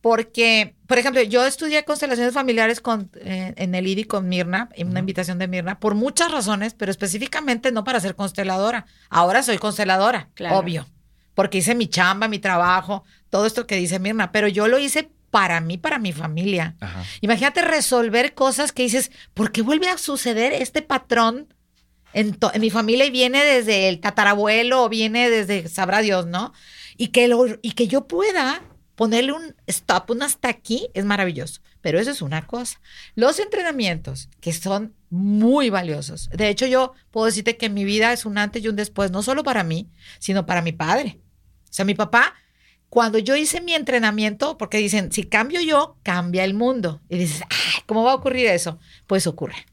porque, 0.00 0.74
por 0.88 0.98
ejemplo, 0.98 1.22
yo 1.22 1.46
estudié 1.46 1.84
constelaciones 1.84 2.34
familiares 2.34 2.80
con, 2.80 3.10
eh, 3.14 3.54
en 3.56 3.74
el 3.76 3.86
IDI 3.86 4.04
con 4.04 4.28
Mirna, 4.28 4.68
en 4.74 4.88
una 4.88 4.98
invitación 4.98 5.38
de 5.38 5.46
Mirna, 5.46 5.78
por 5.78 5.94
muchas 5.94 6.32
razones, 6.32 6.74
pero 6.74 6.90
específicamente 6.90 7.70
no 7.70 7.84
para 7.84 8.00
ser 8.00 8.16
consteladora. 8.16 8.86
Ahora 9.08 9.44
soy 9.44 9.58
consteladora, 9.58 10.28
obvio, 10.50 10.86
porque 11.34 11.58
hice 11.58 11.76
mi 11.76 11.86
chamba, 11.86 12.26
mi 12.26 12.40
trabajo, 12.40 13.04
todo 13.30 13.46
esto 13.46 13.68
que 13.68 13.76
dice 13.76 14.00
Mirna, 14.00 14.32
pero 14.32 14.48
yo 14.48 14.66
lo 14.66 14.78
hice 14.78 15.10
para 15.34 15.60
mí, 15.60 15.78
para 15.78 15.98
mi 15.98 16.12
familia. 16.12 16.76
Imagínate 17.20 17.60
resolver 17.60 18.34
cosas 18.34 18.70
que 18.70 18.84
dices, 18.84 19.10
¿por 19.34 19.50
qué 19.50 19.62
vuelve 19.62 19.88
a 19.88 19.98
suceder 19.98 20.52
este 20.52 20.80
patrón 20.80 21.52
en, 22.12 22.38
mi 22.60 22.70
familia 22.70 23.04
y 23.06 23.10
viene 23.10 23.42
desde 23.42 23.88
el 23.88 23.98
tatarabuelo 23.98 24.84
o 24.84 24.88
viene 24.88 25.28
desde, 25.28 25.68
sabrá 25.68 26.02
Dios, 26.02 26.26
¿no? 26.26 26.52
Y 26.96 27.08
que, 27.08 27.26
lo, 27.26 27.46
y 27.62 27.72
que 27.72 27.88
yo 27.88 28.06
pueda 28.06 28.62
ponerle 28.94 29.32
un 29.32 29.56
stop, 29.66 30.10
un 30.10 30.22
hasta 30.22 30.50
aquí, 30.50 30.86
es 30.94 31.04
maravilloso. 31.04 31.62
Pero 31.80 31.98
eso 31.98 32.12
es 32.12 32.22
una 32.22 32.46
cosa. 32.46 32.80
Los 33.16 33.40
entrenamientos, 33.40 34.28
que 34.40 34.52
son 34.52 34.94
muy 35.10 35.68
valiosos. 35.68 36.30
De 36.30 36.48
hecho, 36.48 36.66
yo 36.66 36.92
puedo 37.10 37.26
decirte 37.26 37.56
que 37.56 37.70
mi 37.70 37.84
vida 37.84 38.12
es 38.12 38.24
un 38.24 38.38
antes 38.38 38.62
y 38.62 38.68
un 38.68 38.76
después, 38.76 39.10
no 39.10 39.24
solo 39.24 39.42
para 39.42 39.64
mí, 39.64 39.90
sino 40.20 40.46
para 40.46 40.62
mi 40.62 40.70
padre. 40.70 41.18
O 41.64 41.72
sea, 41.72 41.84
mi 41.84 41.96
papá 41.96 42.34
cuando 42.94 43.18
yo 43.18 43.34
hice 43.34 43.60
mi 43.60 43.74
entrenamiento, 43.74 44.56
porque 44.56 44.78
dicen, 44.78 45.10
si 45.10 45.24
cambio 45.24 45.60
yo, 45.60 45.96
cambia 46.04 46.44
el 46.44 46.54
mundo. 46.54 47.00
Y 47.08 47.18
dices, 47.18 47.42
¿cómo 47.86 48.04
va 48.04 48.12
a 48.12 48.14
ocurrir 48.14 48.46
eso? 48.46 48.78
Pues 49.08 49.26
ocurre. 49.26 49.66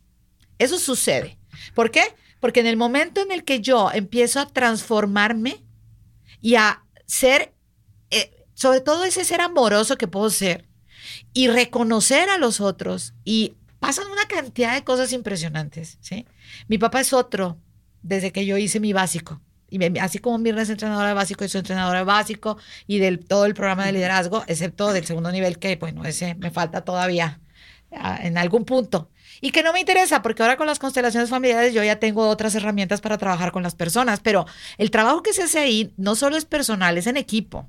Eso 0.58 0.80
sucede. 0.80 1.38
¿Por 1.76 1.92
qué? 1.92 2.02
Porque 2.40 2.62
en 2.62 2.66
el 2.66 2.78
momento 2.78 3.22
en 3.22 3.32
el 3.32 3.44
que 3.44 3.62
yo 3.62 3.92
empiezo 3.94 4.40
a 4.40 4.48
transformarme 4.48 5.64
y 6.42 6.56
a 6.56 6.84
ser, 7.06 7.54
eh, 8.10 8.44
sobre 8.56 8.82
todo 8.82 9.04
ese 9.04 9.24
ser 9.24 9.42
amoroso 9.42 10.00
que 10.00 10.08
puedo 10.08 10.32
ser, 10.32 10.68
y 11.32 11.48
reconocer 11.48 12.28
a 12.28 12.40
los 12.40 12.60
otros, 12.60 13.14
y 13.24 13.54
pasan 13.80 14.10
una 14.10 14.26
cantidad 14.26 14.74
de 14.74 14.84
cosas 14.84 15.14
impresionantes, 15.14 16.00
¿sí? 16.02 16.26
Mi 16.68 16.80
papá 16.80 17.02
es 17.02 17.14
otro 17.14 17.60
desde 18.02 18.32
que 18.32 18.48
yo 18.48 18.58
hice 18.58 18.80
mi 18.80 18.94
básico. 18.94 19.44
Y 19.72 20.00
así 20.00 20.20
como 20.20 20.38
Mirna 20.38 20.62
es 20.62 20.70
entrenadora 20.70 21.14
básico, 21.14 21.46
yo 21.46 21.50
soy 21.50 21.60
entrenadora 21.60 22.04
básico 22.04 22.58
y 22.88 23.00
del 23.00 23.26
todo 23.26 23.46
el 23.46 23.54
programa 23.54 23.86
de 23.86 23.94
liderazgo, 23.94 24.44
excepto 24.48 24.92
del 24.92 25.06
segundo 25.06 25.32
nivel 25.32 25.60
que, 25.60 25.78
bueno, 25.78 26.04
ese 26.04 26.36
me 26.36 26.52
falta 26.52 26.82
todavía 26.82 27.40
ah, 27.94 28.20
en 28.22 28.38
algún 28.38 28.66
punto. 28.66 29.10
Y 29.40 29.52
que 29.52 29.64
no 29.64 29.72
me 29.72 29.80
interesa, 29.80 30.22
porque 30.22 30.44
ahora 30.44 30.58
con 30.58 30.68
las 30.68 30.78
constelaciones 30.78 31.30
familiares 31.30 31.74
yo 31.74 31.82
ya 31.84 32.00
tengo 32.00 32.28
otras 32.28 32.54
herramientas 32.54 33.00
para 33.00 33.18
trabajar 33.18 33.54
con 33.54 33.64
las 33.64 33.74
personas, 33.74 34.20
pero 34.20 34.46
el 34.78 34.92
trabajo 34.92 35.24
que 35.24 35.32
se 35.32 35.44
hace 35.44 35.60
ahí 35.60 35.94
no 35.96 36.16
solo 36.16 36.36
es 36.36 36.44
personal, 36.44 36.98
es 36.98 37.08
en 37.08 37.18
equipo. 37.18 37.68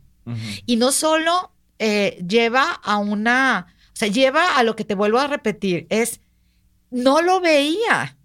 Y 0.66 0.76
no 0.76 0.92
solo 0.92 1.52
eh, 1.78 2.22
lleva 2.28 2.72
a 2.72 2.98
una, 2.98 3.74
o 3.86 3.96
sea, 3.96 4.08
lleva 4.08 4.56
a 4.56 4.62
lo 4.64 4.76
que 4.76 4.84
te 4.84 4.94
vuelvo 4.94 5.18
a 5.18 5.28
repetir, 5.28 5.86
es, 5.88 6.20
no 6.90 7.22
lo 7.22 7.40
veía, 7.40 8.16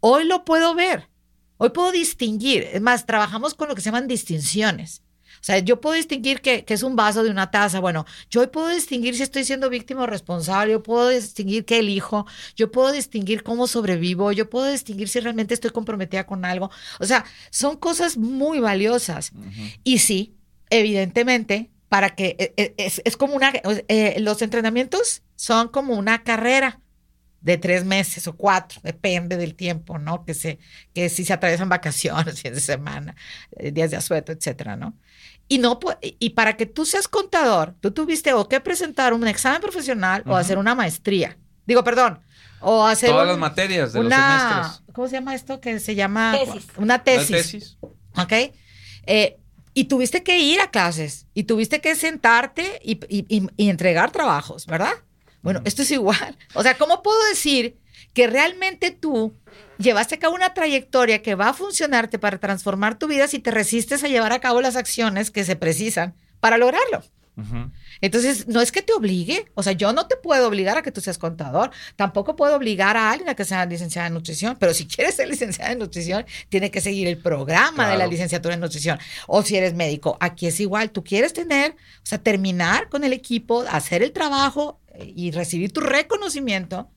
hoy 0.00 0.24
lo 0.24 0.44
puedo 0.44 0.74
ver. 0.74 1.08
Hoy 1.56 1.70
puedo 1.70 1.92
distinguir, 1.92 2.68
es 2.72 2.80
más, 2.80 3.06
trabajamos 3.06 3.54
con 3.54 3.68
lo 3.68 3.74
que 3.74 3.80
se 3.80 3.86
llaman 3.86 4.08
distinciones. 4.08 5.02
O 5.44 5.46
sea, 5.46 5.58
yo 5.58 5.78
puedo 5.78 5.94
distinguir 5.94 6.40
que, 6.40 6.64
es 6.66 6.82
un 6.82 6.96
vaso 6.96 7.22
de 7.22 7.28
una 7.28 7.50
taza. 7.50 7.78
Bueno, 7.78 8.06
yo 8.30 8.40
hoy 8.40 8.46
puedo 8.46 8.68
distinguir 8.68 9.14
si 9.14 9.22
estoy 9.22 9.44
siendo 9.44 9.68
víctima 9.68 10.04
o 10.04 10.06
responsable, 10.06 10.72
yo 10.72 10.82
puedo 10.82 11.10
distinguir 11.10 11.66
qué 11.66 11.80
elijo, 11.80 12.26
yo 12.56 12.72
puedo 12.72 12.92
distinguir 12.92 13.42
cómo 13.42 13.66
sobrevivo, 13.66 14.32
yo 14.32 14.48
puedo 14.48 14.70
distinguir 14.70 15.08
si 15.08 15.20
realmente 15.20 15.52
estoy 15.52 15.70
comprometida 15.70 16.24
con 16.24 16.46
algo. 16.46 16.70
O 16.98 17.04
sea, 17.04 17.26
son 17.50 17.76
cosas 17.76 18.16
muy 18.16 18.58
valiosas. 18.58 19.32
Y 19.82 19.98
sí, 19.98 20.34
evidentemente, 20.70 21.70
para 21.90 22.14
que 22.14 22.36
e, 22.38 22.54
e, 22.56 22.74
es, 22.78 23.02
es 23.04 23.16
como 23.16 23.34
una, 23.34 23.52
eh, 23.88 24.16
los 24.20 24.40
entrenamientos 24.40 25.22
son 25.36 25.68
como 25.68 25.94
una 25.94 26.24
carrera 26.24 26.80
de 27.44 27.58
tres 27.58 27.84
meses 27.84 28.26
o 28.26 28.36
cuatro, 28.36 28.80
depende 28.82 29.36
del 29.36 29.54
tiempo, 29.54 29.98
¿no? 29.98 30.24
Que, 30.24 30.32
se, 30.32 30.58
que 30.94 31.10
si 31.10 31.26
se 31.26 31.34
atraviesan 31.34 31.68
vacaciones, 31.68 32.34
días 32.42 32.54
de 32.54 32.60
semana, 32.60 33.14
eh, 33.56 33.70
días 33.70 33.90
de 33.90 33.98
asueto, 33.98 34.32
etcétera, 34.32 34.76
¿no? 34.76 34.94
Y, 35.46 35.58
no, 35.58 35.78
y 36.00 36.30
para 36.30 36.56
que 36.56 36.64
tú 36.64 36.86
seas 36.86 37.06
contador, 37.06 37.74
tú 37.80 37.90
tuviste 37.90 38.32
o 38.32 38.48
que 38.48 38.60
presentar 38.60 39.12
un 39.12 39.28
examen 39.28 39.60
profesional 39.60 40.22
o 40.26 40.34
hacer 40.34 40.56
una 40.56 40.74
maestría. 40.74 41.36
Digo, 41.66 41.84
perdón, 41.84 42.20
o 42.60 42.86
hacer... 42.86 43.10
Todas 43.10 43.28
las 43.28 43.36
materias 43.36 43.92
de 43.92 44.00
una, 44.00 44.08
los 44.08 44.42
semestres. 44.42 44.94
¿Cómo 44.94 45.08
se 45.08 45.12
llama 45.12 45.34
esto? 45.34 45.60
Que 45.60 45.80
se 45.80 45.94
llama... 45.94 46.32
Una 46.32 46.46
tesis. 46.54 46.70
Una 46.78 47.02
tesis. 47.02 47.78
¿Ok? 48.16 48.32
Eh, 49.04 49.36
y 49.74 49.84
tuviste 49.84 50.22
que 50.22 50.38
ir 50.38 50.62
a 50.62 50.70
clases 50.70 51.26
y 51.34 51.44
tuviste 51.44 51.82
que 51.82 51.94
sentarte 51.94 52.80
y, 52.82 52.98
y 53.10 53.68
entregar 53.68 54.12
trabajos, 54.12 54.64
¿verdad? 54.64 54.94
Bueno, 55.44 55.60
esto 55.66 55.82
es 55.82 55.90
igual. 55.90 56.38
O 56.54 56.62
sea, 56.62 56.78
¿cómo 56.78 57.02
puedo 57.02 57.22
decir 57.28 57.76
que 58.14 58.26
realmente 58.26 58.90
tú 58.90 59.34
llevaste 59.76 60.14
a 60.14 60.18
cabo 60.18 60.34
una 60.34 60.54
trayectoria 60.54 61.20
que 61.20 61.34
va 61.34 61.50
a 61.50 61.52
funcionarte 61.52 62.18
para 62.18 62.38
transformar 62.38 62.98
tu 62.98 63.06
vida 63.08 63.28
si 63.28 63.40
te 63.40 63.50
resistes 63.50 64.02
a 64.02 64.08
llevar 64.08 64.32
a 64.32 64.40
cabo 64.40 64.62
las 64.62 64.74
acciones 64.74 65.30
que 65.30 65.44
se 65.44 65.54
precisan 65.54 66.14
para 66.40 66.56
lograrlo? 66.56 67.02
Entonces, 68.00 68.46
no 68.46 68.60
es 68.60 68.70
que 68.70 68.80
te 68.80 68.92
obligue, 68.92 69.50
o 69.54 69.62
sea, 69.62 69.72
yo 69.72 69.92
no 69.92 70.06
te 70.06 70.16
puedo 70.16 70.46
obligar 70.46 70.78
a 70.78 70.82
que 70.82 70.92
tú 70.92 71.00
seas 71.00 71.18
contador, 71.18 71.72
tampoco 71.96 72.36
puedo 72.36 72.54
obligar 72.54 72.96
a 72.96 73.10
alguien 73.10 73.28
a 73.28 73.34
que 73.34 73.44
sea 73.44 73.66
licenciada 73.66 74.06
en 74.06 74.14
nutrición, 74.14 74.56
pero 74.58 74.72
si 74.72 74.86
quieres 74.86 75.16
ser 75.16 75.28
licenciada 75.28 75.72
en 75.72 75.80
nutrición, 75.80 76.24
tiene 76.48 76.70
que 76.70 76.80
seguir 76.80 77.08
el 77.08 77.18
programa 77.18 77.90
de 77.90 77.98
la 77.98 78.06
licenciatura 78.06 78.54
en 78.54 78.60
nutrición. 78.60 79.00
O 79.26 79.42
si 79.42 79.56
eres 79.56 79.74
médico, 79.74 80.16
aquí 80.20 80.46
es 80.46 80.60
igual, 80.60 80.90
tú 80.90 81.02
quieres 81.02 81.32
tener, 81.32 81.72
o 81.72 82.06
sea, 82.06 82.18
terminar 82.18 82.88
con 82.88 83.02
el 83.02 83.12
equipo, 83.12 83.64
hacer 83.68 84.04
el 84.04 84.12
trabajo 84.12 84.80
y 84.98 85.30
recibir 85.30 85.72
tu 85.72 85.80
reconocimiento, 85.80 86.90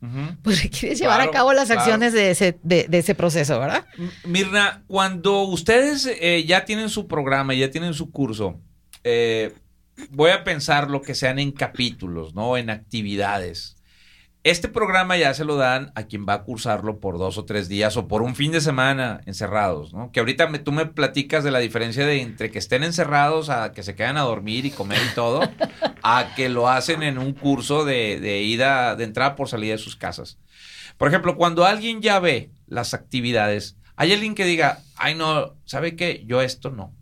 pues 0.43 0.61
quieres 0.69 0.99
llevar 0.99 1.21
a 1.21 1.31
cabo 1.31 1.53
las 1.53 1.71
acciones 1.71 2.13
de, 2.13 2.31
ese, 2.31 2.59
de, 2.63 2.87
ese 2.91 3.15
proceso, 3.15 3.59
¿verdad? 3.59 3.85
Mirna, 4.25 4.83
cuando 4.87 5.43
ustedes 5.43 6.05
eh, 6.05 6.43
ya 6.45 6.65
tienen 6.65 6.89
su 6.89 7.07
programa, 7.07 7.53
ya 7.53 7.71
tienen 7.71 7.93
su 7.93 8.11
curso, 8.11 8.59
eh, 9.03 9.53
voy 10.09 10.31
a 10.31 10.43
pensar 10.43 10.89
lo 10.89 11.01
que 11.01 11.15
sean 11.15 11.39
en 11.39 11.51
capítulos, 11.51 12.35
¿no? 12.35 12.57
En 12.57 12.69
actividades. 12.69 13.76
Este 14.43 14.69
programa 14.69 15.17
ya 15.17 15.33
se 15.33 15.43
lo 15.43 15.57
dan 15.57 15.91
a 15.95 16.03
quien 16.03 16.25
va 16.25 16.33
a 16.33 16.43
cursarlo 16.43 16.99
por 16.99 17.17
dos 17.17 17.37
o 17.37 17.43
tres 17.43 17.67
días 17.67 17.97
o 17.97 18.07
por 18.07 18.21
un 18.21 18.35
fin 18.35 18.51
de 18.51 18.61
semana 18.61 19.19
encerrados, 19.25 19.93
¿no? 19.93 20.11
Que 20.11 20.21
ahorita 20.21 20.47
me, 20.47 20.59
tú 20.59 20.71
me 20.71 20.85
platicas 20.85 21.43
de 21.43 21.51
la 21.51 21.59
diferencia 21.59 22.05
de 22.05 22.21
entre 22.21 22.49
que 22.49 22.59
estén 22.59 22.83
encerrados 22.83 23.49
a 23.49 23.73
que 23.73 23.83
se 23.83 23.95
quedan 23.95 24.15
a 24.15 24.21
dormir 24.21 24.65
y 24.65 24.71
comer 24.71 24.99
y 25.11 25.15
todo, 25.15 25.41
a 26.01 26.33
que 26.35 26.47
lo 26.47 26.69
hacen 26.69 27.03
en 27.03 27.17
un 27.17 27.33
curso 27.33 27.83
de, 27.83 28.19
de 28.21 28.41
ida, 28.43 28.95
de 28.95 29.03
entrada 29.03 29.35
por 29.35 29.49
salida 29.49 29.73
de 29.73 29.79
sus 29.79 29.97
casas. 29.97 30.37
Por 30.97 31.09
ejemplo, 31.09 31.35
cuando 31.35 31.65
alguien 31.65 32.01
ya 32.01 32.19
ve 32.19 32.51
las 32.67 32.93
actividades, 32.93 33.75
hay 33.97 34.13
alguien 34.13 34.33
que 34.33 34.45
diga, 34.45 34.79
ay 34.95 35.15
no, 35.15 35.55
¿sabe 35.65 35.95
qué? 35.95 36.23
Yo 36.25 36.41
esto 36.41 36.71
no. 36.71 36.93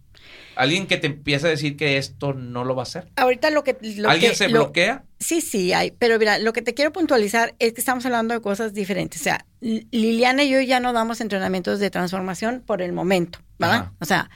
Alguien 0.56 0.88
que 0.88 0.98
te 0.98 1.08
empieza 1.08 1.48
a 1.48 1.50
decir 1.50 1.78
que 1.78 1.98
esto 1.98 2.34
no 2.34 2.64
lo 2.64 2.76
va 2.76 2.82
a 2.82 2.84
hacer. 2.84 3.08
Ahorita 3.16 3.50
lo 3.50 3.64
que... 3.64 3.78
¿Alguien 4.08 4.36
se 4.36 4.48
bloquea? 4.48 5.04
Sí, 5.20 5.42
sí, 5.42 5.74
hay. 5.74 5.92
Pero 5.92 6.20
mira, 6.20 6.40
lo 6.40 6.54
que 6.54 6.62
te 6.62 6.74
quiero 6.74 6.92
puntualizar 6.92 7.56
es 7.60 7.74
que 7.74 7.82
estamos 7.82 8.06
hablando 8.06 8.34
de 8.34 8.42
cosas 8.42 8.74
diferentes. 8.74 9.22
O 9.22 9.24
sea, 9.24 9.46
Liliana 9.62 10.44
y 10.44 10.50
yo 10.50 10.62
ya 10.62 10.80
no 10.80 10.94
damos 10.94 11.22
entrenamientos 11.22 11.80
de 11.80 11.90
transformación 11.90 12.64
por 12.66 12.82
el 12.82 12.94
momento, 12.94 13.40
¿verdad? 13.58 13.92
O 14.00 14.06
sea, 14.06 14.30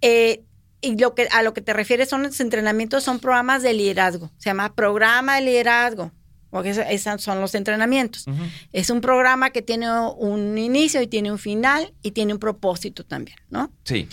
eh, 0.00 0.42
y 0.80 0.96
lo 0.98 1.14
que, 1.14 1.28
a 1.32 1.42
lo 1.42 1.54
que 1.54 1.62
te 1.62 1.72
refieres 1.72 2.08
son 2.08 2.22
los 2.22 2.38
entrenamientos, 2.40 3.04
son 3.04 3.18
programas 3.18 3.62
de 3.62 3.72
liderazgo. 3.72 4.30
Se 4.38 4.50
llama 4.50 4.74
programa 4.74 5.36
de 5.36 5.42
liderazgo. 5.42 6.12
Porque 6.54 6.70
esos 6.70 7.20
son 7.20 7.40
los 7.40 7.52
entrenamientos. 7.56 8.26
Es 8.72 8.88
un 8.88 9.00
programa 9.00 9.50
que 9.50 9.60
tiene 9.60 9.90
un 9.90 10.56
inicio 10.56 11.02
y 11.02 11.08
tiene 11.08 11.32
un 11.32 11.38
final 11.38 11.92
y 12.00 12.12
tiene 12.12 12.32
un 12.32 12.38
propósito 12.38 13.04
también, 13.04 13.36
¿no? 13.50 13.72
Sí. 13.82 14.08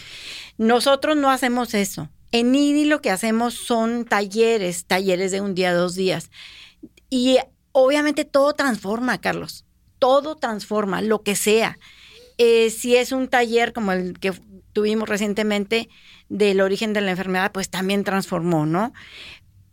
Nosotros 0.61 1.17
no 1.17 1.31
hacemos 1.31 1.73
eso. 1.73 2.07
En 2.31 2.53
IDI 2.53 2.85
lo 2.85 3.01
que 3.01 3.09
hacemos 3.09 3.55
son 3.55 4.05
talleres, 4.05 4.85
talleres 4.85 5.31
de 5.31 5.41
un 5.41 5.55
día, 5.55 5.73
dos 5.73 5.95
días. 5.95 6.29
Y 7.09 7.39
obviamente 7.71 8.25
todo 8.25 8.53
transforma, 8.53 9.19
Carlos. 9.19 9.65
Todo 9.97 10.35
transforma, 10.35 11.01
lo 11.01 11.23
que 11.23 11.35
sea. 11.35 11.79
Eh, 12.37 12.69
si 12.69 12.95
es 12.95 13.11
un 13.11 13.27
taller 13.27 13.73
como 13.73 13.91
el 13.91 14.19
que 14.19 14.33
tuvimos 14.71 15.09
recientemente 15.09 15.89
del 16.29 16.61
origen 16.61 16.93
de 16.93 17.01
la 17.01 17.09
enfermedad, 17.09 17.51
pues 17.51 17.71
también 17.71 18.03
transformó, 18.03 18.67
¿no? 18.67 18.93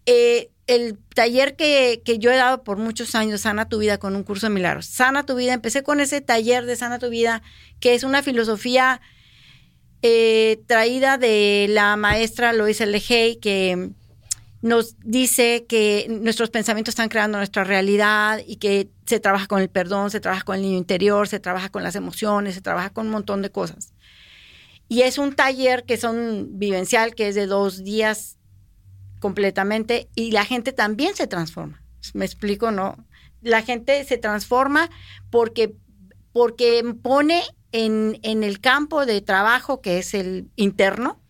Eh, 0.06 0.48
el 0.66 0.96
taller 1.14 1.54
que, 1.54 2.00
que, 2.02 2.18
yo 2.18 2.30
he 2.30 2.36
dado 2.36 2.64
por 2.64 2.78
muchos 2.78 3.14
años, 3.14 3.42
Sana 3.42 3.68
tu 3.68 3.76
vida, 3.76 3.98
con 3.98 4.16
un 4.16 4.22
curso 4.22 4.46
de 4.46 4.54
milagros. 4.54 4.86
Sana 4.86 5.26
tu 5.26 5.36
vida, 5.36 5.52
empecé 5.52 5.82
con 5.82 6.00
ese 6.00 6.22
taller 6.22 6.64
de 6.64 6.76
Sana 6.76 6.98
tu 6.98 7.10
vida, 7.10 7.42
que 7.78 7.94
es 7.94 8.04
una 8.04 8.22
filosofía 8.22 9.02
eh, 10.02 10.60
traída 10.66 11.18
de 11.18 11.66
la 11.68 11.96
maestra 11.96 12.52
Lois 12.52 12.80
L. 12.80 13.02
Hay, 13.10 13.36
que 13.36 13.90
nos 14.60 14.96
dice 15.00 15.66
que 15.68 16.06
nuestros 16.08 16.50
pensamientos 16.50 16.92
están 16.92 17.08
creando 17.08 17.38
nuestra 17.38 17.64
realidad 17.64 18.40
y 18.44 18.56
que 18.56 18.88
se 19.06 19.20
trabaja 19.20 19.46
con 19.46 19.60
el 19.60 19.68
perdón, 19.68 20.10
se 20.10 20.20
trabaja 20.20 20.42
con 20.42 20.56
el 20.56 20.62
niño 20.62 20.78
interior, 20.78 21.28
se 21.28 21.38
trabaja 21.38 21.68
con 21.68 21.82
las 21.82 21.94
emociones, 21.94 22.54
se 22.54 22.60
trabaja 22.60 22.90
con 22.90 23.06
un 23.06 23.12
montón 23.12 23.42
de 23.42 23.50
cosas. 23.50 23.92
Y 24.88 25.02
es 25.02 25.18
un 25.18 25.34
taller 25.34 25.84
que 25.84 25.96
son 25.96 26.58
vivencial, 26.58 27.14
que 27.14 27.28
es 27.28 27.34
de 27.34 27.46
dos 27.46 27.84
días 27.84 28.38
completamente, 29.20 30.08
y 30.14 30.32
la 30.32 30.44
gente 30.44 30.72
también 30.72 31.14
se 31.14 31.26
transforma. 31.26 31.82
¿Me 32.14 32.24
explico? 32.24 32.70
No. 32.70 32.96
La 33.42 33.62
gente 33.62 34.04
se 34.04 34.18
transforma 34.18 34.88
porque, 35.30 35.76
porque 36.32 36.82
pone 37.02 37.42
en, 37.72 38.18
en, 38.22 38.44
el 38.44 38.60
campo 38.60 39.06
de 39.06 39.20
trabajo 39.20 39.80
que 39.80 39.98
es 39.98 40.14
el 40.14 40.48
interno, 40.56 41.20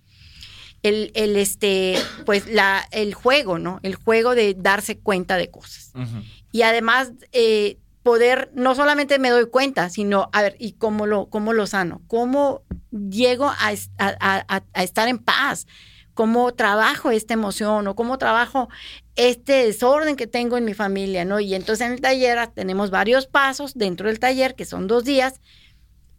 el, 0.83 1.11
el, 1.15 1.37
este, 1.37 1.97
pues 2.25 2.47
la, 2.47 2.87
el 2.93 3.15
juego, 3.15 3.59
¿no? 3.59 3.81
El 3.83 3.97
juego 3.97 4.35
de 4.35 4.55
darse 4.55 4.99
cuenta 4.99 5.37
de 5.37 5.51
cosas. 5.51 5.93
Y 6.53 6.63
además, 6.63 7.13
eh, 7.33 7.79
poder, 8.03 8.51
no 8.55 8.75
solamente 8.75 9.19
me 9.19 9.31
doy 9.31 9.51
cuenta, 9.51 9.91
sino, 9.91 10.31
a 10.33 10.43
ver, 10.43 10.57
¿y 10.59 10.73
cómo 10.73 11.07
lo, 11.07 11.27
cómo 11.27 11.53
lo 11.53 11.67
sano? 11.67 12.01
¿Cómo 12.07 12.63
llego 12.91 13.47
a, 13.47 13.75
a, 13.99 14.63
a 14.73 14.83
estar 14.83 15.09
en 15.09 15.19
paz? 15.19 15.67
¿Cómo 16.15 16.53
trabajo 16.55 17.11
esta 17.11 17.35
emoción 17.35 17.87
o 17.87 17.95
cómo 17.95 18.19
trabajo 18.19 18.69
este 19.15 19.67
desorden 19.67 20.17
que 20.17 20.27
tengo 20.27 20.57
en 20.57 20.65
mi 20.65 20.75
familia, 20.75 21.25
¿no? 21.25 21.39
Y 21.39 21.55
entonces 21.55 21.87
en 21.87 21.93
el 21.93 22.01
taller 22.01 22.47
tenemos 22.55 22.91
varios 22.91 23.27
pasos 23.27 23.75
dentro 23.75 24.09
del 24.09 24.19
taller, 24.21 24.55
que 24.55 24.65
son 24.65 24.87
dos 24.87 25.05
días, 25.05 25.41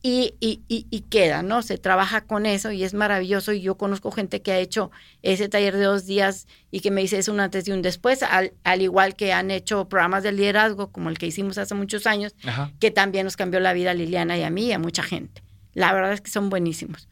y, 0.02 0.36
y, 0.40 0.62
y, 0.68 1.02
queda, 1.02 1.44
¿no? 1.44 1.62
Se 1.62 1.78
trabaja 1.78 2.22
con 2.22 2.46
eso 2.46 2.72
y 2.72 2.84
es 2.84 2.94
maravilloso. 2.94 3.52
Y 3.52 3.62
yo 3.62 3.76
conozco 3.76 4.12
gente 4.12 4.42
que 4.42 4.54
ha 4.54 4.58
hecho 4.58 4.92
ese 5.24 5.50
taller 5.50 5.76
de 5.76 5.84
dos 5.84 6.06
días 6.06 6.48
y 6.72 6.80
que 6.80 6.90
me 6.90 7.02
dice 7.02 7.18
es 7.18 7.28
un 7.28 7.42
antes 7.42 7.68
y 7.68 7.72
un 7.72 7.82
después, 7.82 8.24
al, 8.24 8.54
al 8.64 8.82
igual 8.82 9.16
que 9.16 9.34
han 9.34 9.52
hecho 9.52 9.90
programas 9.90 10.24
de 10.24 10.32
liderazgo 10.32 10.92
como 10.92 11.10
el 11.10 11.18
que 11.18 11.28
hicimos 11.28 11.58
hace 11.58 11.76
muchos 11.76 12.08
años, 12.08 12.34
que 12.80 12.92
también 12.92 13.26
nos 13.26 13.36
cambió 13.36 13.60
la 13.60 13.74
vida 13.74 13.92
a 13.92 13.94
Liliana 13.94 14.38
y 14.38 14.44
a 14.44 14.50
mí 14.50 14.68
y 14.68 14.72
a 14.72 14.80
mucha 14.80 15.04
gente. 15.04 15.44
La 15.74 15.92
verdad 15.92 16.14
es 16.14 16.22
que 16.22 16.32
son 16.32 16.50
buenísimos. 16.50 17.10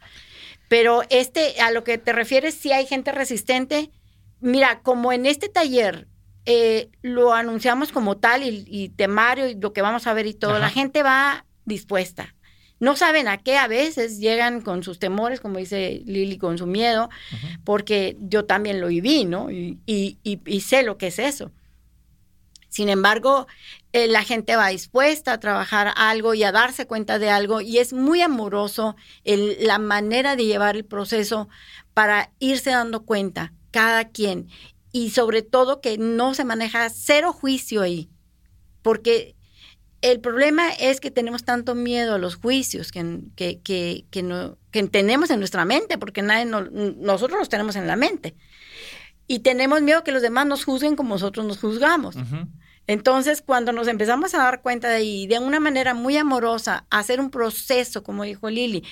Pero 0.69 1.03
este, 1.09 1.59
a 1.61 1.71
lo 1.71 1.83
que 1.83 1.97
te 1.97 2.13
refieres, 2.13 2.55
si 2.55 2.71
hay 2.71 2.85
gente 2.85 3.11
resistente. 3.11 3.91
Mira, 4.39 4.81
como 4.81 5.11
en 5.11 5.25
este 5.25 5.49
taller 5.49 6.07
eh, 6.45 6.89
lo 7.01 7.33
anunciamos 7.33 7.91
como 7.91 8.15
tal 8.17 8.43
y, 8.43 8.89
temario 8.95 9.49
y 9.49 9.55
lo 9.55 9.73
que 9.73 9.81
vamos 9.81 10.07
a 10.07 10.13
ver 10.13 10.27
y 10.27 10.33
todo, 10.33 10.59
la 10.59 10.69
gente 10.69 11.03
va 11.03 11.45
dispuesta. 11.65 12.35
No 12.79 12.95
saben 12.95 13.27
a 13.27 13.37
qué 13.37 13.57
a 13.57 13.67
veces 13.67 14.19
llegan 14.19 14.61
con 14.61 14.83
sus 14.83 14.99
temores, 14.99 15.39
como 15.39 15.57
dice 15.57 16.01
Lili, 16.05 16.37
con 16.37 16.57
su 16.57 16.67
miedo, 16.67 17.09
porque 17.63 18.15
yo 18.19 18.45
también 18.45 18.79
lo 18.79 18.87
viví, 18.87 19.25
¿no? 19.25 19.49
Y, 19.49 19.79
y, 19.85 20.61
sé 20.61 20.83
lo 20.83 20.97
que 20.97 21.07
es 21.07 21.19
eso. 21.19 21.51
Sin 22.69 22.89
embargo, 22.89 23.47
eh, 23.93 24.07
la 24.07 24.23
gente 24.23 24.55
va 24.55 24.67
dispuesta 24.67 25.33
a 25.33 25.39
trabajar 25.39 25.93
algo 25.95 26.33
y 26.33 26.43
a 26.43 26.51
darse 26.51 26.85
cuenta 26.85 27.17
de 27.17 27.29
algo 27.29 27.61
y 27.61 27.79
es 27.79 27.93
muy 27.93 28.21
amoroso 28.21 28.95
el, 29.23 29.57
la 29.61 29.79
manera 29.79 30.35
de 30.35 30.45
llevar 30.45 30.75
el 30.75 30.85
proceso 30.85 31.49
para 31.95 32.31
irse 32.37 32.69
dando 32.69 33.05
cuenta 33.05 33.53
cada 33.71 34.09
quien 34.09 34.49
y 34.91 35.11
sobre 35.11 35.41
todo 35.41 35.81
que 35.81 35.97
no 35.97 36.33
se 36.33 36.45
maneja 36.45 36.89
cero 36.89 37.33
juicio 37.33 37.81
ahí, 37.81 38.09
porque 38.81 39.36
el 40.01 40.19
problema 40.19 40.69
es 40.69 40.99
que 40.99 41.11
tenemos 41.11 41.43
tanto 41.43 41.73
miedo 41.75 42.15
a 42.15 42.17
los 42.17 42.35
juicios 42.35 42.91
que, 42.91 43.21
que, 43.35 43.59
que, 43.61 44.05
que, 44.11 44.23
no, 44.23 44.57
que 44.71 44.83
tenemos 44.83 45.29
en 45.31 45.39
nuestra 45.39 45.65
mente, 45.65 45.97
porque 45.97 46.21
nadie 46.21 46.45
nosotros 46.45 47.39
los 47.39 47.49
tenemos 47.49 47.75
en 47.75 47.87
la 47.87 47.95
mente. 47.95 48.35
Y 49.27 49.39
tenemos 49.39 49.81
miedo 49.81 50.03
que 50.03 50.11
los 50.11 50.21
demás 50.21 50.45
nos 50.45 50.63
juzguen 50.63 50.95
como 50.95 51.15
nosotros 51.15 51.45
nos 51.45 51.59
juzgamos. 51.59 52.15
Entonces, 52.85 53.41
cuando 53.45 53.73
nos 53.73 53.87
empezamos 53.87 54.33
a 54.33 54.37
dar 54.37 54.61
cuenta 54.61 54.87
de 54.87 54.95
ahí, 54.95 55.27
de 55.27 55.39
una 55.39 55.59
manera 55.59 55.93
muy 55.93 56.15
amorosa, 56.15 56.85
hacer 56.89 57.19
un 57.19 57.29
proceso, 57.29 58.03
como 58.03 58.23
dijo 58.23 58.49
Lili, 58.49 58.83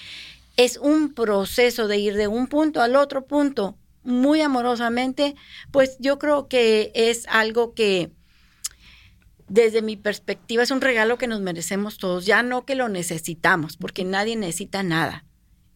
es 0.57 0.77
un 0.77 1.13
proceso 1.13 1.87
de 1.87 1.97
ir 1.97 2.15
de 2.15 2.27
un 2.27 2.47
punto 2.47 2.81
al 2.81 2.95
otro 2.95 3.25
punto 3.25 3.77
muy 4.03 4.41
amorosamente, 4.41 5.35
pues 5.71 5.97
yo 5.99 6.19
creo 6.19 6.47
que 6.47 6.91
es 6.93 7.25
algo 7.27 7.73
que 7.73 8.11
desde 9.47 9.81
mi 9.81 9.95
perspectiva 9.95 10.63
es 10.63 10.71
un 10.71 10.81
regalo 10.81 11.17
que 11.17 11.27
nos 11.27 11.41
merecemos 11.41 11.97
todos, 11.97 12.25
ya 12.25 12.43
no 12.43 12.65
que 12.65 12.75
lo 12.75 12.89
necesitamos, 12.89 13.77
porque 13.77 14.03
nadie 14.03 14.35
necesita 14.35 14.83
nada, 14.83 15.25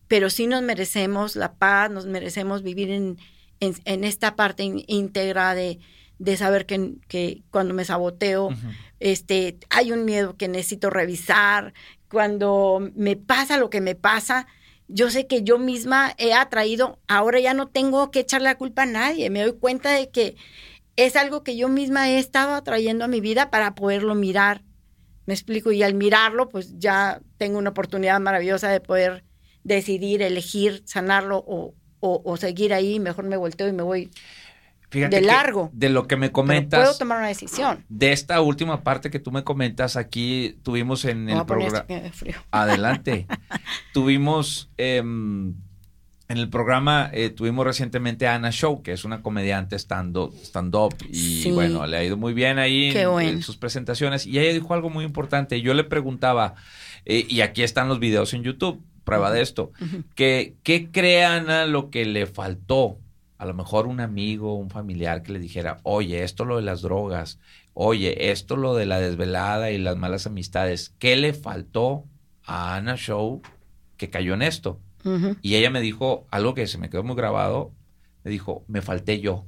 pero 0.08 0.30
sí 0.30 0.48
nos 0.48 0.64
merecemos 0.64 1.36
la 1.36 1.54
paz, 1.54 1.92
nos 1.92 2.06
merecemos 2.06 2.64
vivir 2.64 2.90
en, 2.90 3.18
en, 3.60 4.04
esta 4.04 4.36
parte 4.36 4.64
íntegra 4.88 5.54
de, 5.54 5.80
de 6.18 6.38
saber 6.38 6.66
que, 6.66 6.96
que, 7.08 7.44
cuando 7.52 7.74
me 7.74 7.86
saboteo, 7.86 8.50
este, 9.00 9.58
hay 9.70 9.92
un 9.92 10.06
miedo 10.06 10.36
que 10.36 10.48
necesito 10.48 10.90
revisar, 10.90 11.74
cuando 12.10 12.92
me 12.96 13.16
pasa 13.16 13.58
lo 13.58 13.70
que 13.70 13.82
me 13.82 13.94
pasa, 13.94 14.48
yo 14.88 15.12
sé 15.12 15.28
que 15.28 15.44
yo 15.44 15.60
misma 15.60 16.16
he 16.18 16.34
atraído, 16.34 17.00
ahora 17.08 17.40
ya 17.40 17.54
no 17.54 17.68
tengo 17.68 18.10
que 18.10 18.22
echar 18.22 18.42
la 18.42 18.58
culpa 18.58 18.84
a 18.84 18.88
nadie, 18.88 19.30
me 19.30 19.44
doy 19.44 19.54
cuenta 19.54 19.92
de 19.92 20.10
que 20.10 20.36
es 21.04 21.16
algo 21.16 21.44
que 21.44 21.56
yo 21.58 21.68
misma 21.68 22.10
he 22.10 22.20
estado 22.20 22.54
atrayendo 22.54 23.06
a 23.06 23.08
mi 23.08 23.22
vida 23.22 23.50
para 23.50 23.76
poderlo 23.76 24.16
mirar. 24.16 24.64
Me 25.26 25.34
explico, 25.34 25.72
y 25.72 25.84
al 25.84 25.94
mirarlo, 25.94 26.50
pues 26.50 26.78
ya 26.80 27.22
tengo 27.38 27.60
una 27.60 27.70
oportunidad 27.70 28.20
maravillosa 28.20 28.70
de 28.70 28.82
poder 28.82 29.24
decidir, 29.64 30.22
elegir, 30.22 30.82
sanarlo 30.86 31.44
o, 31.46 31.76
o 32.00 32.38
seguir 32.38 32.74
ahí, 32.74 33.00
mejor 33.00 33.26
me 33.26 33.38
volteo 33.38 33.68
y 33.68 33.74
me 33.74 33.84
voy 33.84 34.10
de 34.90 35.22
largo. 35.22 35.70
De 35.74 35.90
lo 35.90 36.08
que 36.08 36.16
me 36.16 36.32
comentas. 36.32 36.80
puedo 36.80 36.98
tomar 36.98 37.20
una 37.20 37.28
decisión. 37.28 37.86
De 37.90 38.12
esta 38.12 38.42
última 38.42 38.84
parte 38.84 39.12
que 39.12 39.20
tú 39.20 39.32
me 39.32 39.44
comentas, 39.44 39.96
aquí 39.96 40.60
tuvimos 40.64 41.06
en 41.06 41.30
el 41.30 41.46
programa. 41.46 41.86
Adelante. 42.52 43.28
tuvimos. 43.94 44.72
Em, 44.78 45.56
en 46.30 46.38
el 46.38 46.48
programa 46.48 47.10
eh, 47.12 47.32
tuvimos 47.32 47.66
recientemente 47.66 48.28
a 48.28 48.36
Ana 48.36 48.52
Show, 48.52 48.84
que 48.84 48.92
es 48.92 49.04
una 49.04 49.24
comediante 49.24 49.76
stand-up, 49.78 50.32
stand 50.44 50.76
y 51.10 51.50
bueno, 51.52 51.88
le 51.88 51.98
ha 51.98 52.04
ido 52.04 52.18
muy 52.18 52.34
bien 52.34 52.60
ahí 52.60 52.92
en, 52.96 53.42
sus 53.42 53.58
presentaciones. 53.58 54.28
Y 54.28 54.38
ella 54.38 54.54
dijo 54.54 54.76
algo 54.76 54.92
muy 54.92 55.06
importante. 55.06 55.60
Yo 55.62 55.74
le 55.74 55.84
preguntaba, 55.84 56.54
eh, 57.06 57.26
y 57.28 57.42
aquí 57.42 57.64
están 57.64 57.88
los 57.88 58.00
videos 58.00 58.36
en 58.36 58.44
YouTube, 58.44 58.80
prueba 59.04 59.32
de 59.32 59.42
esto, 59.42 59.72
que 60.14 60.54
¿qué 60.62 60.92
cree 60.92 61.26
Ana 61.26 61.66
lo 61.66 61.90
que 61.90 62.06
le 62.06 62.28
faltó 62.28 63.00
a 63.40 63.46
lo 63.46 63.56
mejor 63.56 63.88
un 63.88 64.00
amigo, 64.00 64.54
un 64.56 64.70
familiar 64.70 65.24
que 65.24 65.32
le 65.32 65.40
dijera, 65.40 65.80
oye, 65.84 66.24
esto 66.24 66.46
lo 66.46 66.58
de 66.58 66.62
las 66.62 66.82
drogas, 66.82 67.40
oye, 67.74 68.32
esto 68.32 68.56
lo 68.56 68.76
de 68.76 68.86
la 68.86 69.00
desvelada 69.00 69.72
y 69.72 69.78
las 69.78 69.96
malas 69.98 70.28
amistades, 70.28 70.94
¿qué 71.00 71.16
le 71.16 71.34
faltó 71.34 72.04
a 72.44 72.76
Ana 72.76 72.98
Show 72.98 73.42
que 73.96 74.10
cayó 74.10 74.34
en 74.34 74.42
esto? 74.42 74.80
Y 75.42 75.56
ella 75.56 75.70
me 75.70 75.82
dijo 75.82 76.28
algo 76.32 76.54
que 76.54 76.68
se 76.68 76.78
me 76.78 76.90
quedó 76.90 77.04
muy 77.04 77.16
grabado, 77.16 77.72
me 78.24 78.32
dijo, 78.32 78.64
me 78.68 78.82
falté 78.82 79.20
yo, 79.20 79.46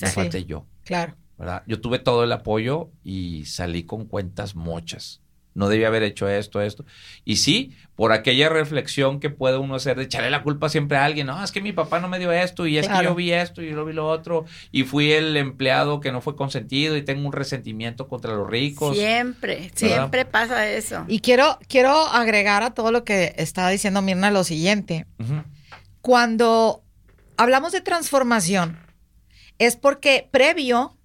me 0.00 0.08
falté 0.08 0.44
yo. 0.44 0.66
Claro. 0.84 1.16
¿verdad? 1.38 1.62
Yo 1.66 1.80
tuve 1.80 1.98
todo 1.98 2.24
el 2.24 2.32
apoyo 2.32 2.90
y 3.04 3.44
salí 3.44 3.84
con 3.84 4.06
cuentas 4.06 4.54
mochas 4.54 5.20
no 5.56 5.68
debía 5.68 5.88
haber 5.88 6.02
hecho 6.02 6.28
esto, 6.28 6.60
esto. 6.60 6.84
Y 7.24 7.36
sí, 7.36 7.74
por 7.94 8.12
aquella 8.12 8.50
reflexión 8.50 9.20
que 9.20 9.30
puede 9.30 9.56
uno 9.56 9.74
hacer 9.74 9.96
de 9.96 10.04
echarle 10.04 10.30
la 10.30 10.42
culpa 10.42 10.68
siempre 10.68 10.98
a 10.98 11.04
alguien, 11.04 11.26
no, 11.26 11.42
es 11.42 11.50
que 11.50 11.62
mi 11.62 11.72
papá 11.72 11.98
no 11.98 12.08
me 12.08 12.18
dio 12.18 12.30
esto 12.30 12.66
y 12.66 12.76
es 12.76 12.86
que 12.86 13.02
yo 13.02 13.14
vi 13.14 13.32
esto 13.32 13.62
y 13.62 13.70
yo 13.70 13.84
vi 13.86 13.94
lo 13.94 14.06
otro 14.06 14.44
y 14.70 14.84
fui 14.84 15.12
el 15.12 15.34
empleado 15.36 16.00
que 16.00 16.12
no 16.12 16.20
fue 16.20 16.36
consentido 16.36 16.94
y 16.96 17.02
tengo 17.02 17.26
un 17.26 17.32
resentimiento 17.32 18.06
contra 18.06 18.34
los 18.34 18.48
ricos. 18.48 18.94
Siempre, 18.96 19.70
siempre 19.74 20.26
pasa 20.26 20.68
eso. 20.68 21.06
Y 21.08 21.20
quiero, 21.20 21.58
quiero 21.68 21.90
agregar 22.06 22.62
a 22.62 22.74
todo 22.74 22.92
lo 22.92 23.04
que 23.04 23.34
estaba 23.38 23.70
diciendo 23.70 24.02
Mirna 24.02 24.30
lo 24.30 24.44
siguiente. 24.44 25.06
Cuando 26.02 26.84
hablamos 27.38 27.72
de 27.72 27.80
transformación, 27.80 28.78
es 29.58 29.76
porque 29.76 30.28
previo 30.30 30.98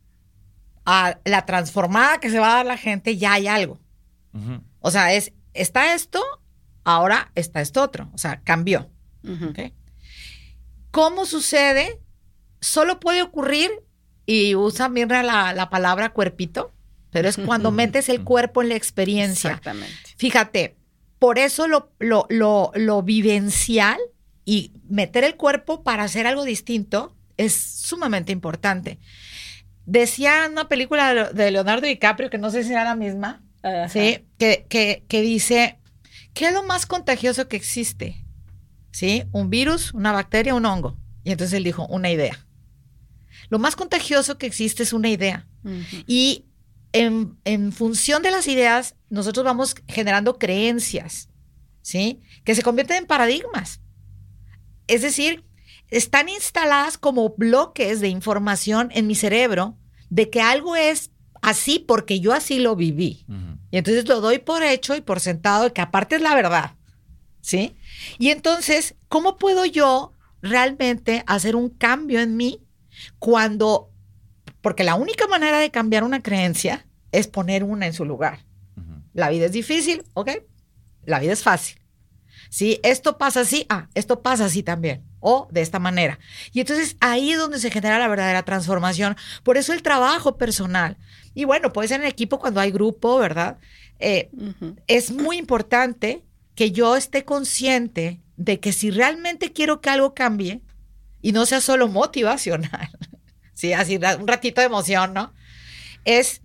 a 0.86 1.20
la 1.24 1.46
transformada 1.46 2.20
que 2.20 2.30
se 2.30 2.40
va 2.40 2.52
a 2.52 2.56
dar 2.58 2.66
la 2.66 2.78
gente 2.78 3.16
ya 3.16 3.34
hay 3.34 3.48
algo. 3.48 3.80
O 4.80 4.92
sea, 4.92 5.14
es, 5.14 5.34
está 5.54 5.94
esto, 5.94 6.22
ahora 6.84 7.32
está 7.36 7.62
esto 7.62 7.82
otro. 7.82 8.10
O 8.14 8.18
sea, 8.18 8.42
cambió. 8.42 8.90
¿Cómo 10.92 11.26
sucede? 11.26 12.00
Solo 12.60 13.00
puede 13.00 13.22
ocurrir, 13.22 13.72
y 14.26 14.56
usa 14.56 14.90
Mirna 14.90 15.24
la, 15.24 15.54
la 15.54 15.70
palabra 15.70 16.14
cuerpito, 16.14 16.74
pero 17.12 17.28
es 17.28 17.38
cuando 17.38 17.72
metes 17.72 18.10
el 18.10 18.24
cuerpo 18.24 18.62
en 18.62 18.70
la 18.70 18.76
experiencia. 18.76 19.52
Exactamente. 19.52 19.96
Fíjate, 20.18 20.78
por 21.20 21.38
eso 21.38 21.68
lo, 21.68 21.92
lo, 22.00 22.26
lo, 22.30 22.72
lo 22.76 23.04
vivencial 23.04 24.00
y 24.46 24.74
meter 24.90 25.24
el 25.24 25.36
cuerpo 25.36 25.84
para 25.84 26.04
hacer 26.04 26.28
algo 26.28 26.44
distinto 26.44 27.16
es 27.38 27.54
sumamente 27.54 28.32
importante. 28.32 29.00
Decía 29.86 30.48
una 30.52 30.68
película 30.68 31.32
de 31.32 31.52
Leonardo 31.52 31.88
DiCaprio, 31.88 32.30
que 32.30 32.38
no 32.38 32.50
sé 32.52 32.64
si 32.64 32.72
era 32.72 32.84
la 32.84 32.96
misma, 32.96 33.44
¿sí? 33.90 34.26
Que, 34.38 34.66
que, 34.70 35.06
que, 35.08 35.22
dice, 35.22 35.80
¿qué 36.34 36.48
es 36.48 36.54
lo 36.54 36.64
más 36.64 36.86
contagioso 36.86 37.48
que 37.48 37.58
existe? 37.58 38.26
¿Sí? 38.92 39.24
Un 39.32 39.50
virus, 39.50 39.94
una 39.94 40.12
bacteria, 40.12 40.56
un 40.56 40.66
hongo. 40.66 40.98
Y 41.24 41.32
entonces 41.32 41.54
él 41.54 41.64
dijo, 41.64 41.86
una 41.88 42.10
idea. 42.10 42.46
Lo 43.50 43.60
más 43.60 43.76
contagioso 43.76 44.38
que 44.38 44.48
existe 44.48 44.84
es 44.84 44.94
una 44.94 45.10
idea. 45.10 45.48
Y 46.08 46.46
en, 46.94 47.38
en, 47.46 47.72
función 47.72 48.24
de 48.24 48.32
las 48.32 48.48
ideas, 48.48 48.96
nosotros 49.10 49.46
vamos 49.46 49.76
generando 49.88 50.40
creencias, 50.40 51.30
¿sí? 51.82 52.22
Que 52.44 52.56
se 52.56 52.64
convierten 52.64 52.98
en 52.98 53.06
paradigmas. 53.06 53.82
Es 54.88 55.04
decir, 55.04 55.46
están 55.90 56.30
instaladas 56.30 56.98
como 56.98 57.36
bloques 57.38 58.00
de 58.00 58.08
información 58.08 58.90
en 58.94 59.08
mi 59.08 59.16
cerebro 59.16 59.78
de 60.10 60.30
que 60.30 60.42
algo 60.42 60.76
es 60.76 61.12
así 61.42 61.80
porque 61.80 62.20
yo 62.20 62.34
así 62.34 62.60
lo 62.60 62.76
viví. 62.76 63.26
Y 63.72 63.78
entonces 63.78 64.08
lo 64.08 64.22
doy 64.22 64.40
por 64.40 64.64
hecho 64.64 64.96
y 64.96 65.02
por 65.02 65.20
sentado 65.20 65.74
que 65.74 65.82
aparte 65.82 66.16
es 66.16 66.22
la 66.22 66.36
verdad. 66.36 66.76
¿Sí? 67.42 67.76
Y 68.20 68.30
entonces, 68.30 68.96
¿cómo 69.08 69.38
puedo 69.38 69.66
yo 69.66 70.14
realmente 70.42 71.24
hacer 71.28 71.56
un 71.56 71.70
cambio 71.70 72.20
en 72.20 72.36
mí 72.36 72.62
cuando, 73.20 73.92
porque 74.62 74.84
la 74.84 74.96
única 74.96 75.28
manera 75.28 75.60
de 75.60 75.72
cambiar 75.72 76.04
una 76.04 76.22
creencia 76.22 76.86
es 77.12 77.28
poner 77.28 77.64
una 77.64 77.88
en 77.88 77.94
su 77.94 78.06
lugar. 78.06 78.46
La 79.14 79.30
vida 79.30 79.46
es 79.46 79.52
difícil, 79.52 80.04
¿ok? 80.14 80.30
La 81.06 81.20
vida 81.20 81.34
es 81.34 81.44
fácil. 81.44 81.82
Si 82.50 82.80
esto 82.84 83.18
pasa 83.18 83.42
así, 83.42 83.66
ah, 83.70 83.90
esto 83.94 84.22
pasa 84.22 84.46
así 84.46 84.64
también 84.64 85.04
o 85.20 85.48
de 85.52 85.62
esta 85.62 85.80
manera. 85.80 86.20
Y 86.52 86.62
entonces 86.62 86.98
ahí 87.00 87.32
es 87.32 87.38
donde 87.38 87.60
se 87.60 87.72
genera 87.72 88.00
la 88.00 88.08
verdadera 88.08 88.44
transformación. 88.44 89.16
Por 89.44 89.58
eso 89.58 89.74
el 89.74 89.84
trabajo 89.84 90.38
personal. 90.38 90.98
Y 91.34 91.46
bueno, 91.46 91.72
puede 91.72 91.88
ser 91.88 92.02
en 92.02 92.08
equipo 92.08 92.40
cuando 92.40 92.60
hay 92.60 92.72
grupo, 92.72 93.18
¿verdad? 93.18 93.58
Eh, 94.00 94.30
es 94.88 95.12
muy 95.12 95.38
importante 95.38 96.24
que 96.56 96.72
yo 96.72 96.96
esté 96.96 97.24
consciente 97.24 98.22
de 98.36 98.60
que 98.60 98.74
si 98.74 98.92
realmente 98.92 99.54
quiero 99.54 99.82
que 99.82 99.90
algo 99.90 100.14
cambie 100.14 100.62
y 101.22 101.32
no 101.32 101.46
sea 101.46 101.62
solo 101.62 101.88
motivacional, 101.88 102.90
sí, 103.54 103.74
así 103.74 104.00
un 104.20 104.28
ratito 104.28 104.62
de 104.62 104.68
emoción, 104.68 105.14
¿no? 105.14 105.34
Es 106.04 106.42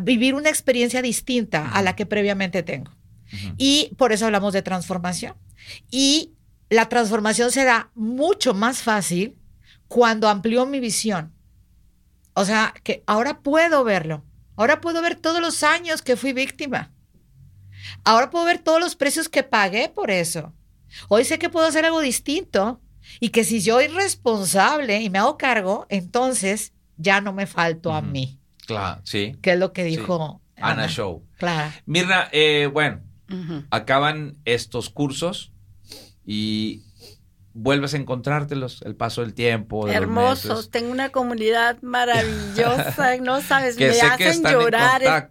vivir 0.00 0.34
una 0.34 0.48
experiencia 0.48 1.02
distinta 1.02 1.68
a 1.70 1.82
la 1.82 1.96
que 1.96 2.06
previamente 2.06 2.62
tengo. 2.62 2.92
Y 3.56 3.92
por 3.96 4.12
eso 4.12 4.26
hablamos 4.26 4.52
de 4.52 4.62
transformación. 4.62 5.34
Y 5.90 6.32
la 6.70 6.88
transformación 6.88 7.50
se 7.50 7.64
da 7.64 7.90
mucho 7.94 8.54
más 8.54 8.82
fácil 8.82 9.36
cuando 9.88 10.28
amplió 10.28 10.66
mi 10.66 10.80
visión. 10.80 11.32
O 12.34 12.44
sea, 12.44 12.74
que 12.82 13.02
ahora 13.06 13.40
puedo 13.40 13.84
verlo. 13.84 14.24
Ahora 14.56 14.80
puedo 14.80 15.02
ver 15.02 15.16
todos 15.16 15.40
los 15.40 15.62
años 15.62 16.02
que 16.02 16.16
fui 16.16 16.32
víctima. 16.32 16.92
Ahora 18.04 18.30
puedo 18.30 18.44
ver 18.44 18.58
todos 18.58 18.80
los 18.80 18.96
precios 18.96 19.28
que 19.28 19.42
pagué 19.42 19.88
por 19.88 20.10
eso. 20.10 20.52
Hoy 21.08 21.24
sé 21.24 21.38
que 21.38 21.48
puedo 21.48 21.66
hacer 21.66 21.84
algo 21.84 22.00
distinto 22.00 22.80
y 23.20 23.30
que 23.30 23.44
si 23.44 23.60
yo 23.60 23.76
soy 23.76 23.88
responsable 23.88 25.00
y 25.00 25.10
me 25.10 25.18
hago 25.18 25.36
cargo, 25.36 25.86
entonces 25.88 26.72
ya 26.96 27.20
no 27.20 27.32
me 27.32 27.46
falto 27.46 27.92
a 27.92 28.02
mí. 28.02 28.38
Claro, 28.66 29.00
sí. 29.04 29.36
Que 29.42 29.52
es 29.52 29.58
lo 29.58 29.72
que 29.72 29.84
dijo 29.84 30.40
Ana, 30.56 30.86
Show. 30.88 31.26
Claro. 31.38 31.72
Mirna, 31.86 32.28
eh, 32.32 32.68
bueno, 32.72 33.00
acaban 33.70 34.38
estos 34.44 34.90
cursos 34.90 35.52
y 36.24 36.82
vuelves 37.54 37.94
a 37.94 37.96
encontrártelos 37.96 38.82
el 38.82 38.94
paso 38.94 39.20
del 39.20 39.34
tiempo. 39.34 39.88
Hermosos, 39.88 40.70
tengo 40.70 40.90
una 40.90 41.10
comunidad 41.10 41.80
maravillosa, 41.82 43.16
no 43.20 43.40
sabes, 43.40 43.78
me 43.78 43.88
hacen 44.00 44.42
llorar. 44.42 45.30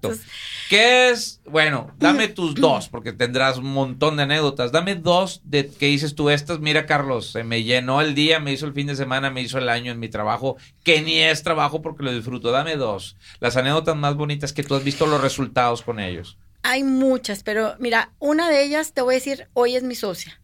¿Qué 0.70 1.10
es? 1.10 1.42
Bueno, 1.46 1.92
dame 1.98 2.28
tus 2.30 2.56
dos, 2.62 2.88
porque 2.88 3.12
tendrás 3.12 3.58
un 3.58 3.74
montón 3.74 4.18
de 4.18 4.24
anécdotas. 4.24 4.72
Dame 4.72 4.96
dos 4.96 5.42
de 5.44 5.68
que 5.68 5.88
dices 5.88 6.16
tú 6.16 6.30
estas. 6.30 6.60
Mira, 6.60 6.86
Carlos, 6.86 7.32
se 7.32 7.44
me 7.44 7.64
llenó 7.64 8.02
el 8.02 8.16
día, 8.16 8.40
me 8.40 8.54
hizo 8.54 8.66
el 8.66 8.74
fin 8.74 8.88
de 8.88 8.96
semana, 8.96 9.30
me 9.32 9.42
hizo 9.42 9.58
el 9.58 9.70
año 9.70 9.92
en 9.92 10.00
mi 10.00 10.10
trabajo, 10.10 10.58
que 10.84 11.02
ni 11.02 11.20
es 11.20 11.44
trabajo 11.44 11.82
porque 11.82 12.04
lo 12.04 12.14
disfruto. 12.14 12.52
Dame 12.52 12.78
dos. 12.78 13.18
Las 13.40 13.58
anécdotas 13.58 13.96
más 13.96 14.16
bonitas 14.16 14.54
que 14.54 14.64
tú 14.64 14.76
has 14.76 14.84
visto 14.84 15.06
los 15.06 15.22
resultados 15.22 15.82
con 15.82 16.00
ellos. 16.00 16.38
Hay 16.64 16.84
muchas, 16.84 17.44
pero 17.44 17.76
mira, 17.80 18.12
una 18.20 18.48
de 18.50 18.64
ellas 18.64 18.94
te 18.94 19.02
voy 19.02 19.16
a 19.16 19.18
decir, 19.18 19.48
hoy 19.54 19.76
es 19.76 19.84
mi 19.84 19.96
socia. 19.96 20.41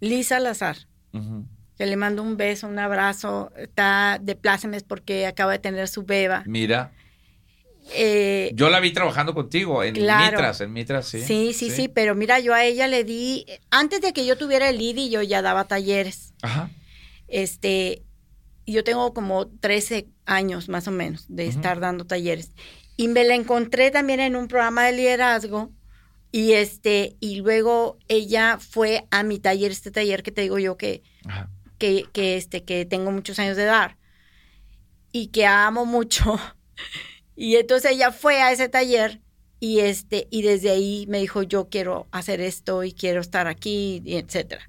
Lisa 0.00 0.40
Lazar. 0.40 0.76
Que 1.78 1.86
le 1.86 1.96
mando 1.96 2.22
un 2.22 2.36
beso, 2.36 2.68
un 2.68 2.78
abrazo. 2.78 3.52
Está 3.56 4.18
de 4.20 4.34
plácemes 4.34 4.82
porque 4.82 5.26
acaba 5.26 5.52
de 5.52 5.58
tener 5.58 5.88
su 5.88 6.04
beba. 6.04 6.42
Mira. 6.46 6.92
Eh, 7.94 8.50
yo 8.54 8.68
la 8.68 8.80
vi 8.80 8.92
trabajando 8.92 9.32
contigo 9.32 9.84
en 9.84 9.94
Mitras, 9.94 10.60
en 10.60 10.72
Mitras, 10.72 11.06
sí. 11.06 11.20
Sí, 11.20 11.52
sí, 11.52 11.70
sí, 11.70 11.88
pero 11.88 12.16
mira, 12.16 12.40
yo 12.40 12.52
a 12.52 12.64
ella 12.64 12.88
le 12.88 13.04
di, 13.04 13.46
antes 13.70 14.00
de 14.00 14.12
que 14.12 14.26
yo 14.26 14.36
tuviera 14.36 14.68
el 14.68 14.80
IDI, 14.80 15.08
yo 15.08 15.22
ya 15.22 15.40
daba 15.40 15.64
talleres. 15.64 16.34
Ajá. 16.42 16.68
Este, 17.28 18.02
yo 18.66 18.82
tengo 18.82 19.14
como 19.14 19.46
13 19.46 20.08
años 20.24 20.68
más 20.68 20.88
o 20.88 20.90
menos 20.90 21.26
de 21.28 21.46
estar 21.46 21.78
dando 21.78 22.04
talleres. 22.06 22.52
Y 22.96 23.08
me 23.08 23.24
la 23.24 23.34
encontré 23.34 23.90
también 23.90 24.20
en 24.20 24.36
un 24.36 24.48
programa 24.48 24.84
de 24.84 24.92
liderazgo 24.92 25.70
y 26.32 26.52
este, 26.52 27.16
y 27.20 27.36
luego 27.36 27.98
ella 28.08 28.58
fue 28.58 29.06
a 29.10 29.22
mi 29.22 29.38
taller, 29.38 29.70
este 29.70 29.90
taller 29.90 30.22
que 30.22 30.32
te 30.32 30.42
digo 30.42 30.58
yo 30.58 30.76
que, 30.76 31.02
que, 31.78 32.04
que, 32.12 32.36
este, 32.36 32.64
que 32.64 32.84
tengo 32.84 33.10
muchos 33.10 33.38
años 33.38 33.56
de 33.56 33.64
dar 33.64 33.96
y 35.12 35.28
que 35.28 35.46
amo 35.46 35.84
mucho. 35.84 36.38
Y 37.38 37.56
entonces 37.56 37.92
ella 37.92 38.12
fue 38.12 38.40
a 38.40 38.50
ese 38.50 38.70
taller 38.70 39.20
y 39.60 39.80
este, 39.80 40.26
y 40.30 40.40
desde 40.40 40.70
ahí 40.70 41.04
me 41.06 41.18
dijo, 41.18 41.42
yo 41.42 41.68
quiero 41.68 42.06
hacer 42.10 42.40
esto 42.40 42.82
y 42.82 42.92
quiero 42.92 43.20
estar 43.20 43.46
aquí, 43.46 44.00
y 44.06 44.16
etcétera. 44.16 44.68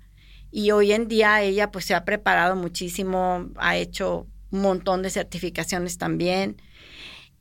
Y 0.51 0.71
hoy 0.71 0.91
en 0.91 1.07
día 1.07 1.41
ella 1.41 1.71
pues 1.71 1.85
se 1.85 1.95
ha 1.95 2.03
preparado 2.03 2.57
muchísimo, 2.57 3.49
ha 3.55 3.77
hecho 3.77 4.27
un 4.51 4.61
montón 4.61 5.01
de 5.01 5.09
certificaciones 5.09 5.97
también 5.97 6.61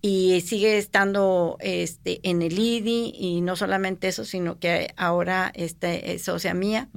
y 0.08 0.40
sigue 0.42 0.78
estando 0.78 1.56
este, 1.58 2.20
en 2.22 2.40
el 2.40 2.56
IDI 2.56 3.12
y 3.18 3.40
no 3.40 3.56
solamente 3.56 4.06
eso, 4.06 4.24
sino 4.24 4.56
que 4.60 4.94
ahora 4.96 5.50
este, 5.52 6.14
es 6.14 6.22
socia 6.22 6.54
mía. 6.54 6.88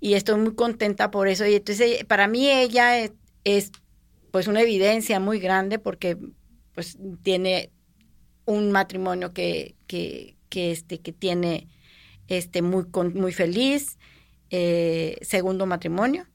Y 0.00 0.14
estoy 0.14 0.40
muy 0.40 0.54
contenta 0.54 1.10
por 1.10 1.28
eso. 1.28 1.44
Y 1.46 1.56
entonces 1.56 2.06
para 2.06 2.26
mí 2.26 2.48
ella 2.48 3.06
es, 3.44 3.70
pues 4.30 4.46
una 4.46 4.62
evidencia 4.62 5.20
muy 5.20 5.38
grande 5.40 5.78
porque 5.78 6.16
pues 6.72 6.96
tiene 7.22 7.70
un 8.46 8.72
matrimonio 8.72 9.34
que, 9.34 9.74
que, 9.86 10.38
que, 10.48 10.70
este, 10.70 11.00
que 11.00 11.12
tiene 11.12 11.68
este, 12.28 12.62
muy, 12.62 12.86
muy 13.12 13.34
feliz, 13.34 13.98
eh, 14.48 15.18
segundo 15.20 15.66
matrimonio. 15.66 16.26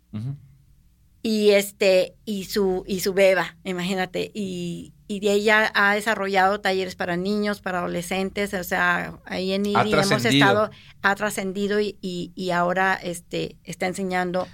Y 1.23 1.51
este, 1.51 2.13
y 2.23 2.43
su, 2.43 2.83
y 2.85 2.99
su 2.99 3.13
beba, 3.15 3.57
imagínate, 3.63 4.29
y, 4.31 4.93
y 5.11 5.19
de 5.19 5.33
ella 5.33 5.69
ha 5.75 5.93
desarrollado 5.93 6.61
talleres 6.61 6.95
para 6.95 7.17
niños, 7.17 7.59
para 7.59 7.79
adolescentes, 7.79 8.53
o 8.53 8.63
sea, 8.63 9.19
ahí 9.25 9.51
en 9.51 9.65
IDI 9.65 9.91
hemos 9.91 10.23
estado, 10.23 10.71
ha 11.01 11.15
trascendido 11.15 11.81
y, 11.81 11.97
y, 12.01 12.51
ahora 12.51 12.93
este, 12.93 13.57
está 13.65 13.87
enseñando 13.87 14.47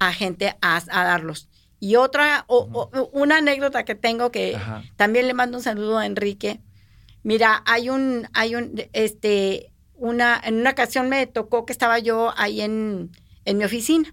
a 0.00 0.12
gente 0.12 0.56
a, 0.60 0.82
darlos. 0.84 1.48
Y 1.78 1.94
otra, 1.94 2.44
una 3.12 3.36
anécdota 3.36 3.84
que 3.84 3.94
tengo 3.94 4.32
que 4.32 4.58
también 4.96 5.28
le 5.28 5.34
mando 5.34 5.58
un 5.58 5.62
saludo 5.62 5.98
a 5.98 6.06
Enrique. 6.06 6.60
Mira, 7.22 7.62
hay 7.64 7.88
un, 7.88 8.26
hay 8.32 8.56
un, 8.56 8.74
este, 8.94 9.70
una, 9.94 10.40
en 10.42 10.56
una 10.56 10.70
ocasión 10.70 11.08
me 11.08 11.24
tocó 11.28 11.66
que 11.66 11.72
estaba 11.72 12.00
yo 12.00 12.34
ahí 12.36 12.62
en, 12.62 13.12
en 13.44 13.58
mi 13.58 13.64
oficina. 13.64 14.12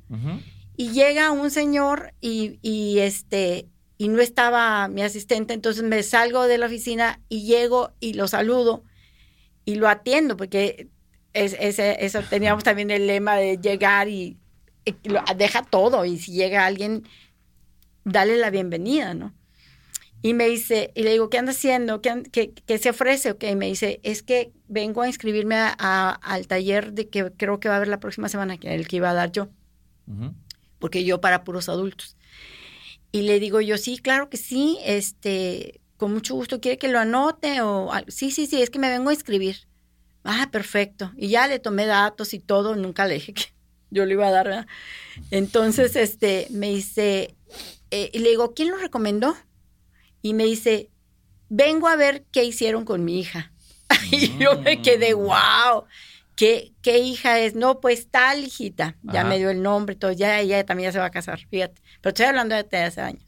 Y 0.78 0.92
llega 0.92 1.32
un 1.32 1.50
señor 1.50 2.14
y, 2.22 2.60
y 2.62 3.00
este, 3.00 3.71
y 4.02 4.08
no 4.08 4.20
estaba 4.20 4.88
mi 4.88 5.04
asistente, 5.04 5.54
entonces 5.54 5.84
me 5.84 6.02
salgo 6.02 6.48
de 6.48 6.58
la 6.58 6.66
oficina 6.66 7.22
y 7.30 7.44
llego 7.44 7.92
y 8.00 8.14
lo 8.14 8.28
saludo 8.28 8.84
y 9.64 9.76
lo 9.76 9.88
atiendo, 9.88 10.36
porque 10.38 10.88
es, 11.34 11.56
eso 11.60 12.22
teníamos 12.28 12.64
también 12.64 12.90
el 12.90 13.06
lema 13.06 13.36
de 13.36 13.60
llegar 13.60 14.10
y, 14.10 14.40
deja 15.38 15.62
todo 15.62 16.04
y 16.04 16.18
si 16.18 16.32
llega 16.32 16.66
alguien, 16.66 17.04
dale 18.04 18.38
la 18.38 18.50
bienvenida, 18.50 19.14
¿no? 19.14 19.36
Y 20.24 20.34
me 20.34 20.50
dice, 20.50 20.92
y 20.96 21.04
le 21.04 21.12
digo, 21.12 21.30
¿qué 21.30 21.38
anda 21.38 21.52
haciendo? 21.52 22.02
¿Qué, 22.02 22.24
qué, 22.66 22.78
se 22.80 22.90
ofrece? 22.90 23.38
Y 23.40 23.56
me 23.56 23.68
dice, 23.68 24.00
es 24.02 24.24
que 24.24 24.52
vengo 24.68 25.04
a 25.04 25.08
inscribirme 25.10 25.58
a, 25.58 26.20
al 26.24 26.48
taller 26.48 26.94
de 26.94 27.08
que 27.08 27.32
creo 27.38 27.60
que 27.60 27.70
va 27.70 27.76
a 27.76 27.78
haber 27.78 27.88
la 27.88 28.00
próxima 28.00 28.30
semana, 28.30 28.58
que 28.58 28.74
el 28.74 28.88
que 28.88 28.96
iba 28.96 29.12
a 29.12 29.14
dar 29.14 29.32
yo, 29.32 29.50
porque 30.80 31.04
yo 31.04 31.22
para 31.22 31.44
puros 31.44 31.70
adultos. 31.70 32.18
Y 33.12 33.24
le 33.24 33.40
digo 33.40 33.62
yo, 33.62 33.78
sí, 33.78 33.98
claro 33.98 34.30
que 34.30 34.38
sí, 34.38 34.78
este, 34.84 35.82
con 35.98 36.14
mucho 36.14 36.36
gusto, 36.36 36.62
¿quiere 36.62 36.78
que 36.78 36.88
lo 36.88 37.00
anote? 37.00 37.62
O, 37.62 37.92
sí, 38.08 38.32
sí, 38.32 38.48
sí, 38.48 38.62
es 38.62 38.70
que 38.70 38.80
me 38.80 38.90
vengo 38.90 39.10
a 39.10 39.14
escribir. 39.14 39.68
Ah, 40.24 40.50
perfecto. 40.52 41.12
Y 41.18 41.30
ya 41.30 41.48
le 41.48 41.60
tomé 41.60 41.86
datos 41.86 42.34
y 42.34 42.40
todo, 42.40 42.76
nunca 42.76 43.06
le 43.06 43.16
dije 43.16 43.34
que 43.36 43.44
yo 43.90 44.06
le 44.06 44.14
iba 44.14 44.28
a 44.28 44.32
dar, 44.32 44.48
¿verdad? 44.48 44.68
Entonces, 45.32 45.96
este, 45.96 46.48
me 46.50 46.70
dice, 46.70 47.36
eh, 47.92 48.10
y 48.14 48.20
le 48.20 48.30
digo, 48.30 48.54
¿quién 48.54 48.70
lo 48.70 48.78
recomendó? 48.78 49.36
Y 50.22 50.34
me 50.34 50.46
dice, 50.46 50.90
vengo 51.50 51.88
a 51.88 51.98
ver 51.98 52.26
qué 52.32 52.46
hicieron 52.46 52.86
con 52.86 53.04
mi 53.04 53.20
hija. 53.20 53.52
y 54.12 54.38
yo 54.38 54.60
me 54.62 54.82
quedé, 54.82 55.14
wow. 55.14 55.86
¿Qué, 56.42 56.74
¿Qué, 56.82 56.98
hija 56.98 57.40
es? 57.40 57.54
No, 57.54 57.80
pues 57.82 58.10
tal 58.10 58.44
hijita. 58.44 58.98
Ya 59.04 59.24
me 59.24 59.38
dio 59.38 59.52
el 59.52 59.62
nombre, 59.62 59.96
todo. 59.96 60.12
Ya 60.12 60.40
ella 60.40 60.66
también 60.66 60.88
ya 60.88 60.94
se 60.94 60.98
va 60.98 61.06
a 61.06 61.12
casar, 61.12 61.40
fíjate. 61.52 61.80
Pero 62.02 62.10
estoy 62.10 62.26
hablando 62.26 62.56
de 62.56 62.78
hace 62.80 63.00
años. 63.00 63.24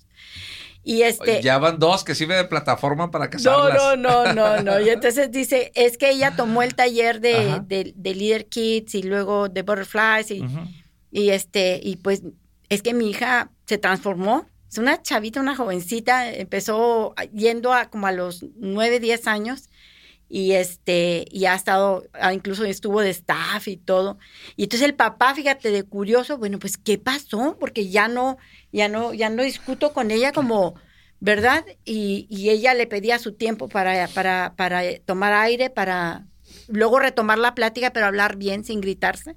Y 0.84 1.03
este. 1.03 1.39
Ya 1.43 1.59
van 1.59 1.78
dos 1.78 2.03
que 2.03 2.16
sirve 2.16 2.36
de 2.36 2.45
plataforma 2.45 3.11
para 3.11 3.30
casarlas. 3.30 3.76
No, 3.76 3.95
no, 3.95 4.34
no, 4.34 4.34
no, 4.34 4.64
no. 4.64 4.80
Y 4.82 4.89
entonces 4.89 5.30
dice, 5.30 5.72
es 5.76 5.99
que 5.99 6.09
ella 6.09 6.36
tomó 6.36 6.64
el 6.64 6.74
taller 6.74 7.22
de, 7.22 7.61
de, 7.68 8.16
Leader 8.16 8.47
Kids 8.47 8.95
y 8.95 9.03
luego 9.03 9.47
de 9.47 9.61
Butterflies 9.61 10.32
y, 10.32 10.43
y 11.11 11.30
este, 11.30 11.80
y 11.84 11.97
pues 11.97 12.24
es 12.70 12.82
que 12.82 12.95
mi 12.95 13.11
hija 13.11 13.51
se 13.68 13.78
transformó. 13.78 14.47
Es 14.68 14.80
una 14.80 15.03
chavita, 15.03 15.39
una 15.39 15.55
jovencita, 15.55 16.34
empezó 16.34 17.14
yendo 17.32 17.74
a 17.74 17.91
como 17.91 18.07
a 18.07 18.11
los 18.11 18.43
nueve, 18.55 18.99
diez 18.99 19.28
años 19.28 19.70
y 20.36 20.53
este 20.53 21.27
y 21.29 21.45
ha 21.45 21.53
estado 21.53 22.05
ah, 22.13 22.34
incluso 22.34 22.65
estuvo 22.65 23.01
de 23.01 23.11
staff 23.11 23.67
y 23.67 23.77
todo. 23.77 24.17
Y 24.55 24.63
entonces 24.63 24.89
el 24.89 24.95
papá 24.95 25.36
fíjate 25.36 25.69
de 25.69 25.84
curioso 25.84 26.39
bueno 26.39 26.57
pues 26.57 26.79
qué 26.79 26.97
pasó 26.97 27.55
porque 27.59 27.88
ya 27.89 28.07
no 28.07 28.38
ya 28.71 28.88
no 28.88 29.13
ya 29.13 29.29
no 29.29 29.43
discuto 29.43 29.93
con 29.93 30.09
ella 30.09 30.31
como 30.31 30.73
verdad 31.19 31.63
y, 31.86 32.25
y 32.31 32.49
ella 32.49 32.73
le 32.73 32.88
pedía 32.88 33.19
su 33.19 33.34
tiempo 33.34 33.69
para 33.69 34.07
para 34.07 34.55
para 34.57 34.81
tomar 35.05 35.34
aire 35.34 35.69
para 35.69 36.25
luego 36.67 36.97
retomar 36.97 37.38
la 37.38 37.53
plática 37.53 37.93
pero 37.93 38.07
hablar 38.07 38.36
bien 38.36 38.65
sin 38.65 38.81
gritarse. 38.81 39.36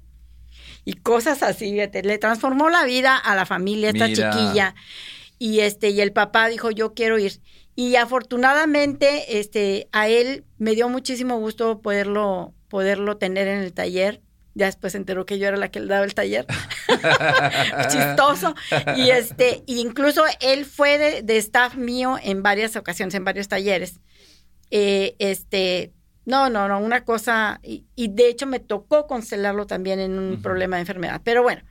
Y 0.83 0.93
cosas 0.93 1.43
así 1.43 1.73
fíjate 1.73 2.01
le 2.01 2.17
transformó 2.17 2.71
la 2.71 2.85
vida 2.85 3.15
a 3.15 3.35
la 3.35 3.45
familia 3.45 3.91
esta 3.91 4.07
chiquilla. 4.07 4.73
Y 5.37 5.59
este 5.59 5.91
y 5.91 6.01
el 6.01 6.11
papá 6.11 6.47
dijo 6.47 6.71
yo 6.71 6.95
quiero 6.95 7.19
ir 7.19 7.39
y 7.79 7.95
afortunadamente, 7.95 9.39
este, 9.39 9.87
a 9.91 10.07
él 10.07 10.45
me 10.57 10.73
dio 10.73 10.89
muchísimo 10.89 11.37
gusto 11.37 11.79
poderlo, 11.79 12.55
poderlo 12.69 13.17
tener 13.17 13.47
en 13.47 13.59
el 13.59 13.71
taller. 13.71 14.19
Ya 14.55 14.65
después 14.65 14.93
se 14.93 14.97
enteró 14.97 15.27
que 15.27 15.37
yo 15.37 15.47
era 15.47 15.57
la 15.57 15.69
que 15.69 15.79
le 15.79 15.85
daba 15.85 16.03
el 16.03 16.15
taller. 16.15 16.47
Chistoso. 17.91 18.55
Y 18.95 19.11
este, 19.11 19.61
incluso 19.67 20.23
él 20.41 20.65
fue 20.65 21.21
de, 21.21 21.37
staff 21.37 21.75
mío 21.75 22.17
en 22.19 22.41
varias 22.41 22.75
ocasiones, 22.75 23.13
en 23.13 23.23
varios 23.23 23.47
talleres. 23.47 23.99
Eh, 24.71 25.15
este, 25.19 25.93
No, 26.25 26.49
no, 26.49 26.67
no, 26.67 26.79
una 26.79 27.05
cosa, 27.05 27.59
y, 27.61 27.85
y 27.95 28.07
de 28.07 28.27
hecho 28.27 28.47
me 28.47 28.59
tocó 28.59 29.05
constelarlo 29.05 29.67
también 29.67 29.99
en 29.99 30.17
un 30.17 30.41
problema 30.41 30.77
de 30.77 30.81
enfermedad, 30.81 31.21
pero 31.23 31.43
bueno, 31.43 31.61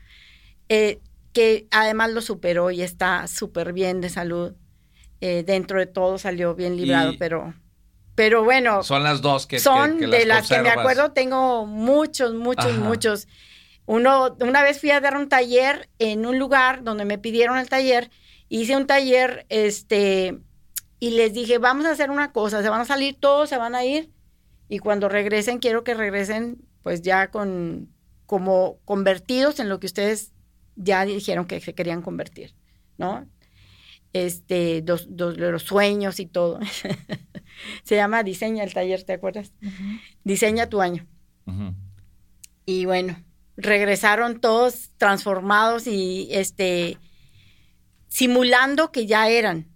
eh, 0.69 1.01
que 1.33 1.67
además 1.73 2.13
lo 2.13 2.21
superó 2.21 2.71
y 2.71 2.83
está 2.83 3.27
súper 3.27 3.73
bien 3.73 4.01
de 4.01 4.09
salud. 4.09 4.55
Eh, 5.29 5.43
dentro 5.45 5.81
de 5.81 5.87
todo 5.87 6.19
salió 6.19 6.55
bien 6.55 6.77
librado, 6.77 7.13
Y- 7.13 7.17
pero, 7.17 7.53
pero 8.15 8.45
bueno, 8.45 8.85
Son 8.85 9.03
las 9.03 9.23
dos 9.23 9.47
que 9.49 9.59
son 9.59 9.95
que- 9.99 10.05
que 10.09 10.19
de 10.19 10.25
las 10.27 10.49
que 10.49 10.61
me 10.61 10.69
acuerdo, 10.71 11.11
tengo 11.11 11.67
muchos, 11.67 12.33
muchos, 12.35 12.67
Ajá. 12.73 12.79
muchos. 12.79 13.27
Uno, 13.87 14.37
una 14.41 14.63
vez 14.63 14.79
fui 14.81 14.91
a 14.91 15.01
dar 15.01 15.17
un 15.17 15.29
taller 15.29 15.89
en 15.99 16.27
un 16.27 16.39
lugar 16.39 16.85
donde 16.85 17.05
me 17.05 17.19
pidieron 17.19 17.59
el 17.59 17.69
taller, 17.69 18.11
hice 18.49 18.77
un 18.77 18.87
taller, 18.87 19.47
este, 19.49 20.39
y 21.01 21.11
les 21.11 21.33
dije, 21.35 21.59
vamos 21.59 21.87
a 21.87 21.91
hacer 21.91 22.11
una 22.11 22.31
cosa, 22.31 22.63
se 22.63 22.69
van 22.69 22.83
a 22.83 22.85
salir 22.85 23.17
todos, 23.19 23.49
se 23.49 23.57
van 23.59 23.75
a 23.75 23.85
ir, 23.85 24.13
y 24.69 24.79
cuando 24.79 25.09
regresen, 25.09 25.59
quiero 25.59 25.83
que 25.83 25.95
regresen, 25.95 26.59
pues 26.85 27.03
ya 27.03 27.33
con, 27.33 27.89
como 28.27 28.79
convertidos 28.85 29.59
en 29.59 29.69
lo 29.69 29.81
que 29.81 29.87
ustedes 29.87 30.33
ya 30.77 31.05
dijeron 31.05 31.47
que 31.47 31.61
se 31.61 31.75
querían 31.75 32.03
convertir, 32.03 32.55
¿no? 32.97 33.27
Este, 34.25 34.81
dos, 34.83 35.07
dos- 35.11 35.37
los 35.37 35.63
sueños 35.63 36.21
y 36.21 36.27
todo. 36.27 36.59
se 37.85 37.97
llama 37.97 38.23
Diseña 38.23 38.65
el 38.65 38.73
taller, 38.73 39.03
¿te 39.05 39.13
acuerdas? 39.15 39.53
Diseña 40.25 40.69
tu 40.69 40.81
año. 40.81 41.07
Y 42.65 42.85
bueno, 42.87 43.23
regresaron 43.57 44.41
todos 44.41 44.91
transformados 44.97 45.87
y 45.87 46.29
este 46.31 46.99
simulando 48.09 48.91
que 48.93 49.07
ya 49.07 49.29
eran. 49.29 49.69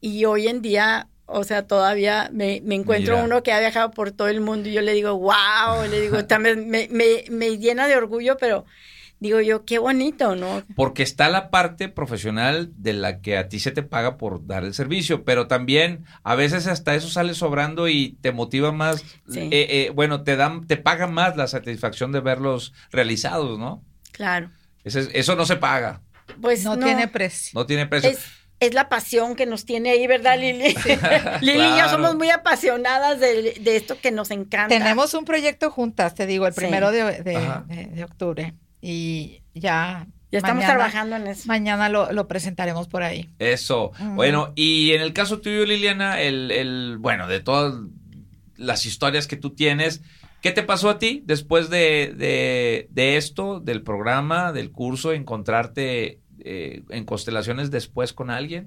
Y 0.00 0.24
hoy 0.24 0.48
en 0.48 0.60
día, 0.62 1.08
o 1.26 1.44
sea, 1.44 1.66
todavía 1.66 2.28
me, 2.32 2.60
me 2.64 2.74
encuentro 2.74 3.14
Mira. 3.14 3.24
uno 3.24 3.42
que 3.42 3.52
ha 3.52 3.60
viajado 3.60 3.90
por 3.90 4.12
todo 4.12 4.28
el 4.28 4.40
mundo 4.40 4.68
y 4.68 4.72
yo 4.72 4.80
le 4.82 4.92
digo, 4.92 5.16
wow, 5.18 5.88
le 5.90 6.00
digo, 6.00 6.24
también 6.26 6.68
me, 6.68 6.88
me, 6.90 7.24
me 7.30 7.58
llena 7.58 7.86
de 7.86 7.96
orgullo, 7.96 8.36
pero 8.38 8.64
digo 9.24 9.40
yo, 9.40 9.64
qué 9.64 9.78
bonito, 9.78 10.36
¿no? 10.36 10.62
Porque 10.76 11.02
está 11.02 11.28
la 11.28 11.50
parte 11.50 11.88
profesional 11.88 12.70
de 12.76 12.92
la 12.92 13.20
que 13.20 13.36
a 13.38 13.48
ti 13.48 13.58
se 13.58 13.70
te 13.70 13.82
paga 13.82 14.16
por 14.18 14.46
dar 14.46 14.64
el 14.64 14.74
servicio, 14.74 15.24
pero 15.24 15.46
también 15.46 16.04
a 16.22 16.34
veces 16.34 16.66
hasta 16.66 16.94
eso 16.94 17.08
sale 17.08 17.34
sobrando 17.34 17.88
y 17.88 18.16
te 18.20 18.32
motiva 18.32 18.70
más, 18.70 19.00
Sí. 19.28 19.40
eh, 19.40 19.48
eh, 19.70 19.90
bueno, 19.94 20.22
te 20.22 20.36
dan, 20.36 20.66
te 20.66 20.76
paga 20.76 21.06
más 21.06 21.36
la 21.36 21.46
satisfacción 21.46 22.12
de 22.12 22.20
verlos 22.20 22.72
realizados, 22.92 23.58
¿no? 23.58 23.82
Claro. 24.12 24.50
Ese- 24.84 25.08
eso 25.18 25.34
no 25.36 25.46
se 25.46 25.56
paga, 25.56 26.02
Pues 26.40 26.62
no, 26.64 26.76
no, 26.76 26.84
tiene 26.86 27.08
precio. 27.08 27.52
no 27.58 27.64
tiene 27.66 27.86
precio. 27.86 28.10
es, 28.10 28.18
es 28.60 28.72
la 28.74 28.88
pasión 28.88 29.34
que 29.36 29.46
nos 29.46 29.64
tiene 29.64 29.90
ahí, 29.90 30.06
¿verdad, 30.06 30.38
Lili? 30.38 30.74
Lili 31.40 31.58
y 31.58 31.62
yo 31.68 31.74
Claro. 31.74 31.90
somos 31.90 32.14
muy 32.14 32.30
apasionadas 32.30 33.20
de, 33.20 33.54
de 33.60 33.76
esto 33.76 33.98
que 34.00 34.10
nos 34.12 34.30
encanta. 34.30 34.68
Tenemos 34.68 35.12
un 35.14 35.24
proyecto 35.24 35.70
juntas, 35.70 36.14
te 36.14 36.26
digo, 36.26 36.46
el 36.46 36.52
Sí. 36.54 36.60
primero 36.60 36.90
de, 36.92 37.22
de- 37.22 37.86
de 37.94 38.04
octubre. 38.04 38.54
Y 38.86 39.42
ya. 39.54 40.06
Ya 40.30 40.38
estamos 40.38 40.56
mañana- 40.64 40.74
trabajando 40.74 41.16
en 41.16 41.26
eso. 41.28 41.42
Mañana 41.46 41.88
lo, 41.88 42.12
lo 42.12 42.26
presentaremos 42.28 42.86
por 42.88 43.02
ahí. 43.02 43.30
Eso. 43.38 43.92
Bueno, 44.14 44.52
y 44.56 44.90
en 44.92 45.00
el 45.00 45.12
caso 45.12 45.40
tuyo, 45.40 45.64
Liliana, 45.64 46.20
el, 46.20 46.50
el, 46.50 46.98
bueno, 46.98 47.28
de 47.28 47.40
todas 47.40 47.74
las 48.56 48.84
historias 48.84 49.26
que 49.28 49.36
tú 49.36 49.50
tienes, 49.50 50.02
¿qué 50.42 50.50
te 50.50 50.62
pasó 50.64 50.90
a 50.90 50.98
ti 50.98 51.22
después 51.24 51.70
de, 51.70 52.12
de, 52.16 52.88
de 52.90 53.16
esto, 53.16 53.60
del 53.60 53.82
programa, 53.82 54.52
del 54.52 54.72
curso, 54.72 55.12
encontrarte 55.12 56.20
eh, 56.40 56.82
en 56.90 57.04
constelaciones 57.04 57.70
después 57.70 58.12
con 58.12 58.28
alguien? 58.30 58.64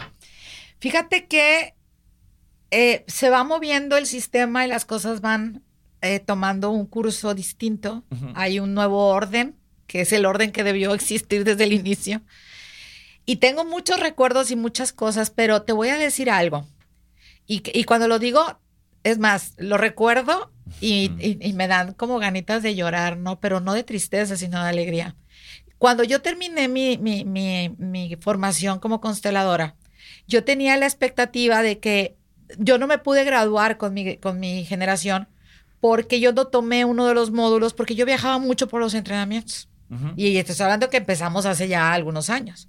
Fíjate 0.79 1.27
que 1.27 1.75
eh, 2.71 3.03
se 3.07 3.29
va 3.29 3.43
moviendo 3.43 3.97
el 3.97 4.05
sistema 4.05 4.65
y 4.65 4.69
las 4.69 4.85
cosas 4.85 5.19
van 5.21 5.63
eh, 6.01 6.19
tomando 6.19 6.69
un 6.71 6.85
curso 6.85 7.33
distinto. 7.35 8.03
Hay 8.35 8.59
un 8.61 8.73
nuevo 8.73 9.07
orden, 9.09 9.55
que 9.87 10.01
es 10.01 10.11
el 10.13 10.25
orden 10.25 10.51
que 10.51 10.63
debió 10.63 10.93
existir 10.93 11.43
desde 11.43 11.63
el 11.63 11.73
inicio. 11.73 12.21
Y 13.25 13.37
tengo 13.37 13.65
muchos 13.65 13.99
recuerdos 13.99 14.51
y 14.51 14.55
muchas 14.55 14.93
cosas, 14.93 15.31
pero 15.31 15.63
te 15.63 15.73
voy 15.73 15.89
a 15.89 15.97
decir 15.97 16.29
algo. 16.29 16.67
Y, 17.45 17.83
cuando 17.85 18.07
lo 18.07 18.19
digo, 18.19 18.59
es 19.03 19.19
más, 19.19 19.53
lo 19.57 19.77
recuerdo 19.77 20.51
y, 20.81 21.09
Ujú. 21.09 21.19
y- 21.21 21.37
y 21.41 21.53
me 21.53 21.67
dan 21.67 21.93
como 21.93 22.19
ganitas 22.19 22.61
de 22.61 22.75
llorar, 22.75 23.17
¿no? 23.17 23.39
Pero 23.39 23.61
no 23.61 23.73
de 23.73 23.83
tristeza, 23.83 24.35
sino 24.35 24.61
de 24.61 24.69
alegría. 24.69 25.15
Cuando 25.77 26.03
yo 26.03 26.21
terminé 26.21 26.67
mi, 26.67 26.97
mi- 26.97 27.23
mi- 27.23 27.69
mi 27.77 28.17
formación 28.19 28.79
como 28.79 28.99
consteladora, 28.99 29.75
yo 30.27 30.43
tenía 30.43 30.75
la 30.77 30.85
expectativa 30.87 31.61
de 31.61 31.79
que 31.79 32.17
yo 32.57 32.77
no 32.77 32.87
me 32.87 32.97
pude 32.97 33.23
graduar 33.23 33.77
con 33.77 33.93
mi, 33.93 34.17
con 34.17 34.39
mi 34.39 34.65
generación 34.65 35.27
porque 35.79 36.19
yo 36.19 36.33
no 36.33 36.47
tomé 36.47 36.83
uno 36.85 37.07
de 37.07 37.13
los 37.13 37.31
módulos 37.31 37.73
porque 37.73 37.95
yo 37.95 38.05
viajaba 38.05 38.39
mucho 38.39 38.67
por 38.67 38.81
los 38.81 38.93
entrenamientos. 38.93 39.69
Ujú. 39.89 40.13
Y 40.15 40.33
te 40.43 40.51
estoy 40.51 40.63
hablando 40.65 40.89
que 40.89 40.97
empezamos 40.97 41.45
hace 41.45 41.67
ya 41.67 41.93
algunos 41.93 42.29
años 42.29 42.67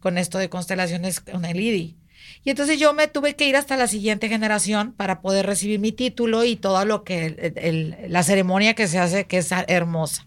con 0.00 0.18
esto 0.18 0.38
de 0.38 0.48
constelaciones 0.48 1.20
con 1.20 1.44
el 1.44 1.58
IDI. 1.60 1.96
Y 2.44 2.50
entonces 2.50 2.78
yo 2.78 2.92
me 2.94 3.08
tuve 3.08 3.34
que 3.36 3.48
ir 3.48 3.56
hasta 3.56 3.76
la 3.76 3.86
siguiente 3.88 4.28
generación 4.28 4.92
para 4.92 5.20
poder 5.20 5.46
recibir 5.46 5.80
mi 5.80 5.92
título 5.92 6.44
y 6.44 6.56
todo 6.56 6.84
lo 6.84 7.02
que, 7.04 7.26
el- 7.26 7.52
el- 7.56 7.96
la 8.12 8.22
ceremonia 8.22 8.74
que 8.74 8.86
se 8.88 8.98
hace, 8.98 9.26
que 9.26 9.38
es 9.38 9.50
hermosa. 9.66 10.26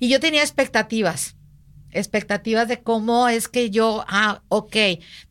Y 0.00 0.08
yo 0.08 0.18
tenía 0.20 0.42
expectativas, 0.42 1.36
expectativas 1.92 2.66
de 2.68 2.82
cómo 2.82 3.28
es 3.28 3.48
que 3.48 3.70
yo, 3.70 4.04
ah, 4.08 4.42
ok, 4.48 4.76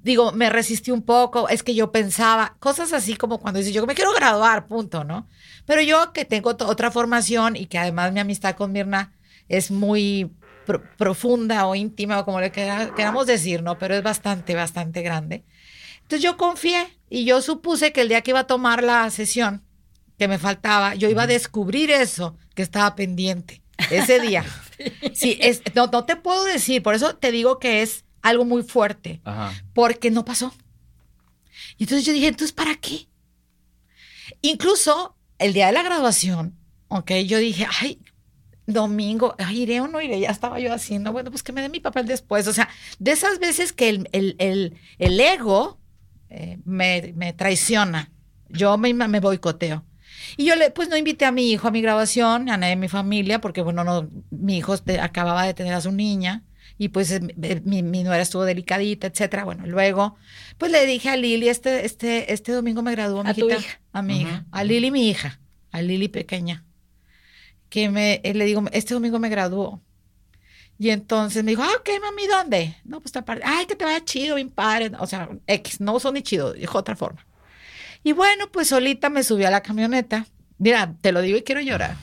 digo, 0.01 0.31
me 0.31 0.49
resistí 0.49 0.91
un 0.91 1.01
poco, 1.01 1.49
es 1.49 1.61
que 1.63 1.75
yo 1.75 1.91
pensaba, 1.91 2.55
cosas 2.59 2.93
así 2.93 3.15
como 3.15 3.39
cuando 3.39 3.59
dices, 3.59 3.73
yo 3.73 3.85
me 3.85 3.95
quiero 3.95 4.13
graduar, 4.13 4.67
punto, 4.67 5.03
¿no? 5.03 5.27
Pero 5.65 5.81
yo 5.81 6.13
que 6.13 6.23
tengo 6.25 6.51
otra 6.51 6.89
formación 6.91 7.55
y 7.57 7.65
que 7.65 7.77
además 7.79 8.13
mi 8.13 8.21
amistad 8.21 8.55
con 8.55 8.71
Mirna 8.71 9.11
es 9.49 9.71
muy 9.71 10.31
pro- 10.65 10.83
profunda 10.97 11.65
o 11.67 11.75
íntima 11.75 12.19
o 12.19 12.25
como 12.25 12.39
le 12.41 12.51
quera- 12.51 12.93
queramos 12.95 13.27
decir, 13.27 13.63
¿no? 13.63 13.77
Pero 13.77 13.95
es 13.95 14.03
bastante, 14.03 14.55
bastante 14.55 15.01
grande. 15.01 15.43
Entonces 16.01 16.21
yo 16.21 16.37
confié 16.37 16.87
y 17.09 17.25
yo 17.25 17.41
supuse 17.41 17.91
que 17.93 18.01
el 18.01 18.09
día 18.09 18.21
que 18.21 18.31
iba 18.31 18.39
a 18.41 18.47
tomar 18.47 18.83
la 18.83 19.09
sesión 19.09 19.63
que 20.17 20.27
me 20.27 20.37
faltaba, 20.37 20.95
yo 20.95 21.09
iba 21.09 21.23
a 21.23 21.27
descubrir 21.27 21.89
eso 21.91 22.37
que 22.55 22.61
estaba 22.61 22.95
pendiente 22.95 23.61
ese 23.89 24.19
día. 24.19 24.45
Sí, 25.13 25.37
es, 25.39 25.61
no, 25.75 25.87
no 25.87 26.03
te 26.03 26.15
puedo 26.17 26.43
decir, 26.43 26.81
por 26.83 26.93
eso 26.95 27.15
te 27.15 27.31
digo 27.31 27.57
que 27.57 27.83
es 27.83 28.03
algo 28.21 28.43
muy 28.43 28.63
fuerte, 28.63 29.21
Ajá. 29.23 29.53
porque 29.73 30.11
no 30.11 30.25
pasó. 30.25 30.53
Y 31.77 31.83
entonces 31.83 32.05
yo 32.05 32.11
dije, 32.11 32.27
entonces, 32.27 32.51
¿para 32.51 32.75
qué? 32.75 33.07
Incluso 34.41 35.15
el 35.39 35.53
día 35.53 35.67
de 35.67 35.73
la 35.73 35.83
graduación, 35.83 36.57
ok, 36.89 37.11
yo 37.25 37.37
dije, 37.37 37.67
ay, 37.81 37.99
domingo, 38.65 39.35
ay, 39.39 39.63
iré 39.63 39.81
o 39.81 39.87
no 39.87 40.01
iré, 40.01 40.19
ya 40.19 40.29
estaba 40.29 40.59
yo 40.59 40.73
haciendo, 40.73 41.11
bueno, 41.11 41.29
pues 41.31 41.43
que 41.43 41.51
me 41.51 41.61
dé 41.61 41.69
mi 41.69 41.79
papel 41.79 42.05
después. 42.07 42.47
O 42.47 42.53
sea, 42.53 42.69
de 42.99 43.11
esas 43.11 43.39
veces 43.39 43.73
que 43.73 43.89
el, 43.89 44.09
el- 44.11 44.35
el- 44.39 44.77
el 44.99 45.19
ego 45.19 45.79
eh, 46.29 46.59
me, 46.65 47.13
me 47.15 47.33
traiciona, 47.33 48.11
yo 48.49 48.77
me, 48.77 48.93
me 48.93 49.19
boicoteo. 49.19 49.85
Y 50.37 50.45
yo 50.45 50.55
le, 50.55 50.71
pues 50.71 50.89
no 50.89 50.95
invité 50.97 51.25
a 51.25 51.31
mi 51.31 51.51
hijo 51.51 51.67
a 51.67 51.71
mi 51.71 51.81
grabación, 51.81 52.49
a 52.49 52.57
nadie 52.57 52.71
de 52.71 52.75
mi 52.81 52.87
familia, 52.87 53.39
porque 53.41 53.61
bueno, 53.61 53.83
no, 53.83 54.09
mi 54.31 54.57
hijo 54.57 54.77
te- 54.77 54.99
acababa 54.99 55.43
de 55.45 55.53
tener 55.53 55.73
a 55.73 55.81
su 55.81 55.91
niña 55.91 56.43
y 56.77 56.87
pues 56.89 57.11
eh, 57.11 57.61
mi, 57.65 57.83
mi 57.83 58.03
nuera 58.03 58.23
estuvo 58.23 58.45
delicadita, 58.45 59.07
etcétera. 59.07 59.43
Bueno, 59.43 59.65
luego, 59.67 60.15
pues 60.57 60.71
le 60.71 60.85
dije 60.87 61.09
a 61.09 61.17
Lili, 61.17 61.49
este, 61.49 61.85
este, 61.85 62.31
este 62.33 62.51
domingo 62.53 62.81
me 62.81 62.91
graduó 62.93 63.23
mi 63.23 63.29
A 63.29 63.33
tu 63.33 63.47
hija. 63.49 63.79
a 63.91 64.01
mi 64.01 64.21
hija, 64.21 64.45
a 64.51 64.63
Lili 64.63 64.89
mi 64.91 65.09
hija, 65.09 65.39
a 65.71 65.81
Lili 65.81 66.07
pequeña, 66.07 66.63
que 67.73 67.89
me, 67.89 68.21
eh, 68.23 68.35
le 68.35 68.45
digo, 68.45 68.63
este 68.71 68.93
domingo 68.93 69.17
me 69.17 69.29
graduó. 69.29 69.81
Y 70.77 70.91
entonces 70.91 71.43
me 71.43 71.53
dijo, 71.53 71.63
ah, 71.63 71.71
ok, 71.79 71.89
mami, 71.99 72.27
¿dónde? 72.27 72.77
No, 72.83 72.99
pues 72.99 73.07
esta 73.07 73.25
parte, 73.25 73.43
ay, 73.47 73.65
que 73.65 73.75
te 73.75 73.83
vaya 73.83 74.05
chido, 74.05 74.35
bien 74.35 74.51
padre. 74.51 74.91
O 74.99 75.07
sea, 75.07 75.27
X, 75.47 75.81
no 75.81 75.99
son 75.99 76.13
ni 76.13 76.21
chido, 76.21 76.53
dijo 76.53 76.77
otra 76.77 76.95
forma. 76.95 77.25
Y 78.03 78.11
bueno, 78.11 78.51
pues 78.51 78.67
solita 78.67 79.09
me 79.09 79.23
subí 79.23 79.43
a 79.45 79.49
la 79.49 79.63
camioneta. 79.63 80.27
Mira, 80.59 80.93
te 81.01 81.11
lo 81.11 81.21
digo 81.21 81.35
y 81.35 81.41
quiero 81.41 81.61
llorar. 81.61 81.97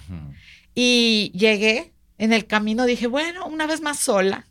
Y 0.74 1.30
llegué 1.36 1.92
en 2.18 2.32
el 2.32 2.48
camino, 2.48 2.84
dije, 2.84 3.06
bueno, 3.06 3.46
una 3.46 3.68
vez 3.68 3.80
más 3.80 4.00
sola. 4.00 4.48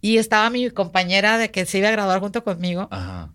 Y 0.00 0.18
estaba 0.18 0.48
mi 0.48 0.70
compañera 0.70 1.38
de 1.38 1.50
que 1.50 1.66
se 1.66 1.78
iba 1.78 1.88
a 1.88 1.92
graduar 1.92 2.20
junto 2.20 2.44
conmigo. 2.44 2.86
Ajá. 2.92 3.32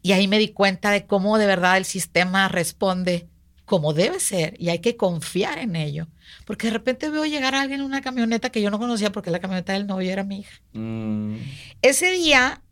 Y 0.00 0.12
ahí 0.12 0.26
me 0.26 0.38
di 0.38 0.48
cuenta 0.48 0.90
de 0.90 1.04
cómo 1.04 1.36
de 1.36 1.44
verdad 1.44 1.76
el 1.76 1.84
sistema 1.84 2.48
responde 2.48 3.28
como 3.64 3.92
debe 3.92 4.20
ser 4.20 4.54
y 4.58 4.68
hay 4.70 4.80
que 4.80 4.96
confiar 4.96 5.58
en 5.58 5.76
ello. 5.76 6.08
Porque 6.44 6.66
de 6.66 6.72
repente 6.74 7.08
veo 7.10 7.24
llegar 7.26 7.54
a 7.54 7.60
alguien 7.62 7.80
en 7.80 7.86
una 7.86 8.00
camioneta 8.02 8.50
que 8.50 8.60
yo 8.62 8.70
no 8.70 8.78
conocía 8.78 9.12
porque 9.12 9.30
la 9.30 9.38
camioneta 9.40 9.72
del 9.72 9.86
novio 9.86 10.10
era 10.10 10.24
mi 10.24 10.40
hija. 10.40 10.60
Mm. 10.72 11.36
Ese 11.82 12.10
día 12.10 12.62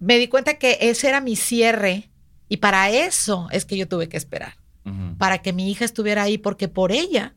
me 0.00 0.16
di 0.18 0.28
cuenta 0.28 0.54
que 0.54 0.78
ese 0.80 1.08
era 1.08 1.20
mi 1.20 1.34
cierre 1.36 2.10
y 2.48 2.58
para 2.58 2.90
eso 2.90 3.48
es 3.50 3.64
que 3.64 3.76
yo 3.76 3.88
tuve 3.88 4.08
que 4.08 4.16
esperar 4.16 4.56
para 5.18 5.38
que 5.42 5.52
mi 5.52 5.70
hija 5.70 5.84
estuviera 5.84 6.22
ahí, 6.22 6.38
porque 6.38 6.66
por 6.66 6.92
ella, 6.92 7.34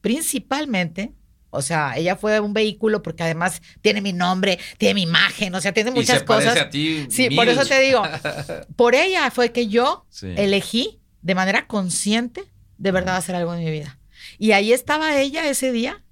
principalmente, 0.00 1.12
o 1.50 1.62
sea, 1.62 1.96
ella 1.96 2.16
fue 2.16 2.40
un 2.40 2.52
vehículo 2.52 3.02
porque 3.02 3.22
además 3.22 3.62
tiene 3.82 4.00
mi 4.00 4.12
nombre, 4.12 4.58
tiene 4.78 4.94
mi 4.94 5.02
imagen, 5.02 5.54
o 5.54 5.60
sea, 5.60 5.72
tiene 5.72 5.90
Y 5.90 5.94
muchas 5.94 6.18
se 6.20 6.24
parece 6.24 6.48
cosas. 6.48 6.62
a 6.66 6.70
ti. 6.70 7.06
Sí, 7.10 7.28
mil. 7.28 7.36
por 7.36 7.48
eso 7.48 7.64
te 7.64 7.78
digo, 7.80 8.02
por 8.76 8.94
ella 8.96 9.30
fue 9.30 9.52
que 9.52 9.68
yo 9.68 10.06
Sí. 10.10 10.34
elegí 10.36 10.98
de 11.22 11.34
manera 11.34 11.66
consciente, 11.66 12.44
de 12.76 12.92
verdad 12.92 13.16
hacer 13.16 13.34
algo 13.34 13.54
en 13.54 13.64
mi 13.64 13.70
vida. 13.70 13.98
Y 14.38 14.52
ahí 14.52 14.72
estaba 14.72 15.18
ella 15.20 15.48
ese 15.48 15.72
día, 15.72 16.02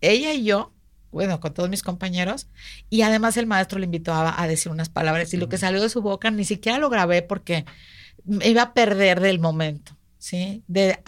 ella 0.00 0.32
y 0.32 0.44
yo, 0.44 0.72
bueno, 1.10 1.40
con 1.40 1.54
todos 1.54 1.68
mis 1.68 1.82
compañeros, 1.82 2.48
y 2.90 3.02
además 3.02 3.36
el 3.36 3.46
maestro 3.46 3.78
le 3.78 3.86
invitó 3.86 4.12
a, 4.12 4.40
a 4.40 4.46
decir 4.46 4.70
unas 4.70 4.88
palabras 4.88 5.32
y 5.32 5.36
lo 5.36 5.48
que 5.48 5.58
salió 5.58 5.80
de 5.80 5.88
su 5.88 6.02
boca 6.02 6.30
ni 6.30 6.44
siquiera 6.44 6.78
lo 6.78 6.90
grabé 6.90 7.22
porque 7.22 7.64
me 8.24 8.48
iba 8.48 8.62
a 8.62 8.74
perder 8.74 9.20
del 9.20 9.38
momento, 9.38 9.96
¿sí? 10.18 10.62
De 10.66 10.98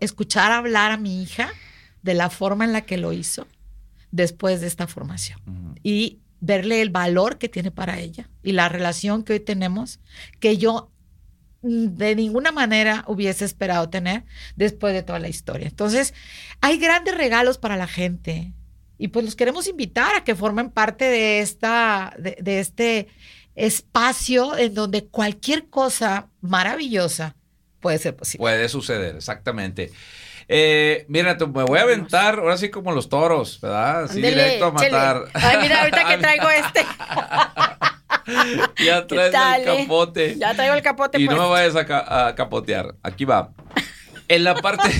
escuchar 0.00 0.52
hablar 0.52 0.92
a 0.92 0.96
mi 0.96 1.22
hija 1.22 1.50
de 2.02 2.14
la 2.14 2.30
forma 2.30 2.64
en 2.64 2.72
la 2.72 2.82
que 2.82 2.98
lo 2.98 3.12
hizo 3.12 3.46
después 4.10 4.60
de 4.60 4.66
esta 4.66 4.86
formación 4.86 5.40
y 5.82 6.20
verle 6.40 6.82
el 6.82 6.90
valor 6.90 7.38
que 7.38 7.48
tiene 7.48 7.70
para 7.70 7.98
ella 7.98 8.28
y 8.42 8.52
la 8.52 8.68
relación 8.68 9.24
que 9.24 9.32
hoy 9.32 9.40
tenemos, 9.40 10.00
que 10.40 10.58
yo 10.58 10.92
de 11.64 12.14
ninguna 12.14 12.52
manera 12.52 13.04
hubiese 13.06 13.44
esperado 13.44 13.88
tener 13.88 14.24
después 14.54 14.92
de 14.92 15.02
toda 15.02 15.18
la 15.18 15.28
historia. 15.28 15.66
Entonces, 15.66 16.12
hay 16.60 16.78
grandes 16.78 17.16
regalos 17.16 17.58
para 17.58 17.76
la 17.76 17.86
gente 17.86 18.52
y 18.98 19.08
pues 19.08 19.24
los 19.24 19.34
queremos 19.34 19.66
invitar 19.66 20.14
a 20.14 20.24
que 20.24 20.34
formen 20.34 20.70
parte 20.70 21.06
de 21.06 21.40
esta, 21.40 22.14
de, 22.18 22.60
este 22.60 23.08
espacio 23.54 24.56
en 24.56 24.74
donde 24.74 25.06
cualquier 25.06 25.68
cosa 25.68 26.28
maravillosa 26.42 27.34
puede 27.80 27.98
ser 27.98 28.14
posible. 28.14 28.42
Puede 28.42 28.68
suceder, 28.68 29.16
exactamente. 29.16 29.90
Eh, 30.46 31.06
mira, 31.08 31.34
me 31.34 31.64
voy 31.64 31.78
a 31.78 31.82
aventar 31.82 32.38
ahora 32.38 32.58
sí 32.58 32.68
como 32.68 32.92
los 32.92 33.08
toros, 33.08 33.58
¿verdad? 33.62 34.04
Así 34.04 34.20
directo 34.20 34.66
a 34.66 34.72
matar. 34.72 35.24
Ay, 35.32 35.58
mira, 35.62 35.80
ahorita 35.80 36.04
que 36.06 36.18
traigo 36.18 36.50
este. 36.50 36.84
ya 38.84 39.06
traes 39.06 39.34
el 39.34 39.68
eh? 39.68 39.84
capote. 39.84 40.36
Ya 40.38 40.54
traigo 40.54 40.74
el 40.74 40.82
capote. 40.82 41.20
Y 41.20 41.26
no 41.26 41.36
me 41.36 41.48
vayas 41.48 41.76
a, 41.76 42.34
capotear. 42.34 42.94
Aquí 43.02 43.24
va. 43.24 43.52
En 44.28 44.44
la 44.44 44.54
parte, 44.54 44.90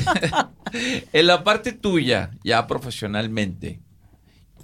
en 1.13 1.27
la 1.27 1.45
parte 1.45 1.73
tuya, 1.73 2.31
ya 2.43 2.67
profesionalmente, 2.67 3.81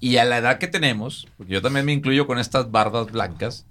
y 0.00 0.16
a 0.16 0.24
la 0.24 0.38
edad 0.38 0.58
que 0.58 0.66
tenemos, 0.66 1.28
porque 1.36 1.54
yo 1.54 1.62
también 1.62 1.86
me 1.86 1.92
incluyo 1.92 2.26
con 2.26 2.38
estas 2.38 2.70
barbas 2.70 3.10
blancas, 3.10 3.66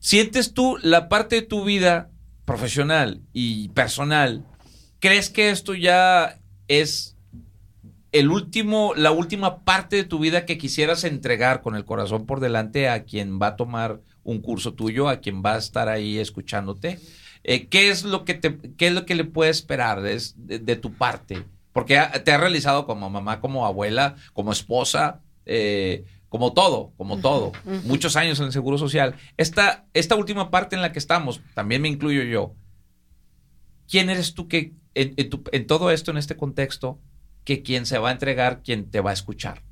¿sientes 0.00 0.54
tú 0.54 0.78
la 0.82 1.08
parte 1.08 1.36
de 1.36 1.42
tu 1.42 1.64
vida 1.64 2.10
profesional 2.44 3.22
y 3.32 3.68
personal? 3.70 4.44
¿Crees 5.00 5.30
que 5.30 5.50
esto 5.50 5.74
ya 5.74 6.40
es 6.66 7.17
el 8.12 8.30
último, 8.30 8.94
la 8.96 9.10
última 9.10 9.64
parte 9.64 9.96
de 9.96 10.04
tu 10.04 10.18
vida 10.18 10.46
que 10.46 10.58
quisieras 10.58 11.04
entregar 11.04 11.60
con 11.60 11.74
el 11.74 11.84
corazón 11.84 12.26
por 12.26 12.40
delante 12.40 12.88
a 12.88 13.04
quien 13.04 13.38
va 13.40 13.48
a 13.48 13.56
tomar 13.56 14.00
un 14.24 14.40
curso 14.40 14.74
tuyo, 14.74 15.08
a 15.08 15.20
quien 15.20 15.42
va 15.42 15.54
a 15.54 15.58
estar 15.58 15.88
ahí 15.88 16.18
escuchándote. 16.18 16.98
Eh, 17.44 17.66
¿qué, 17.68 17.90
es 17.90 18.04
lo 18.04 18.24
que 18.24 18.34
te, 18.34 18.58
¿Qué 18.76 18.88
es 18.88 18.92
lo 18.92 19.06
que 19.06 19.14
le 19.14 19.24
puede 19.24 19.50
esperar 19.50 20.00
de, 20.00 20.76
tu 20.76 20.92
parte? 20.94 21.44
Porque 21.72 22.00
te 22.24 22.32
has 22.32 22.40
realizado 22.40 22.86
como 22.86 23.10
mamá, 23.10 23.40
como 23.40 23.66
abuela, 23.66 24.16
como 24.32 24.52
esposa, 24.52 25.20
eh, 25.46 26.04
como 26.28 26.52
todo, 26.52 26.92
como 26.96 27.18
todo. 27.20 27.52
Muchos 27.84 28.16
años 28.16 28.38
en 28.40 28.46
el 28.46 28.52
Seguro 28.52 28.78
Social. 28.78 29.14
Esta, 29.36 29.86
esta 29.94 30.16
última 30.16 30.50
parte 30.50 30.76
en 30.76 30.82
la 30.82 30.92
que 30.92 30.98
estamos, 30.98 31.40
también 31.54 31.82
me 31.82 31.88
incluyo 31.88 32.22
yo. 32.22 32.54
¿Quién 33.88 34.10
eres 34.10 34.34
tú 34.34 34.48
que 34.48 34.72
en, 34.94 35.14
en 35.16 35.66
todo 35.66 35.90
esto, 35.90 36.10
en 36.10 36.18
este 36.18 36.36
contexto, 36.36 36.98
que 37.48 37.62
quien 37.62 37.86
se 37.86 37.96
va 37.96 38.10
a 38.10 38.12
entregar, 38.12 38.62
quien 38.62 38.90
te 38.90 39.00
va 39.00 39.08
a 39.08 39.14
escuchar? 39.14 39.62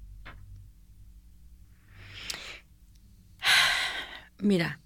Mira, 4.39 4.81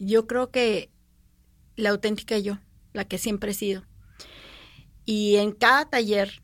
yo 0.00 0.26
creo 0.26 0.50
que 0.50 0.90
la 1.76 1.90
auténtica 1.90 2.36
yo, 2.38 2.58
la 2.92 3.04
que 3.04 3.18
siempre 3.18 3.52
he 3.52 3.54
sido. 3.54 3.84
Y 5.04 5.36
en 5.36 5.52
cada 5.52 5.88
taller, 5.88 6.42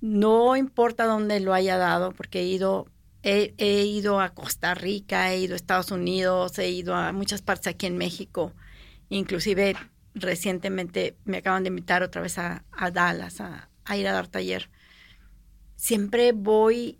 no 0.00 0.56
importa 0.56 1.04
dónde 1.04 1.40
lo 1.40 1.52
haya 1.52 1.76
dado, 1.76 2.12
porque 2.12 2.40
he 2.40 2.46
ido, 2.46 2.86
he, 3.22 3.54
he, 3.58 3.84
ido 3.84 4.18
a 4.18 4.32
Costa 4.32 4.74
Rica, 4.74 5.34
he 5.34 5.40
ido 5.40 5.52
a 5.52 5.56
Estados 5.56 5.90
Unidos, 5.90 6.58
he 6.58 6.70
ido 6.70 6.94
a 6.94 7.12
muchas 7.12 7.42
partes 7.42 7.66
aquí 7.66 7.84
en 7.84 7.98
México, 7.98 8.54
inclusive 9.10 9.76
recientemente 10.14 11.16
me 11.24 11.38
acaban 11.38 11.62
de 11.62 11.68
invitar 11.68 12.02
otra 12.02 12.22
vez 12.22 12.38
a, 12.38 12.64
Dallas 12.92 13.40
a, 13.40 13.68
ir 13.96 14.06
a 14.08 14.12
dar 14.12 14.28
taller. 14.28 14.70
Siempre 15.76 16.32
voy 16.32 16.98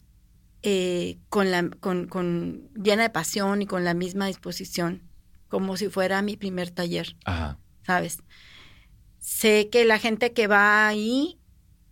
eh, 0.62 1.18
con 1.28 1.50
la, 1.50 1.68
con, 1.80 2.06
con, 2.06 2.70
llena 2.74 3.02
de 3.02 3.10
pasión 3.10 3.62
y 3.62 3.66
con 3.66 3.84
la 3.84 3.94
misma 3.94 4.26
disposición, 4.26 5.02
como 5.48 5.76
si 5.76 5.88
fuera 5.88 6.22
mi 6.22 6.36
primer 6.36 6.70
taller. 6.70 7.16
¿Sabes? 7.82 8.22
Sé 9.18 9.68
que 9.70 9.84
la 9.84 9.98
gente 9.98 10.32
que 10.32 10.46
va 10.46 10.86
ahí 10.86 11.38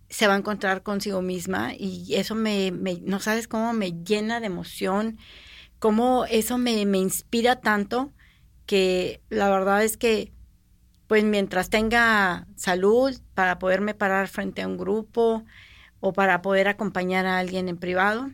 se 0.09 0.27
va 0.27 0.35
a 0.35 0.37
encontrar 0.37 0.83
consigo 0.83 1.21
misma 1.21 1.73
y 1.77 2.15
eso 2.15 2.33
me, 2.33 2.71
me 2.71 2.99
no 3.01 3.19
sabes 3.19 3.47
cómo 3.47 3.73
me 3.73 3.91
llena 3.91 4.39
de 4.39 4.45
emoción, 4.47 5.17
cómo 5.79 6.25
eso 6.25 6.57
me, 6.57 6.85
me 6.85 6.97
inspira 6.97 7.59
tanto 7.59 8.13
que 8.65 9.21
la 9.29 9.49
verdad 9.49 9.83
es 9.83 9.97
que 9.97 10.31
pues 11.07 11.23
mientras 11.23 11.69
tenga 11.69 12.47
salud 12.55 13.17
para 13.33 13.59
poderme 13.59 13.93
parar 13.93 14.27
frente 14.27 14.61
a 14.61 14.67
un 14.67 14.77
grupo 14.77 15.43
o 15.99 16.13
para 16.13 16.41
poder 16.41 16.67
acompañar 16.67 17.25
a 17.25 17.39
alguien 17.39 17.69
en 17.69 17.77
privado, 17.77 18.29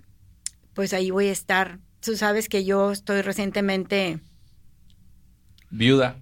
pues 0.74 0.94
ahí 0.94 1.12
voy 1.12 1.28
a 1.28 1.32
estar. 1.32 1.80
Tú 2.02 2.18
sabes 2.18 2.50
que 2.50 2.66
yo 2.66 2.92
estoy 2.92 3.22
recientemente 3.22 4.20
viuda 5.70 6.18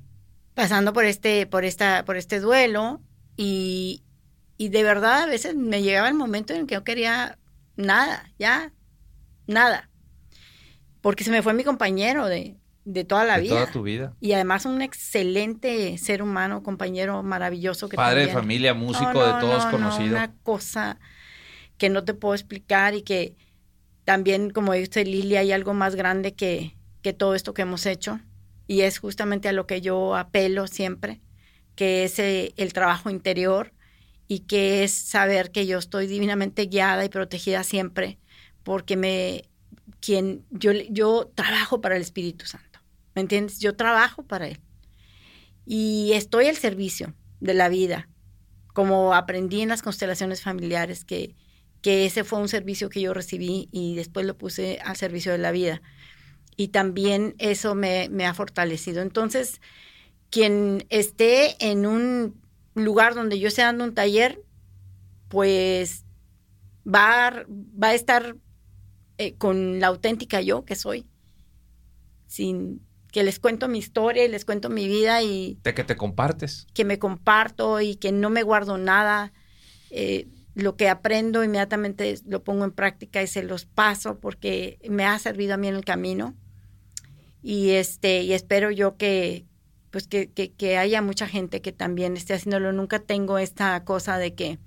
pasando 0.53 0.93
por 0.93 1.05
este 1.05 1.45
por 1.45 1.65
esta 1.65 2.05
por 2.05 2.15
este 2.17 2.39
duelo 2.39 3.01
y, 3.35 4.03
y 4.57 4.69
de 4.69 4.83
verdad 4.83 5.23
a 5.23 5.25
veces 5.25 5.55
me 5.55 5.81
llegaba 5.81 6.07
el 6.07 6.13
momento 6.13 6.53
en 6.53 6.67
que 6.67 6.75
no 6.75 6.83
quería 6.83 7.37
nada, 7.75 8.29
ya 8.37 8.71
nada. 9.47 9.89
Porque 11.01 11.23
se 11.23 11.31
me 11.31 11.41
fue 11.41 11.53
mi 11.53 11.63
compañero 11.63 12.27
de, 12.27 12.60
de 12.85 13.03
toda 13.03 13.25
la 13.25 13.37
vida. 13.37 13.55
Toda 13.55 13.71
tu 13.71 13.83
vida. 13.83 14.13
Y 14.19 14.33
además 14.33 14.65
un 14.65 14.81
excelente 14.81 15.97
ser 15.97 16.21
humano, 16.21 16.63
compañero 16.63 17.21
maravilloso. 17.23 17.89
Que 17.89 17.95
Padre 17.95 18.27
de 18.27 18.33
familia, 18.33 18.73
músico 18.73 19.25
de 19.25 19.39
todos 19.39 19.65
conocido. 19.67 20.15
una 20.15 20.33
cosa 20.43 20.99
que 21.77 21.89
no 21.89 22.03
te 22.03 22.13
puedo 22.13 22.35
explicar 22.35 22.95
y 22.95 23.01
que 23.01 23.35
también, 24.03 24.49
como 24.49 24.73
dice 24.73 25.05
Lili, 25.05 25.35
hay 25.35 25.51
algo 25.51 25.73
más 25.73 25.95
grande 25.95 26.33
que, 26.33 26.75
que 27.01 27.13
todo 27.13 27.35
esto 27.35 27.53
que 27.53 27.63
hemos 27.63 27.85
hecho. 27.85 28.19
Y 28.67 28.81
es 28.81 28.99
justamente 28.99 29.49
a 29.49 29.53
lo 29.53 29.67
que 29.67 29.81
yo 29.81 30.15
apelo 30.15 30.67
siempre, 30.67 31.21
que 31.75 32.03
es 32.03 32.19
eh, 32.19 32.53
el 32.57 32.73
trabajo 32.73 33.09
interior 33.09 33.73
y 34.27 34.39
que 34.39 34.83
es 34.83 34.93
saber 34.93 35.51
que 35.51 35.67
yo 35.67 35.77
estoy 35.77 36.07
divinamente 36.07 36.67
guiada 36.67 37.03
y 37.03 37.09
protegida 37.09 37.63
siempre, 37.63 38.17
porque 38.63 38.95
me 38.95 39.43
quien 39.99 40.45
yo, 40.49 40.71
yo 40.89 41.31
trabajo 41.35 41.81
para 41.81 41.95
el 41.95 42.01
Espíritu 42.01 42.45
Santo. 42.45 42.70
¿Me 43.15 43.21
entiendes? 43.21 43.59
Yo 43.59 43.75
trabajo 43.75 44.23
para 44.23 44.47
Él. 44.47 44.59
Y 45.65 46.11
estoy 46.13 46.47
al 46.47 46.55
servicio 46.55 47.13
de 47.39 47.53
la 47.53 47.69
vida, 47.69 48.09
como 48.73 49.13
aprendí 49.13 49.61
en 49.61 49.69
las 49.69 49.81
constelaciones 49.81 50.41
familiares, 50.41 51.05
que, 51.05 51.35
que 51.81 52.05
ese 52.05 52.23
fue 52.23 52.39
un 52.39 52.49
servicio 52.49 52.89
que 52.89 53.01
yo 53.01 53.13
recibí 53.13 53.69
y 53.71 53.95
después 53.95 54.25
lo 54.25 54.37
puse 54.37 54.79
al 54.83 54.95
servicio 54.95 55.31
de 55.31 55.37
la 55.37 55.51
vida. 55.51 55.81
Y 56.55 56.69
también 56.69 57.35
eso 57.37 57.75
me, 57.75 58.09
me 58.09 58.25
ha 58.25 58.33
fortalecido. 58.33 59.01
Entonces, 59.01 59.61
quien 60.29 60.85
esté 60.89 61.55
en 61.65 61.85
un 61.85 62.41
lugar 62.73 63.15
donde 63.15 63.39
yo 63.39 63.47
esté 63.47 63.61
dando 63.61 63.83
un 63.83 63.93
taller, 63.93 64.41
pues 65.27 66.05
va 66.87 67.27
a, 67.27 67.45
va 67.49 67.87
a 67.89 67.93
estar 67.93 68.35
eh, 69.17 69.35
con 69.37 69.79
la 69.79 69.87
auténtica 69.87 70.41
yo 70.41 70.65
que 70.65 70.75
soy, 70.75 71.05
sin 72.27 72.81
que 73.11 73.23
les 73.23 73.39
cuento 73.39 73.67
mi 73.67 73.79
historia 73.79 74.25
y 74.25 74.29
les 74.29 74.45
cuento 74.45 74.69
mi 74.69 74.87
vida 74.87 75.21
y... 75.21 75.59
De 75.63 75.73
que 75.73 75.83
te 75.83 75.97
compartes. 75.97 76.67
Que 76.73 76.85
me 76.85 76.97
comparto 76.97 77.81
y 77.81 77.95
que 77.95 78.11
no 78.11 78.29
me 78.29 78.43
guardo 78.43 78.77
nada. 78.77 79.33
Eh, 79.89 80.27
lo 80.55 80.75
que 80.75 80.89
aprendo 80.89 81.43
inmediatamente 81.43 82.15
lo 82.25 82.43
pongo 82.43 82.63
en 82.65 82.71
práctica 82.71 83.21
y 83.21 83.27
se 83.27 83.43
los 83.43 83.65
paso 83.65 84.19
porque 84.19 84.79
me 84.89 85.05
ha 85.05 85.19
servido 85.19 85.53
a 85.53 85.57
mí 85.57 85.67
en 85.67 85.75
el 85.75 85.85
camino. 85.85 86.35
Y, 87.43 87.71
este, 87.71 88.21
y 88.21 88.33
espero 88.33 88.71
yo 88.71 88.97
que, 88.97 89.45
pues 89.89 90.07
que, 90.07 90.31
que, 90.31 90.53
que 90.53 90.77
haya 90.77 91.01
mucha 91.01 91.27
gente 91.27 91.61
que 91.61 91.73
también 91.73 92.15
esté 92.15 92.33
haciéndolo. 92.33 92.71
Nunca 92.71 92.99
tengo 92.99 93.37
esta 93.39 93.83
cosa 93.83 94.17
de 94.17 94.35
que 94.35 94.59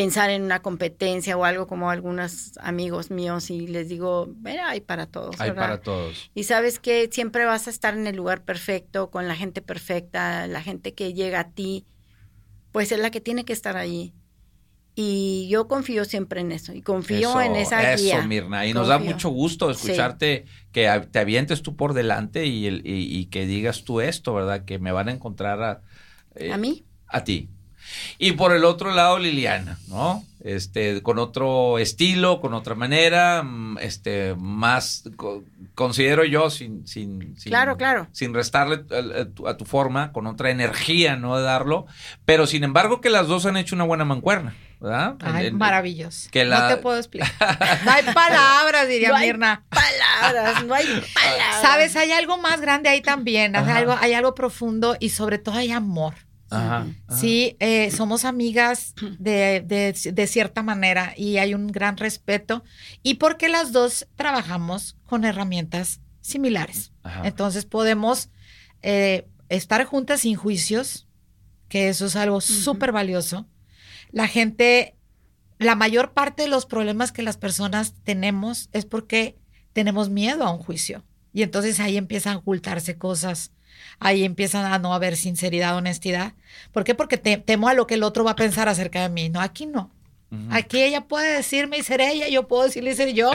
pensar 0.00 0.30
en 0.30 0.42
una 0.42 0.60
competencia 0.62 1.36
o 1.36 1.44
algo 1.44 1.66
como 1.66 1.90
algunos 1.90 2.52
amigos 2.58 3.10
míos 3.10 3.50
y 3.50 3.66
les 3.66 3.88
digo, 3.88 4.28
mira, 4.42 4.68
hay 4.70 4.80
para 4.80 5.06
todos. 5.06 5.40
Hay 5.40 5.52
para 5.52 5.80
todos. 5.82 6.30
Y 6.34 6.44
sabes 6.44 6.78
que 6.78 7.08
siempre 7.12 7.44
vas 7.44 7.66
a 7.66 7.70
estar 7.70 7.94
en 7.94 8.06
el 8.06 8.16
lugar 8.16 8.44
perfecto, 8.44 9.10
con 9.10 9.26
la 9.28 9.34
gente 9.36 9.62
perfecta, 9.62 10.46
la 10.46 10.62
gente 10.62 10.94
que 10.94 11.14
llega 11.14 11.40
a 11.40 11.50
ti, 11.52 11.86
pues 12.72 12.92
es 12.92 12.98
la 13.00 13.10
que 13.10 13.20
tiene 13.20 13.44
que 13.44 13.52
estar 13.52 13.76
ahí. 13.76 14.14
y 14.94 15.48
yo 15.48 15.68
confío 15.68 16.04
siempre 16.04 16.40
en 16.40 16.52
eso 16.52 16.72
y 16.74 16.82
confío 16.82 17.28
Eso, 17.30 17.40
en 17.40 17.56
esa 17.56 17.82
eso, 17.94 18.00
guía. 18.02 18.22
Mirna. 18.22 18.66
Y 18.66 18.74
nos 18.74 18.88
da 18.88 18.98
mucho 18.98 19.28
gusto 19.30 19.70
escucharte 19.70 20.46
que 20.72 20.90
te 21.12 21.18
avientes 21.20 21.62
tú 21.62 21.76
por 21.76 21.94
delante 21.94 22.46
y, 22.46 22.66
el- 22.66 22.82
y- 22.86 23.18
y 23.18 23.26
que 23.26 23.46
digas 23.46 23.84
tú 23.84 24.00
esto, 24.00 24.34
¿verdad? 24.34 24.64
Que 24.64 24.78
me 24.80 24.92
van 24.92 25.08
a 25.08 25.12
encontrar 25.12 25.62
a... 25.62 25.82
eh, 26.34 26.52
¿A 26.54 26.58
mí? 26.58 26.84
A 27.06 27.24
ti. 27.24 27.50
Y 28.18 28.32
por 28.32 28.52
el 28.54 28.64
otro 28.64 28.92
lado, 28.92 29.18
Liliana, 29.18 29.78
¿no? 29.88 30.24
Este, 30.44 31.02
con 31.02 31.18
otro 31.18 31.78
estilo, 31.78 32.40
con 32.40 32.54
otra 32.54 32.74
manera, 32.74 33.42
mm, 33.42 33.78
este, 33.80 34.34
más, 34.38 35.04
co- 35.16 35.42
considero 35.74 36.24
yo, 36.24 36.48
sin, 36.50 36.86
sin, 36.86 37.36
sin- 37.38 37.50
Claro, 37.50 37.76
claro. 37.76 38.06
sin 38.12 38.32
restarle 38.34 38.84
a, 38.90 39.20
a 39.22 39.24
tu, 39.26 39.48
a 39.48 39.56
tu 39.56 39.64
forma, 39.64 40.12
con 40.12 40.26
otra 40.28 40.50
energía, 40.50 41.16
¿no? 41.16 41.36
De 41.36 41.42
darlo, 41.42 41.86
pero 42.24 42.46
sin 42.46 42.62
embargo 42.64 43.00
que 43.00 43.10
las 43.10 43.26
dos 43.26 43.46
han 43.46 43.56
hecho 43.56 43.74
una 43.74 43.84
buena 43.84 44.04
mancuerna, 44.04 44.54
¿verdad? 44.80 45.16
Ay, 45.20 45.46
En- 45.46 45.52
en- 45.54 45.58
maravilloso. 45.58 46.28
que 46.30 46.44
la- 46.44 46.60
No 46.68 46.68
te 46.68 46.76
puedo 46.82 46.98
explicar. 46.98 47.28
No 47.84 47.90
hay 47.90 48.04
palabras, 48.14 48.88
diría 48.88 49.08
No 49.08 49.16
hay 49.16 49.26
Mirna. 49.26 49.64
palabras, 49.68 50.64
no 50.64 50.72
hay 50.74 50.86
palabras. 51.14 51.62
Sabes, 51.62 51.96
hay 51.96 52.12
algo 52.12 52.38
más 52.38 52.60
grande 52.60 52.88
ahí 52.88 53.00
también. 53.02 53.56
Hay 53.56 53.68
algo, 53.68 53.96
hay 54.00 54.12
algo 54.14 54.34
profundo 54.36 54.96
y 55.00 55.08
sobre 55.10 55.38
todo 55.38 55.56
hay 55.56 55.72
amor. 55.72 56.14
Ajá, 56.50 56.86
ajá. 57.06 57.18
Sí, 57.20 57.56
eh, 57.60 57.90
somos 57.90 58.24
amigas 58.24 58.94
de, 59.18 59.62
de- 59.66 60.12
de 60.12 60.26
cierta 60.26 60.62
manera 60.62 61.12
y 61.16 61.38
hay 61.38 61.54
un 61.54 61.66
gran 61.66 61.96
respeto. 61.96 62.64
Y 63.02 63.14
porque 63.14 63.48
las 63.48 63.72
dos 63.72 64.06
trabajamos 64.16 64.96
con 65.04 65.24
herramientas 65.24 66.00
similares. 66.20 66.92
Ajá. 67.02 67.22
Entonces 67.26 67.64
podemos 67.66 68.30
eh, 68.82 69.26
estar 69.48 69.84
juntas 69.84 70.20
sin 70.20 70.36
juicios, 70.36 71.06
que 71.68 71.88
eso 71.88 72.06
es 72.06 72.16
algo 72.16 72.40
súper 72.40 72.92
valioso. 72.92 73.46
La 74.10 74.26
gente, 74.26 74.96
la 75.58 75.74
mayor 75.74 76.12
parte 76.14 76.42
de 76.42 76.48
los 76.48 76.64
problemas 76.66 77.12
que 77.12 77.22
las 77.22 77.36
personas 77.36 77.94
tenemos 78.04 78.70
es 78.72 78.86
porque 78.86 79.36
tenemos 79.74 80.08
miedo 80.08 80.44
a 80.44 80.50
un 80.52 80.58
juicio. 80.58 81.04
Y 81.32 81.42
entonces 81.42 81.78
ahí 81.78 81.96
empiezan 81.98 82.34
a 82.34 82.38
ocultarse 82.38 82.96
cosas. 82.96 83.52
Ahí 84.00 84.24
empiezan 84.24 84.64
a 84.72 84.78
no 84.78 84.94
haber 84.94 85.16
sinceridad, 85.16 85.76
honestidad. 85.76 86.34
¿Por 86.72 86.84
qué? 86.84 86.94
Porque 86.94 87.18
te- 87.18 87.38
temo 87.38 87.68
a 87.68 87.74
lo 87.74 87.86
que 87.86 87.94
el 87.94 88.02
otro 88.02 88.24
va 88.24 88.32
a 88.32 88.36
pensar 88.36 88.68
acerca 88.68 89.02
de 89.02 89.08
mí. 89.08 89.28
No, 89.28 89.40
aquí 89.40 89.66
no. 89.66 89.90
Aquí 90.50 90.82
ella 90.82 91.06
puede 91.08 91.36
decirme 91.36 91.78
y 91.78 91.82
ser 91.82 92.02
ella, 92.02 92.28
yo 92.28 92.46
puedo 92.48 92.64
decirle 92.64 92.90
y 92.90 92.94
ser 92.94 93.14
yo. 93.14 93.30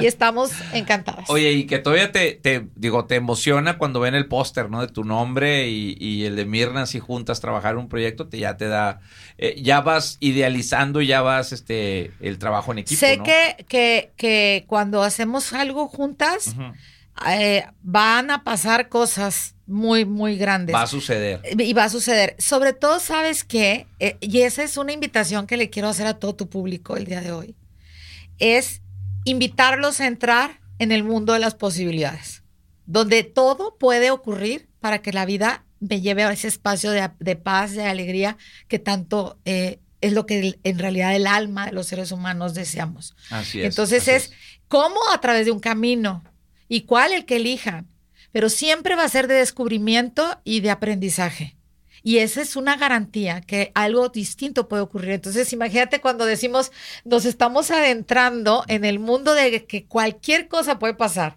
Y 0.00 0.06
estamos 0.06 0.50
encantadas. 0.72 1.28
Oye, 1.28 1.52
y 1.52 1.66
que 1.66 1.78
todavía 1.78 2.10
te, 2.10 2.32
te, 2.32 2.68
digo, 2.74 3.04
te 3.04 3.16
emociona 3.16 3.76
cuando 3.76 4.00
ven 4.00 4.14
el 4.14 4.28
póster, 4.28 4.70
¿no? 4.70 4.80
De 4.80 4.88
tu 4.88 5.04
nombre 5.04 5.68
y, 5.68 5.94
y 6.00 6.24
el 6.24 6.36
de 6.36 6.46
Mirna, 6.46 6.86
si 6.86 7.00
juntas 7.00 7.42
trabajar 7.42 7.76
un 7.76 7.90
proyecto, 7.90 8.28
te 8.28 8.38
ya 8.38 8.56
te 8.56 8.66
da, 8.66 9.00
eh, 9.36 9.60
ya 9.60 9.82
vas 9.82 10.16
idealizando, 10.20 11.02
ya 11.02 11.20
vas, 11.20 11.52
este, 11.52 12.12
el 12.20 12.38
trabajo 12.38 12.72
en 12.72 12.78
equipo, 12.78 12.98
sé 12.98 13.18
¿no? 13.18 13.24
que, 13.24 13.66
que, 13.68 14.12
que 14.16 14.64
cuando 14.68 15.02
hacemos 15.02 15.52
algo 15.52 15.86
juntas, 15.86 16.54
eh, 17.28 17.66
van 17.82 18.30
a 18.30 18.42
pasar 18.42 18.88
cosas 18.88 19.54
muy, 19.68 20.04
muy 20.04 20.36
grandes. 20.36 20.74
Va 20.74 20.82
a 20.82 20.86
suceder. 20.86 21.40
Y 21.58 21.72
va 21.74 21.84
a 21.84 21.88
suceder. 21.90 22.34
Sobre 22.38 22.72
todo, 22.72 22.98
¿sabes 22.98 23.44
qué? 23.44 23.86
Eh, 24.00 24.16
y 24.20 24.40
esa 24.40 24.62
es 24.64 24.76
una 24.76 24.92
invitación 24.92 25.46
que 25.46 25.56
le 25.56 25.70
quiero 25.70 25.88
hacer 25.88 26.06
a 26.06 26.18
todo 26.18 26.34
tu 26.34 26.48
público 26.48 26.96
el 26.96 27.04
día 27.04 27.20
de 27.20 27.30
hoy. 27.30 27.54
Es 28.38 28.82
invitarlos 29.24 30.00
a 30.00 30.06
entrar 30.06 30.60
en 30.78 30.90
el 30.92 31.04
mundo 31.04 31.32
de 31.32 31.38
las 31.38 31.54
posibilidades, 31.54 32.42
donde 32.86 33.24
todo 33.24 33.76
puede 33.78 34.10
ocurrir 34.10 34.68
para 34.80 35.00
que 35.02 35.12
la 35.12 35.26
vida 35.26 35.64
me 35.80 36.00
lleve 36.00 36.24
a 36.24 36.32
ese 36.32 36.48
espacio 36.48 36.90
de, 36.90 37.10
de 37.20 37.36
paz, 37.36 37.72
de 37.72 37.84
alegría, 37.84 38.36
que 38.68 38.78
tanto 38.78 39.38
eh, 39.44 39.80
es 40.00 40.12
lo 40.12 40.24
que 40.26 40.38
el- 40.40 40.60
en 40.64 40.78
realidad 40.78 41.14
el 41.14 41.26
alma 41.26 41.66
de 41.66 41.72
los 41.72 41.86
seres 41.88 42.10
humanos 42.12 42.54
deseamos. 42.54 43.16
Así 43.30 43.60
es. 43.60 43.66
Entonces 43.66 44.02
así 44.02 44.10
es 44.12 44.30
cómo 44.68 44.96
a 45.12 45.20
través 45.20 45.44
de 45.46 45.52
un 45.52 45.60
camino 45.60 46.24
y 46.68 46.82
cuál 46.82 47.12
el 47.12 47.24
que 47.26 47.36
elijan, 47.36 47.86
pero 48.32 48.48
siempre 48.48 48.96
va 48.96 49.04
a 49.04 49.08
ser 49.08 49.26
de 49.26 49.34
descubrimiento 49.34 50.40
y 50.44 50.60
de 50.60 50.70
aprendizaje. 50.70 51.56
Y 52.02 52.18
esa 52.18 52.40
es 52.40 52.56
una 52.56 52.76
garantía 52.76 53.40
que 53.40 53.72
algo 53.74 54.08
distinto 54.08 54.68
puede 54.68 54.82
ocurrir. 54.82 55.10
Entonces, 55.10 55.52
imagínate 55.52 56.00
cuando 56.00 56.24
decimos, 56.24 56.72
nos 57.04 57.24
estamos 57.24 57.70
adentrando 57.70 58.64
en 58.68 58.84
el 58.84 58.98
mundo 58.98 59.34
de 59.34 59.66
que 59.66 59.86
cualquier 59.86 60.48
cosa 60.48 60.78
puede 60.78 60.94
pasar. 60.94 61.36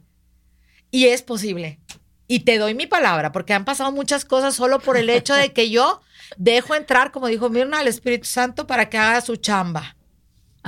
Y 0.92 1.06
es 1.08 1.24
posible. 1.24 1.80
Y 2.28 2.42
te 2.42 2.58
doy 2.58 2.76
mi 2.76 2.88
palabra, 2.88 3.32
porque 3.32 3.54
han 3.54 3.66
pasado 3.66 3.92
muchas 3.92 4.24
cosas 4.24 4.56
solo 4.56 4.80
por 4.80 4.98
el 4.98 5.10
hecho 5.10 5.34
de 5.34 5.52
que 5.52 5.70
yo 5.70 6.02
dejo 6.38 6.76
entrar, 6.76 7.12
como 7.12 7.28
dijo 7.28 7.50
Mirna, 7.50 7.80
al 7.80 7.88
Espíritu 7.88 8.26
Santo 8.26 8.68
para 8.68 8.90
que 8.90 8.98
haga 8.98 9.22
su 9.22 9.36
chamba 9.38 9.96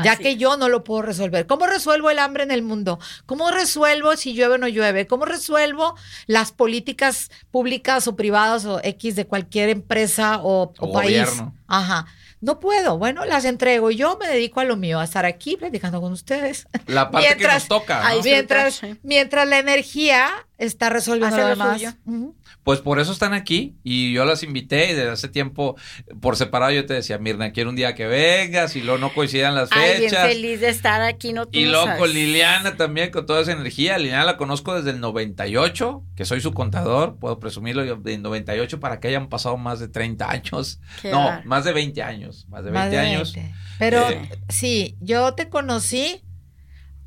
ya 0.03 0.13
Así 0.13 0.23
que 0.23 0.31
es. 0.31 0.37
yo 0.37 0.57
no 0.57 0.69
lo 0.69 0.83
puedo 0.83 1.01
resolver. 1.03 1.45
¿Cómo 1.45 1.67
resuelvo 1.67 2.09
el 2.09 2.19
hambre 2.19 2.43
en 2.43 2.51
el 2.51 2.61
mundo? 2.63 2.99
¿Cómo 3.25 3.51
resuelvo 3.51 4.15
si 4.15 4.33
llueve 4.33 4.55
o 4.55 4.57
no 4.57 4.67
llueve? 4.67 5.05
¿Cómo 5.07 5.25
resuelvo 5.25 5.95
las 6.25 6.51
políticas 6.51 7.29
públicas 7.51 8.07
o 8.07 8.15
privadas 8.15 8.65
o 8.65 8.79
X 8.83 9.15
de 9.15 9.25
cualquier 9.27 9.69
empresa 9.69 10.39
o, 10.41 10.63
o 10.63 10.73
O 10.79 10.91
país? 10.93 11.11
gobierno. 11.29 11.53
Ajá. 11.67 12.07
No 12.41 12.59
puedo. 12.59 12.97
Bueno, 12.97 13.23
las 13.23 13.45
entrego. 13.45 13.89
Yo 13.89 14.17
me 14.19 14.27
dedico 14.27 14.59
a 14.59 14.65
lo 14.65 14.75
mío, 14.75 14.99
a 14.99 15.05
estar 15.05 15.25
aquí 15.25 15.55
platicando 15.55 16.01
con 16.01 16.11
ustedes. 16.11 16.67
La 16.87 17.09
parte 17.09 17.37
que 17.37 17.47
nos 17.47 17.67
toca. 17.69 18.03
¿no? 18.15 18.21
mientras, 18.21 18.81
mientras 19.01 19.47
la 19.47 19.59
energía 19.59 20.29
está 20.57 20.89
resolviendo 20.89 21.37
lo 21.37 21.47
demás. 21.47 21.81
Pues 22.63 22.79
por 22.79 22.99
eso 22.99 23.11
están 23.11 23.33
aquí 23.33 23.75
y 23.83 24.13
yo 24.13 24.23
las 24.23 24.41
invité 24.41 24.91
y 24.91 24.93
desde 24.93 25.09
hace 25.09 25.27
tiempo 25.27 25.75
por 26.21 26.37
separado 26.37 26.71
yo 26.71 26.85
te 26.85 26.93
decía, 26.93 27.17
Mirna, 27.17 27.51
quiero 27.51 27.69
un 27.69 27.75
día 27.75 27.93
que 27.93 28.07
vengas 28.07 28.77
y 28.77 28.81
luego 28.81 28.97
no 28.99 29.13
coincidan 29.13 29.53
las 29.53 29.69
Ay, 29.73 29.99
bien 29.99 30.09
fechas. 30.09 30.27
feliz 30.29 30.61
de 30.61 30.69
estar 30.69 31.01
aquí, 31.01 31.33
no 31.33 31.45
tú 31.45 31.59
Y 31.59 31.65
luego 31.65 31.87
con 31.97 32.13
Liliana 32.13 32.77
también, 32.77 33.11
con 33.11 33.25
toda 33.25 33.41
esa 33.41 33.51
energía. 33.51 33.97
Liliana 33.97 34.23
la 34.23 34.37
conozco 34.37 34.73
desde 34.75 34.91
el 34.91 35.01
98, 35.01 36.03
que 36.15 36.23
soy 36.23 36.39
su 36.39 36.53
contador, 36.53 37.17
puedo 37.19 37.37
presumirlo, 37.39 37.83
yo 37.83 37.97
de 37.97 38.17
98 38.17 38.79
para 38.79 39.01
que 39.01 39.09
hayan 39.09 39.27
pasado 39.27 39.57
más 39.57 39.79
de 39.81 39.89
30 39.89 40.29
años. 40.31 40.79
Qué 41.01 41.11
no, 41.11 41.41
más 41.43 41.65
de 41.65 41.73
20 41.73 42.01
años, 42.01 42.47
más 42.47 42.63
de 42.63 42.71
20 42.71 42.79
Más 42.79 42.91
de 42.91 42.97
años. 42.99 43.33
20. 43.33 43.53
Pero 43.77 44.09
Eh. 44.09 44.29
sí, 44.47 44.95
yo 45.01 45.33
te 45.33 45.49
conocí 45.49 46.21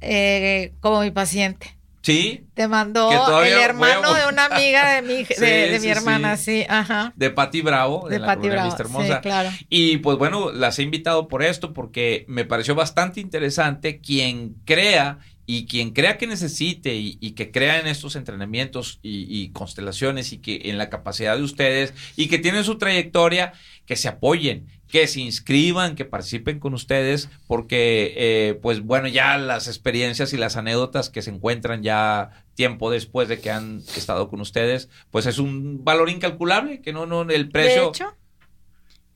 eh, 0.01 0.75
como 0.81 1.01
mi 1.01 1.11
paciente. 1.11 1.76
Sí, 2.07 2.45
Te 2.55 2.69
mandó 2.69 3.11
el 3.43 3.53
hermano 3.53 4.15
a- 4.15 4.21
de 4.21 4.27
una 4.33 4.45
amiga 4.45 4.95
de 4.95 5.03
mi, 5.03 5.25
de, 5.25 5.35
Sí, 5.35 5.41
de 5.45 5.73
mi 5.73 5.81
sí, 5.81 5.89
hermana, 5.89 6.37
sí. 6.37 6.61
sí, 6.61 6.67
ajá. 6.69 7.13
de 7.17 7.31
Patti 7.31 7.63
Bravo, 7.63 8.09
de, 8.09 8.15
De 8.15 8.19
la 8.21 8.37
Bravo, 8.37 8.77
Hermosa. 8.79 9.21
claro. 9.21 9.51
Y 9.69 9.97
pues 9.97 10.17
bueno, 10.17 10.53
las 10.53 10.79
he 10.79 10.85
invitado 10.85 11.27
por 11.27 11.43
esto, 11.43 11.73
porque 11.73 12.25
me 12.29 12.45
pareció 12.45 12.77
bastante 12.77 13.21
interesante 13.21 14.01
quien 14.01 14.55
crea 14.65 15.19
y 15.47 15.67
quien 15.67 15.91
crea 15.91 16.17
que 16.17 16.27
necesite 16.29 16.95
y, 16.95 17.19
y 17.21 17.33
que 17.33 17.51
crea 17.51 17.81
en 17.81 17.87
estos 17.89 18.15
entrenamientos 18.17 18.99
y, 19.03 19.27
y 19.29 19.51
constelaciones 19.51 20.33
y 20.33 20.39
que 20.39 20.63
en 20.65 20.79
la 20.79 20.91
capacidad 20.91 21.37
de 21.37 21.43
ustedes 21.43 21.93
y 22.17 22.29
que 22.29 22.39
tienen 22.39 22.63
su 22.65 22.79
trayectoria, 22.79 23.53
que 23.85 23.97
se 23.97 24.09
apoyen, 24.09 24.67
que 24.89 25.07
se 25.07 25.21
inscriban, 25.21 25.95
que 25.95 26.05
participen 26.05 26.61
con 26.61 26.75
ustedes, 26.75 27.29
porque 27.47 28.15
eh, 28.17 28.59
pues 28.63 28.83
bueno, 28.83 29.09
ya 29.09 29.39
las 29.39 29.67
experiencias 29.67 30.33
y 30.33 30.37
las 30.37 30.57
anécdotas 30.57 31.11
que 31.11 31.23
se 31.23 31.31
encuentran 31.31 31.83
ya 31.83 32.45
tiempo 32.55 32.91
después 32.91 33.29
de 33.29 33.41
que 33.41 33.51
han 33.51 33.83
estado 33.97 34.29
con 34.29 34.41
ustedes, 34.41 34.89
pues 35.11 35.27
es 35.27 35.39
un 35.39 35.85
valor 35.85 36.09
incalculable, 36.11 36.81
que 36.81 36.93
no, 36.93 37.07
no, 37.07 37.23
el 37.23 37.49
precio... 37.51 37.83
De 37.83 37.89
hecho, 37.89 38.17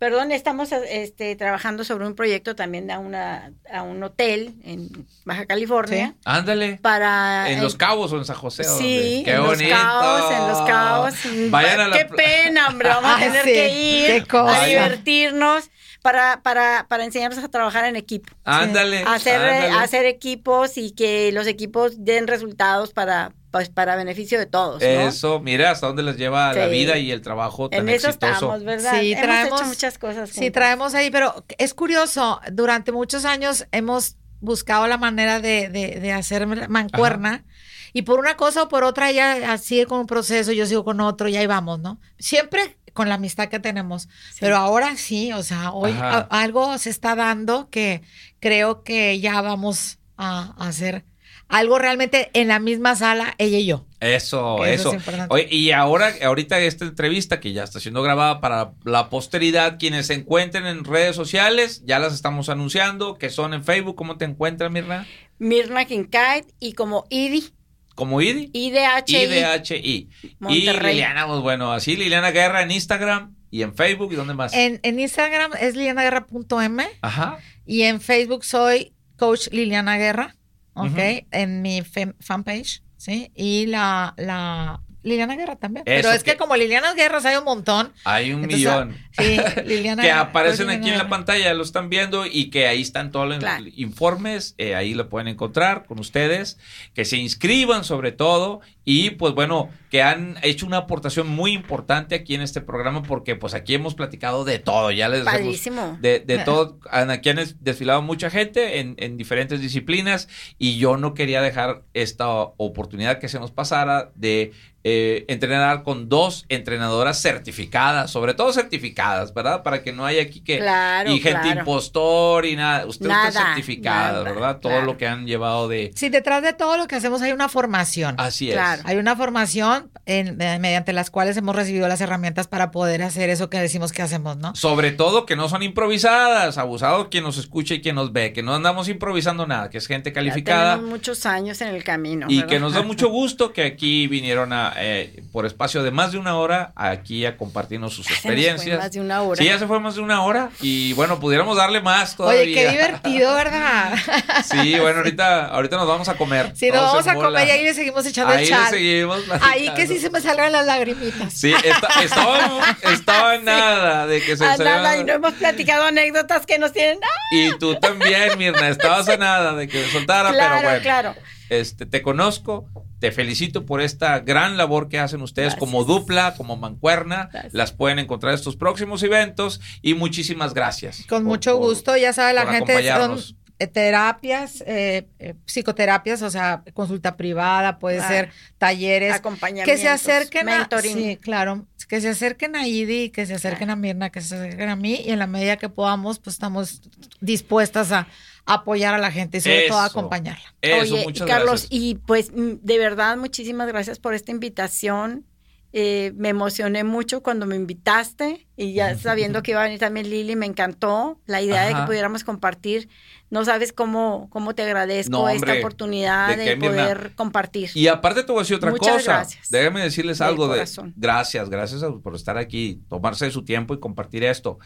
perdón, 0.00 0.32
estamos 0.32 0.72
este, 0.72 1.36
trabajando 1.36 1.84
sobre 1.84 2.06
un 2.06 2.14
proyecto 2.14 2.56
también 2.56 2.90
a, 2.90 2.98
una, 2.98 3.52
a 3.70 3.82
un 3.82 4.02
hotel 4.02 4.54
en 4.64 4.88
Baja 5.26 5.44
California. 5.44 6.14
Ándale. 6.24 6.78
Para. 6.80 7.50
En 7.50 7.62
Los 7.62 7.76
Cabos 7.76 8.10
o 8.14 8.16
en 8.16 8.24
San 8.24 8.36
José. 8.36 8.66
¿o 8.66 8.78
Sí? 8.78 9.20
Qué 9.26 9.34
en 9.34 9.44
bonito. 9.44 9.68
los 9.68 9.78
cabos, 9.78 10.32
en 10.32 10.48
los 10.48 10.60
cabos. 10.62 11.14
Vayan 11.50 11.80
a 11.80 11.88
la 11.88 11.98
Qué 11.98 12.06
pena, 12.06 12.68
hombre, 12.68 12.88
vamos 12.88 13.10
a 13.10 13.16
Ay, 13.16 13.24
tener 13.26 13.44
sí, 13.44 13.52
que 13.52 14.16
ir 14.16 14.26
a 14.32 14.64
divertirnos 14.64 15.70
para, 16.02 16.42
para, 16.42 16.86
para 16.88 17.04
enseñarnos 17.04 17.42
a 17.44 17.48
trabajar 17.48 17.84
en 17.84 17.96
equipo. 17.96 18.32
Ándale. 18.44 19.04
Hacer, 19.06 19.36
ándale. 19.40 19.68
a 19.68 19.82
hacer 19.82 20.06
equipos 20.06 20.76
y 20.78 20.92
que 20.92 21.30
los 21.32 21.46
equipos 21.46 22.04
den 22.04 22.26
resultados 22.26 22.92
para, 22.92 23.32
pues, 23.50 23.68
para 23.68 23.96
beneficio 23.96 24.38
de 24.38 24.46
todos. 24.46 24.80
¿no? 24.82 24.88
Eso, 24.88 25.40
mira 25.40 25.70
hasta 25.70 25.86
dónde 25.88 26.02
les 26.02 26.16
lleva 26.16 26.52
la 26.52 26.66
vida 26.66 26.96
y 26.98 27.10
el 27.10 27.20
trabajo 27.20 27.68
tan 27.68 27.80
En 27.80 27.88
eso 27.90 28.08
exitoso. 28.08 28.32
estamos, 28.32 28.64
¿verdad? 28.64 29.00
Sí, 29.00 29.12
Hemos 29.12 29.24
traemos- 29.24 29.60
hecho 29.60 29.68
muchas 29.68 29.98
cosas. 29.98 30.30
Sí, 30.30 30.50
traemos 30.50 30.94
ahí, 30.94 31.10
pero 31.10 31.44
es 31.58 31.74
curioso, 31.74 32.40
durante 32.52 32.92
muchos 32.92 33.24
años 33.24 33.66
hemos 33.72 34.16
buscado 34.40 34.86
la 34.86 34.96
manera 34.96 35.40
de, 35.40 35.68
de, 35.68 36.00
de 36.00 36.12
hacer 36.12 36.46
mancuerna. 36.68 37.44
Y 37.92 38.02
por 38.02 38.20
una 38.20 38.36
cosa 38.36 38.62
o 38.62 38.68
por 38.68 38.84
otra, 38.84 39.10
ella 39.10 39.58
sigue 39.58 39.84
con 39.84 39.98
un 39.98 40.06
proceso, 40.06 40.52
yo 40.52 40.64
sigo 40.64 40.84
con 40.84 41.00
otro, 41.00 41.26
y 41.28 41.36
ahí 41.36 41.48
vamos, 41.48 41.80
¿no? 41.80 42.00
Siempre 42.20 42.78
con 42.92 43.08
la 43.08 43.14
amistad 43.16 43.48
que 43.48 43.60
tenemos. 43.60 44.08
Pero 44.40 44.56
ahora 44.56 44.96
sí, 44.96 45.32
o 45.32 45.42
sea, 45.42 45.72
hoy 45.72 45.92
a- 45.92 46.26
algo 46.30 46.76
se 46.78 46.90
está 46.90 47.14
dando 47.14 47.68
que 47.70 48.02
creo 48.40 48.82
que 48.82 49.20
ya 49.20 49.40
vamos 49.40 49.98
a, 50.16 50.54
a 50.56 50.68
hacer 50.68 51.04
algo 51.48 51.80
realmente 51.80 52.30
en 52.34 52.46
la 52.46 52.60
misma 52.60 52.94
sala, 52.94 53.34
ella 53.38 53.58
y 53.58 53.66
yo. 53.66 53.84
Eso, 53.98 54.64
eso 54.64 54.94
eso. 54.94 55.10
es. 55.10 55.18
Oye, 55.30 55.48
y 55.50 55.72
ahora, 55.72 56.12
ahorita 56.22 56.60
esta 56.60 56.84
entrevista 56.84 57.40
que 57.40 57.52
ya 57.52 57.64
está 57.64 57.80
siendo 57.80 58.02
grabada 58.02 58.40
para 58.40 58.72
la 58.84 59.10
posteridad, 59.10 59.76
quienes 59.78 60.06
se 60.06 60.14
encuentren 60.14 60.66
en 60.66 60.84
redes 60.84 61.16
sociales, 61.16 61.82
ya 61.84 61.98
las 61.98 62.14
estamos 62.14 62.48
anunciando, 62.48 63.18
que 63.18 63.30
son 63.30 63.52
en 63.52 63.64
Facebook, 63.64 63.96
¿cómo 63.96 64.16
te 64.16 64.26
encuentras, 64.26 64.70
Mirna? 64.70 65.06
Mirna 65.38 65.84
Kincaid 65.86 66.44
y 66.60 66.74
como 66.74 67.04
IDI, 67.10 67.52
Como 68.00 68.22
IDI. 68.22 68.48
IDHI. 68.54 69.14
IDHI. 69.14 69.76
Y. 69.76 70.08
Liliana, 70.40 71.26
pues 71.26 71.40
bueno, 71.40 71.70
así 71.70 71.96
Liliana 71.96 72.30
Guerra 72.30 72.62
en 72.62 72.70
Instagram 72.70 73.36
y 73.50 73.60
en 73.60 73.74
Facebook 73.74 74.10
y 74.10 74.16
dónde 74.16 74.32
más. 74.32 74.54
En, 74.54 74.80
en 74.82 74.98
Instagram 74.98 75.50
es 75.60 75.76
lilianaguerra.m 75.76 76.88
Ajá. 77.02 77.40
y 77.66 77.82
en 77.82 78.00
Facebook 78.00 78.46
soy 78.46 78.94
coach 79.18 79.48
Liliana 79.52 79.98
Guerra, 79.98 80.34
¿ok? 80.72 81.26
En 81.30 81.60
mi 81.60 81.82
fanpage, 81.82 82.82
¿sí? 82.96 83.32
Y 83.34 83.66
la, 83.66 84.14
la 84.16 84.80
Liliana 85.02 85.36
Guerra 85.36 85.56
también. 85.56 85.84
Eso 85.86 85.96
Pero 86.02 86.12
es 86.14 86.22
que, 86.22 86.32
que- 86.32 86.36
como 86.36 86.56
Liliana 86.56 86.94
Guerras 86.94 87.24
hay 87.24 87.36
un 87.36 87.44
montón. 87.44 87.92
Hay 88.04 88.32
un 88.32 88.44
entonces, 88.44 88.58
millón. 88.58 88.96
Sí, 89.12 89.38
Liliana 89.66 90.02
que 90.02 90.08
Guerra, 90.08 90.20
aparecen 90.20 90.68
aquí 90.70 90.88
en 90.88 90.98
la 90.98 91.04
Guerra. 91.04 91.08
pantalla, 91.08 91.54
lo 91.54 91.62
están 91.62 91.88
viendo 91.90 92.26
y 92.26 92.50
que 92.50 92.66
ahí 92.66 92.80
están 92.82 93.10
todos 93.10 93.28
los 93.28 93.38
Claro. 93.38 93.64
informes, 93.76 94.54
eh, 94.58 94.74
ahí 94.74 94.94
lo 94.94 95.08
pueden 95.08 95.28
encontrar 95.28 95.86
con 95.86 95.98
ustedes, 95.98 96.58
que 96.94 97.04
se 97.04 97.16
inscriban 97.16 97.84
sobre 97.84 98.12
todo 98.12 98.60
y 98.84 99.10
pues 99.10 99.34
bueno, 99.34 99.70
que 99.90 100.02
han 100.02 100.36
hecho 100.42 100.66
una 100.66 100.78
aportación 100.78 101.28
muy 101.28 101.52
importante 101.52 102.14
aquí 102.14 102.34
en 102.34 102.40
este 102.42 102.60
programa 102.60 103.02
porque 103.02 103.36
pues 103.36 103.54
aquí 103.54 103.74
hemos 103.74 103.94
platicado 103.94 104.44
de 104.44 104.58
todo, 104.58 104.90
ya 104.90 105.08
les 105.08 105.22
Padrísimo. 105.22 105.98
de, 106.00 106.20
de 106.20 106.38
todo, 106.44 106.78
aquí 106.90 107.28
han 107.28 107.36
des- 107.36 107.62
desfilado 107.62 108.02
mucha 108.02 108.30
gente 108.30 108.80
en, 108.80 108.94
en 108.98 109.16
diferentes 109.16 109.60
disciplinas 109.60 110.28
y 110.58 110.78
yo 110.78 110.96
no 110.96 111.14
quería 111.14 111.40
dejar 111.42 111.82
esta 111.94 112.28
oportunidad 112.30 113.18
que 113.18 113.28
se 113.28 113.38
nos 113.38 113.50
pasara 113.50 114.10
de 114.14 114.52
eh, 114.84 115.24
entrenar 115.28 115.82
con 115.82 116.08
dos 116.08 116.46
entrenadoras 116.48 117.20
certificadas, 117.20 118.10
sobre 118.10 118.34
todo 118.34 118.52
certificadas, 118.52 119.34
¿verdad? 119.34 119.62
Para 119.62 119.82
que 119.82 119.92
no 119.92 120.06
haya 120.06 120.22
aquí 120.22 120.40
que 120.40 120.58
Claro, 120.58 121.10
y 121.12 121.20
gente 121.20 121.40
claro. 121.42 121.60
impostor 121.60 122.46
y 122.46 122.56
nada, 122.56 122.86
ustedes 122.86 123.12
están 123.12 123.34
Nada, 123.34 123.46
certificadas, 123.54 124.12
nada, 124.12 124.22
¿verdad? 124.22 124.58
Todo 124.60 124.72
claro. 124.72 124.86
lo 124.86 124.96
que 124.96 125.06
han 125.06 125.26
llevado 125.26 125.68
de 125.68 125.90
Sí, 125.94 126.08
detrás 126.08 126.42
de 126.42 126.52
todo 126.52 126.76
lo 126.76 126.86
que 126.88 126.96
hacemos 126.96 127.20
hay 127.22 127.32
una 127.32 127.48
formación. 127.48 128.14
así 128.18 128.48
es. 128.48 128.54
Claro. 128.54 128.82
Hay 128.86 128.96
una 128.96 129.16
formación 129.16 129.90
en- 130.06 130.40
eh, 130.40 130.58
mediante 130.58 130.92
las 130.92 131.10
cuales 131.10 131.36
hemos 131.36 131.54
recibido 131.54 131.86
las 131.88 132.00
herramientas 132.00 132.46
para 132.48 132.70
poder 132.70 133.02
hacer 133.02 133.28
eso 133.30 133.50
que 133.50 133.58
decimos 133.58 133.92
que 133.92 134.02
hacemos, 134.02 134.36
¿no? 134.38 134.54
Sobre 134.54 134.92
todo 134.92 135.26
que 135.26 135.36
no 135.36 135.48
son 135.48 135.62
improvisadas, 135.62 136.56
abusado 136.58 137.10
quien 137.10 137.24
nos 137.24 137.36
escucha 137.38 137.74
y 137.74 137.80
quien 137.82 137.96
nos 137.96 138.12
ve, 138.12 138.32
que 138.32 138.42
no 138.42 138.54
andamos 138.54 138.88
improvisando 138.88 139.46
nada, 139.46 139.68
que 139.70 139.78
es 139.78 139.86
gente 139.86 140.10
Ya 140.10 140.14
calificada. 140.14 140.74
tenemos 140.76 140.90
muchos 140.90 141.26
años 141.26 141.60
en 141.60 141.68
el 141.68 141.84
camino. 141.84 142.26
Y 142.30 142.36
¿verdad? 142.36 142.48
que 142.48 142.60
nos 142.60 142.72
da 142.74 142.82
mucho 142.82 143.08
gusto 143.10 143.52
que 143.52 143.62
aquí 143.64 144.06
vinieron 144.06 144.52
a, 144.52 144.69
eh, 144.76 145.22
por 145.32 145.46
espacio 145.46 145.82
de 145.82 145.90
más 145.90 146.12
de 146.12 146.18
una 146.18 146.36
hora 146.36 146.72
aquí 146.74 147.24
a 147.26 147.36
compartirnos 147.36 147.94
sus 147.94 148.06
Ya 148.06 148.08
se 148.08 148.14
nos 148.14 148.22
fue 148.22 148.30
experiencias. 148.32 148.78
más 148.78 148.92
de 148.92 149.00
una 149.00 149.22
hora. 149.22 149.36
Sí, 149.36 149.44
ya 149.44 149.58
se 149.58 149.66
fue 149.66 149.80
más 149.80 149.94
de 149.96 150.00
una 150.02 150.22
hora 150.22 150.50
y 150.60 150.92
bueno, 150.94 151.18
pudiéramos 151.20 151.56
darle 151.56 151.80
más 151.80 152.16
todavía. 152.16 152.42
Oye, 152.42 152.54
qué 152.54 152.68
divertido, 152.70 153.34
¿verdad? 153.34 153.94
Sí, 154.44 154.78
bueno, 154.80 154.98
ahorita, 154.98 155.46
ahorita 155.46 155.76
nos 155.76 155.86
vamos 155.88 156.08
a 156.08 156.14
comer. 156.16 156.52
Si 156.56 156.70
nos 156.70 156.82
vamos 156.82 157.06
a 157.06 157.14
comer 157.14 157.48
y 157.48 157.50
ahí 157.50 157.64
le 157.64 157.74
seguimos 157.74 158.04
echando 158.06 158.32
Ahí 158.32 158.44
el 158.44 158.50
le 158.50 158.56
chat. 158.56 158.70
seguimos 158.70 159.20
Ahí 159.42 159.70
que 159.74 159.86
sí 159.86 159.98
se 159.98 160.10
me 160.10 160.20
salgan 160.20 160.52
las 160.52 160.66
lagrimitas. 160.66 161.32
Sí, 161.32 161.52
esta- 161.52 162.02
estaba, 162.02 162.76
estaba 162.92 163.34
en 163.36 163.44
nada 163.44 164.06
de 164.06 164.22
que 164.22 164.36
se 164.36 164.44
Ah, 164.44 164.56
salieran- 164.56 164.82
nada, 164.82 164.96
y 164.98 165.04
no 165.04 165.12
hemos 165.12 165.32
platicado 165.34 165.84
anécdotas 165.84 166.46
que 166.46 166.58
nos 166.58 166.72
tienen. 166.72 166.98
¡Ah! 167.02 167.08
Y 167.32 167.56
tú 167.58 167.74
también, 167.76 168.36
Mirna, 168.38 168.68
estabas 168.68 169.08
a 169.08 169.16
nada 169.18 169.54
de 169.54 169.68
que 169.68 169.80
me 169.82 169.88
soltara, 169.90 170.30
claro, 170.32 170.54
pero 170.56 170.68
bueno. 170.68 170.82
claro. 170.82 171.14
Este, 171.48 171.84
te 171.86 172.00
conozco, 172.02 172.66
te 173.00 173.10
felicito 173.12 173.66
por 173.66 173.80
esta 173.80 174.20
gran 174.20 174.56
labor 174.56 174.88
que 174.88 174.98
hacen 175.00 175.22
ustedes 175.22 175.54
Gracias. 175.54 175.58
como 175.60 175.84
dupla, 175.84 176.34
como 176.36 176.56
mancuerna. 176.56 177.28
Gracias. 177.32 177.54
Las 177.54 177.72
pueden 177.72 177.98
encontrar 177.98 178.32
en 178.32 178.38
estos 178.38 178.56
próximos 178.56 179.02
eventos 179.02 179.60
y 179.82 179.94
muchísimas 179.94 180.54
gracias. 180.54 180.98
Con 181.08 181.24
por- 181.24 181.32
mucho 181.32 181.52
por- 181.58 181.66
gusto, 181.68 181.96
ya 181.96 182.12
sabe 182.12 182.34
la 182.34 182.46
gente, 182.46 182.86
son 182.94 183.18
eh, 183.58 183.66
terapias, 183.66 184.62
eh, 184.66 185.06
eh, 185.18 185.34
psicoterapias, 185.44 186.22
o 186.22 186.30
sea, 186.30 186.62
consulta 186.72 187.16
privada, 187.18 187.78
puede 187.78 187.98
Ah. 187.98 188.08
ser 188.08 188.30
talleres, 188.56 189.12
Acompañamientos. 189.14 189.70
que 189.74 189.78
se 189.80 189.88
acerquen 189.88 190.48
a, 190.48 190.58
mentoring. 190.60 190.94
sí, 190.96 191.16
claro, 191.18 191.66
que 191.88 192.00
se 192.00 192.08
acerquen 192.08 192.56
a 192.56 192.66
Idi, 192.66 193.10
que 193.10 193.26
se 193.26 193.34
acerquen 193.34 193.68
a 193.68 193.76
Mirna, 193.76 194.08
que 194.10 194.20
se 194.22 194.34
acerquen 194.34 194.68
a 194.70 194.76
mí 194.76 195.02
y 195.04 195.10
en 195.10 195.18
la 195.18 195.26
medida 195.26 195.56
que 195.58 195.68
podamos, 195.68 196.18
pues 196.20 196.36
estamos 196.36 196.80
dispuestas 197.20 197.92
a 197.92 198.06
apoyar 198.46 198.94
a 198.94 198.98
la 198.98 199.10
gente 199.12 199.38
y 199.38 199.40
sobre 199.40 199.68
todo 199.68 199.80
acompañarla. 199.80 200.54
Eso, 200.60 200.94
Oye, 200.94 201.04
muchas 201.04 201.26
Carlos, 201.26 201.50
gracias. 201.62 201.68
y 201.72 201.94
pues 201.94 202.32
mm, 202.32 202.54
de 202.62 202.78
verdad 202.78 203.16
muchísimas 203.16 203.68
gracias 203.68 203.98
por 203.98 204.14
esta 204.14 204.30
invitación. 204.32 205.26
Eh, 205.72 206.12
me 206.16 206.30
emocioné 206.30 206.82
mucho 206.82 207.22
cuando 207.22 207.46
me 207.46 207.54
invitaste 207.54 208.48
y 208.56 208.72
ya 208.72 208.98
sabiendo 208.98 209.40
que 209.44 209.52
iba 209.52 209.60
a 209.60 209.64
venir 209.64 209.78
también 209.78 210.10
Lili, 210.10 210.34
me 210.34 210.46
encantó 210.46 211.20
la 211.26 211.42
idea 211.42 211.64
de 211.64 211.74
que 211.76 211.82
pudiéramos 211.82 212.24
compartir. 212.24 212.88
No 213.30 213.44
sabes 213.44 213.72
cómo, 213.72 214.26
cómo 214.30 214.56
te 214.56 214.64
agradezco 214.64 215.12
No, 215.12 215.28
esta 215.28 215.52
oportunidad 215.54 216.30
¿de 216.30 216.36
de, 216.38 216.44
qué, 216.44 216.56
Mirna? 216.56 216.82
poder 216.88 217.12
compartir. 217.14 217.70
Y 217.74 217.86
aparte 217.86 218.24
te 218.24 218.32
voy 218.32 218.40
a 218.40 218.42
decir 218.42 218.56
otra 218.56 218.72
Muchas 218.72 218.94
cosa. 218.96 219.12
gracias. 219.12 219.48
Déjenme 219.48 219.82
decirles 219.82 220.20
algo 220.20 220.48
de 220.48 220.64
gracias, 220.96 221.48
gracias 221.48 221.84
a- 221.84 221.92
por 221.92 222.16
estar 222.16 222.36
aquí, 222.36 222.80
tomarse 222.88 223.26
de 223.26 223.30
su 223.30 223.44
tiempo 223.44 223.72
y 223.72 223.78
compartir 223.78 224.24
esto. 224.24 224.58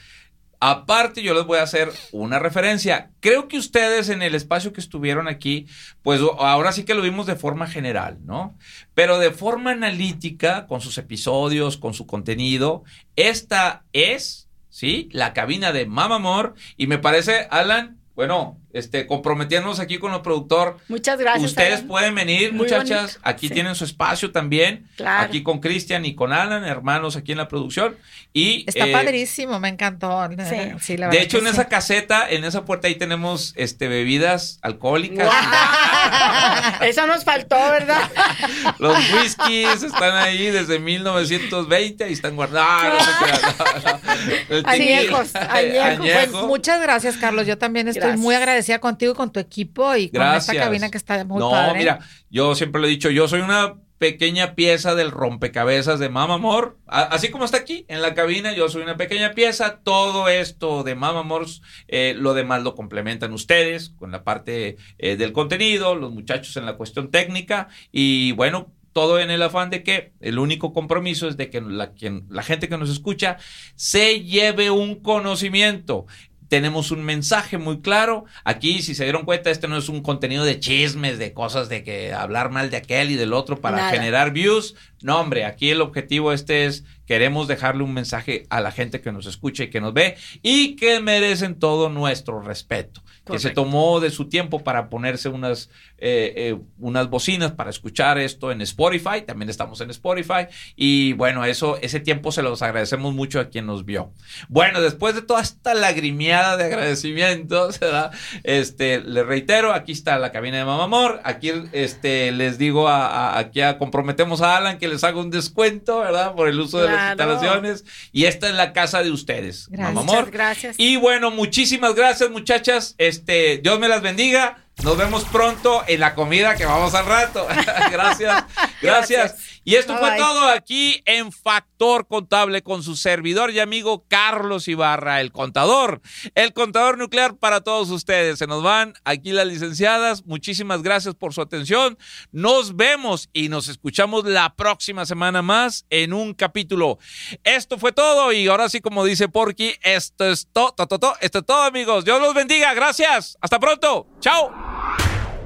Aparte, 0.67 1.23
yo 1.23 1.35
les 1.35 1.45
voy 1.45 1.59
a 1.59 1.62
hacer 1.65 1.93
una 2.11 2.39
referencia. 2.39 3.11
Creo 3.21 3.49
que 3.49 3.59
ustedes 3.59 4.09
en 4.09 4.23
el 4.23 4.35
espacio 4.35 4.73
que 4.73 4.81
estuvieron 4.81 5.29
aquí, 5.29 5.67
pues 6.03 6.23
ahora 6.39 6.73
sí 6.73 6.85
que 6.85 6.95
lo 6.95 7.03
vimos 7.03 7.27
de 7.27 7.37
forma 7.37 7.67
general, 7.67 8.17
¿no? 8.25 8.57
Pero 8.95 9.19
de 9.19 9.31
forma 9.31 9.73
analítica, 9.73 10.67
con 10.67 10.81
sus 10.81 10.97
episodios, 10.97 11.77
con 11.77 11.93
su 11.93 12.07
contenido, 12.07 12.83
esta 13.15 13.85
es, 13.93 14.49
¿sí? 14.71 15.11
La 15.12 15.35
cabina 15.35 15.71
de 15.71 15.85
Mama 15.85 16.17
Amor. 16.17 16.55
Y 16.79 16.87
me 16.87 16.97
parece, 16.97 17.47
Alan, 17.51 17.99
bueno, 18.15 18.59
este, 18.75 19.07
comprometiéndonos 19.07 19.81
aquí 19.81 19.99
con 19.99 20.12
el 20.12 20.20
productor, 20.20 20.77
Muchas 20.89 21.18
gracias. 21.18 21.51
Ustedes 21.51 21.75
Alan. 21.77 21.87
pueden 21.89 22.14
venir, 22.14 22.53
Muy 22.53 22.64
muchachas. 22.64 23.01
bonito, 23.14 23.20
Aquí 23.22 23.49
sí. 23.49 23.55
tienen 23.55 23.75
su 23.75 23.85
espacio 23.85 24.31
también. 24.33 24.87
Claro. 24.97 25.22
Aquí 25.25 25.43
con 25.43 25.61
Cristian 25.61 26.05
y 26.05 26.14
con 26.14 26.33
Alan, 26.33 26.64
hermanos 26.64 27.16
aquí 27.16 27.33
en 27.33 27.39
la 27.39 27.49
producción. 27.49 27.97
Y 28.33 28.64
Está 28.68 28.87
eh, 28.89 28.93
padrísimo, 28.93 29.61
me 29.61 29.68
encantó. 29.68 30.29
Sí. 30.49 30.57
Sí, 30.81 30.97
la 30.97 31.07
De 31.07 31.11
verdad 31.12 31.22
hecho, 31.22 31.39
que 31.39 31.45
en 31.47 31.53
sí. 31.55 31.61
esa 31.61 31.68
caseta, 31.68 32.29
en 32.29 32.45
esa 32.45 32.64
puerta 32.64 32.89
ahí 32.89 32.97
tenemos 32.97 33.53
este 33.57 33.89
bebidas 33.89 34.59
alcohólicas. 34.62 35.27
¡Guau! 35.27 36.72
Eso 36.83 37.07
nos 37.07 37.25
faltó, 37.25 37.57
¿verdad? 37.57 38.11
Los 38.79 38.97
whiskies 39.12 39.83
están 39.85 40.16
ahí 40.16 40.51
desde 40.51 40.79
1920 40.81 42.09
y 42.11 42.12
están 42.12 42.35
guardados. 42.37 43.05
No, 43.20 44.61
no 44.61 44.62
no, 44.62 44.68
Añejos. 44.68 45.31
Pues 45.33 46.33
muchas 46.33 46.81
gracias, 46.81 47.16
Carlos. 47.16 47.47
Yo 47.47 47.59
también 47.59 47.89
estoy 47.89 48.01
Gracias. 48.03 48.20
muy 48.20 48.35
agradecida 48.35 48.64
contigo 48.81 49.12
y 49.12 49.17
con 49.17 49.33
tu 49.33 49.41
equipo 49.41 49.95
y 49.97 50.09
con 50.09 50.23
esta 50.35 50.55
cabina 50.55 50.91
que 50.91 50.99
está 50.99 51.25
muy 51.25 51.39
no, 51.39 51.51
padre. 51.51 51.79
mira, 51.79 51.99
yo 52.31 52.55
siempre 52.55 52.81
lo 52.81 52.87
he 52.87 52.91
dicho, 52.91 53.11
yo 53.11 53.29
soy 53.29 53.41
una 53.41 53.75
pequeña 53.99 54.55
pieza 54.55 54.95
del 54.95 55.11
rompecabezas 55.11 55.99
de 55.99 56.09
Mama 56.09 56.35
Amor. 56.35 56.79
Así 56.87 57.31
como 57.31 57.47
está 57.47 57.59
aquí 57.59 57.87
en 57.89 58.03
la 58.03 58.15
cabina, 58.15 58.53
yo 58.53 58.69
soy 58.69 58.83
una 58.83 58.99
pequeña 58.99 59.33
pieza. 59.33 59.81
Todo 59.83 60.29
esto 60.29 60.83
de 60.83 60.95
Mama 60.95 61.21
Amor, 61.21 61.47
eh, 61.89 62.15
lo 62.15 62.35
demás 62.35 62.62
lo 62.62 62.75
complementan 62.75 63.33
ustedes 63.33 63.91
con 63.91 64.11
la 64.11 64.23
parte 64.23 64.77
eh, 64.99 65.17
del 65.17 65.33
contenido, 65.33 65.95
los 65.95 66.12
muchachos 66.12 66.57
en 66.57 66.67
la 66.67 66.77
cuestión 66.77 67.11
técnica 67.11 67.69
y 67.93 68.33
bueno. 68.33 68.73
Todo 68.95 69.19
en 69.19 69.33
el 69.33 69.43
afán 69.43 69.71
de 69.71 69.83
que 69.83 70.12
el 70.21 70.39
único 70.39 70.73
compromiso 70.73 71.27
es 71.27 71.37
de 71.37 71.51
que 71.51 71.61
la, 71.61 71.95
quien, 71.95 72.27
la 72.31 72.45
gente 72.45 72.69
que 72.69 72.79
nos 72.79 72.89
escucha 72.89 73.39
se 73.75 74.21
lleve 74.21 74.71
un 74.71 75.01
conocimiento 75.01 76.07
tenemos 76.49 76.90
un 76.90 77.05
mensaje 77.05 77.59
muy 77.59 77.81
claro. 77.81 78.24
Aquí, 78.44 78.82
si 78.82 78.94
se 78.94 79.05
dieron 79.05 79.24
cuenta, 79.24 79.51
este 79.51 79.69
no 79.69 79.77
es 79.77 79.89
un 79.89 80.02
contenido 80.02 80.44
de 80.44 80.60
chismes, 80.60 81.19
de 81.19 81.32
cosas 81.32 81.69
de 81.69 81.85
que 81.85 82.12
hablar 82.12 82.51
mal 82.51 82.70
de 82.70 82.77
aquel 82.77 83.10
y 83.10 83.16
del 83.16 83.32
otro 83.32 83.60
para 83.60 83.77
Nada. 83.77 83.90
generar 83.90 84.32
views. 84.32 84.74
No, 85.02 85.20
hombre, 85.20 85.44
aquí 85.44 85.70
el 85.70 85.81
objetivo 85.81 86.32
este 86.32 86.64
es, 86.66 86.85
queremos 87.06 87.47
dejarle 87.47 87.85
un 87.85 87.93
mensaje 87.93 88.47
a 88.51 88.60
la 88.60 88.73
gente 88.73 89.01
que 89.01 89.12
nos 89.12 89.27
escucha 89.27 89.64
y 89.64 89.70
que 89.70 89.81
nos 89.81 89.93
ve 89.93 90.16
y 90.43 90.77
que 90.77 91.01
merecen 91.01 91.59
todo 91.59 91.90
nuestro 91.90 92.40
respeto. 92.40 93.02
Que 93.24 93.38
se 93.38 93.51
tomó 93.51 94.01
de 94.01 94.10
su 94.10 94.28
tiempo 94.28 94.62
para 94.62 94.90
ponerse 94.90 95.30
unas, 95.30 95.70
eh, 95.98 96.32
eh, 96.36 96.59
unas 96.78 97.09
bocinas 97.09 97.52
para 97.52 97.70
escuchar 97.70 98.18
esto 98.18 98.52
en 98.52 98.60
Spotify. 98.60 99.22
También 99.26 99.48
estamos 99.48 99.80
en 99.80 99.88
Spotify. 99.90 100.46
Y 100.76 101.14
bueno, 101.14 101.44
eso, 101.46 101.78
ese 101.80 102.01
tiempo 102.01 102.32
se 102.32 102.42
los 102.42 102.60
agradecemos 102.60 103.14
mucho 103.14 103.40
a 103.40 103.46
quien 103.48 103.64
nos 103.66 103.86
vio. 103.86 104.12
Bueno, 104.48 104.82
después 104.82 105.14
de 105.14 105.22
toda 105.22 105.40
esta 105.40 105.72
lagrimiada 105.72 106.59
de 106.59 106.64
agradecimientos, 106.64 107.80
¿verdad? 107.80 108.12
Este, 108.42 109.01
les 109.01 109.24
reitero, 109.26 109.72
aquí 109.72 109.92
está 109.92 110.18
la 110.18 110.30
cabina 110.32 110.59
de 110.59 110.64
Mamamor. 110.64 111.20
Aquí 111.24 111.51
este, 111.72 112.30
les 112.32 112.59
digo 112.59 112.88
a, 112.88 113.06
a- 113.06 113.38
aquí 113.38 113.60
a- 113.62 113.78
comprometemos 113.78 114.42
a 114.42 114.56
Alan 114.59 114.78
que 114.78 114.88
les 114.88 115.02
haga 115.02 115.18
un 115.20 115.30
descuento, 115.30 116.01
¿verdad? 116.01 116.34
Por 116.34 116.48
el 116.48 116.60
uso 116.60 116.78
de 116.78 116.88
las 116.88 117.10
instalaciones. 117.12 117.84
Y 118.12 118.24
esta 118.26 118.48
es 118.48 118.55
la 118.55 118.72
casa 118.72 119.02
de 119.02 119.10
ustedes, 119.10 119.68
Gracias. 119.70 120.05
Muchas 120.05 120.30
gracias. 120.30 120.74
Y 120.78 120.96
bueno, 120.96 121.30
muchísimas 121.30 121.94
gracias, 121.94 122.30
muchachas. 122.30 122.94
Este, 122.98 123.14
Dios 123.62 123.78
me 123.78 123.89
las 123.89 124.03
bendiga. 124.03 124.59
Nos 124.82 124.97
vemos 124.97 125.24
pronto 125.24 125.85
en 125.86 126.01
la 126.01 126.15
comida 126.15 126.57
que 126.57 126.66
vamos 126.66 126.95
al 126.95 127.07
rato. 127.07 127.47
gracias, 127.93 128.45
gracias. 128.82 129.53
Y 129.65 129.77
esto 129.77 129.97
fue 129.97 130.16
todo 130.19 130.49
aquí 130.49 131.03
en 131.07 131.32
Factor 131.32 132.07
Contable 132.07 132.62
con 132.62 132.82
su 132.82 132.97
servidor 132.97 133.51
y 133.51 133.61
amigo 133.61 134.05
Carlos 134.09 134.69
Ibarra, 134.69 135.23
el 135.23 135.32
contador, 135.32 136.03
el 136.35 136.53
contador 136.53 136.99
nuclear 136.99 137.36
para 137.36 137.62
todos 137.62 137.91
ustedes. 137.91 138.39
Se 138.39 138.47
nos 138.47 138.62
van 138.62 138.93
aquí 139.05 139.32
las 139.32 139.47
licenciadas. 139.47 140.27
Muchísimas 140.27 140.82
gracias 140.82 141.15
por 141.15 141.32
su 141.32 141.41
atención. 141.41 141.97
Nos 142.31 142.77
vemos 142.77 143.31
y 143.32 143.49
nos 143.49 143.69
escuchamos 143.69 144.27
la 144.27 144.55
próxima 144.55 145.07
semana 145.07 145.41
más 145.41 145.86
en 145.89 146.12
un 146.12 146.35
capítulo. 146.35 146.99
Esto 147.43 147.78
fue 147.78 147.93
todo 147.93 148.32
y 148.32 148.47
ahora 148.49 148.69
sí, 148.69 148.81
como 148.81 149.03
dice 149.05 149.28
Porky, 149.28 149.73
esto 149.82 150.27
es 150.27 150.47
todo, 150.53 150.74
esto 151.20 151.39
es 151.39 151.47
todo, 151.47 151.62
amigos. 151.62 152.05
Dios 152.05 152.20
los 152.20 152.35
bendiga. 152.35 152.74
Gracias. 152.74 153.39
Hasta 153.41 153.59
pronto. 153.59 154.07
Chao. 154.20 154.53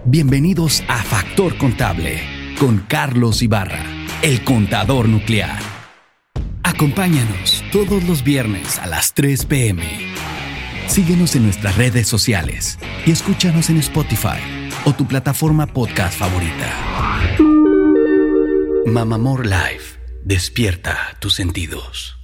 Bienvenidos 0.05 0.83
a 0.89 1.03
Factor 1.05 1.57
Contable 1.57 2.57
con 2.59 2.79
Carlos 2.89 3.43
Ibarra 3.43 3.98
el 4.23 4.43
contador 4.43 5.09
nuclear. 5.09 5.61
Acompáñanos 6.65 7.63
todos 7.71 8.03
los 8.05 8.25
viernes 8.25 8.79
a 8.79 8.87
las 8.87 9.15
3 9.15 9.45
pm. 9.47 9.85
Síguenos 10.89 11.37
en 11.37 11.45
nuestras 11.45 11.77
redes 11.77 12.09
sociales 12.09 12.79
y 13.07 13.13
escúchanos 13.13 13.71
en 13.71 13.77
Spotify 13.79 14.41
o 14.85 14.93
tu 14.93 15.07
plataforma 15.07 15.67
podcast 15.67 16.19
favorita. 16.19 17.37
Mamamor 18.87 19.47
Live, 19.47 19.83
despierta 20.25 21.17
tus 21.21 21.35
sentidos. 21.35 22.18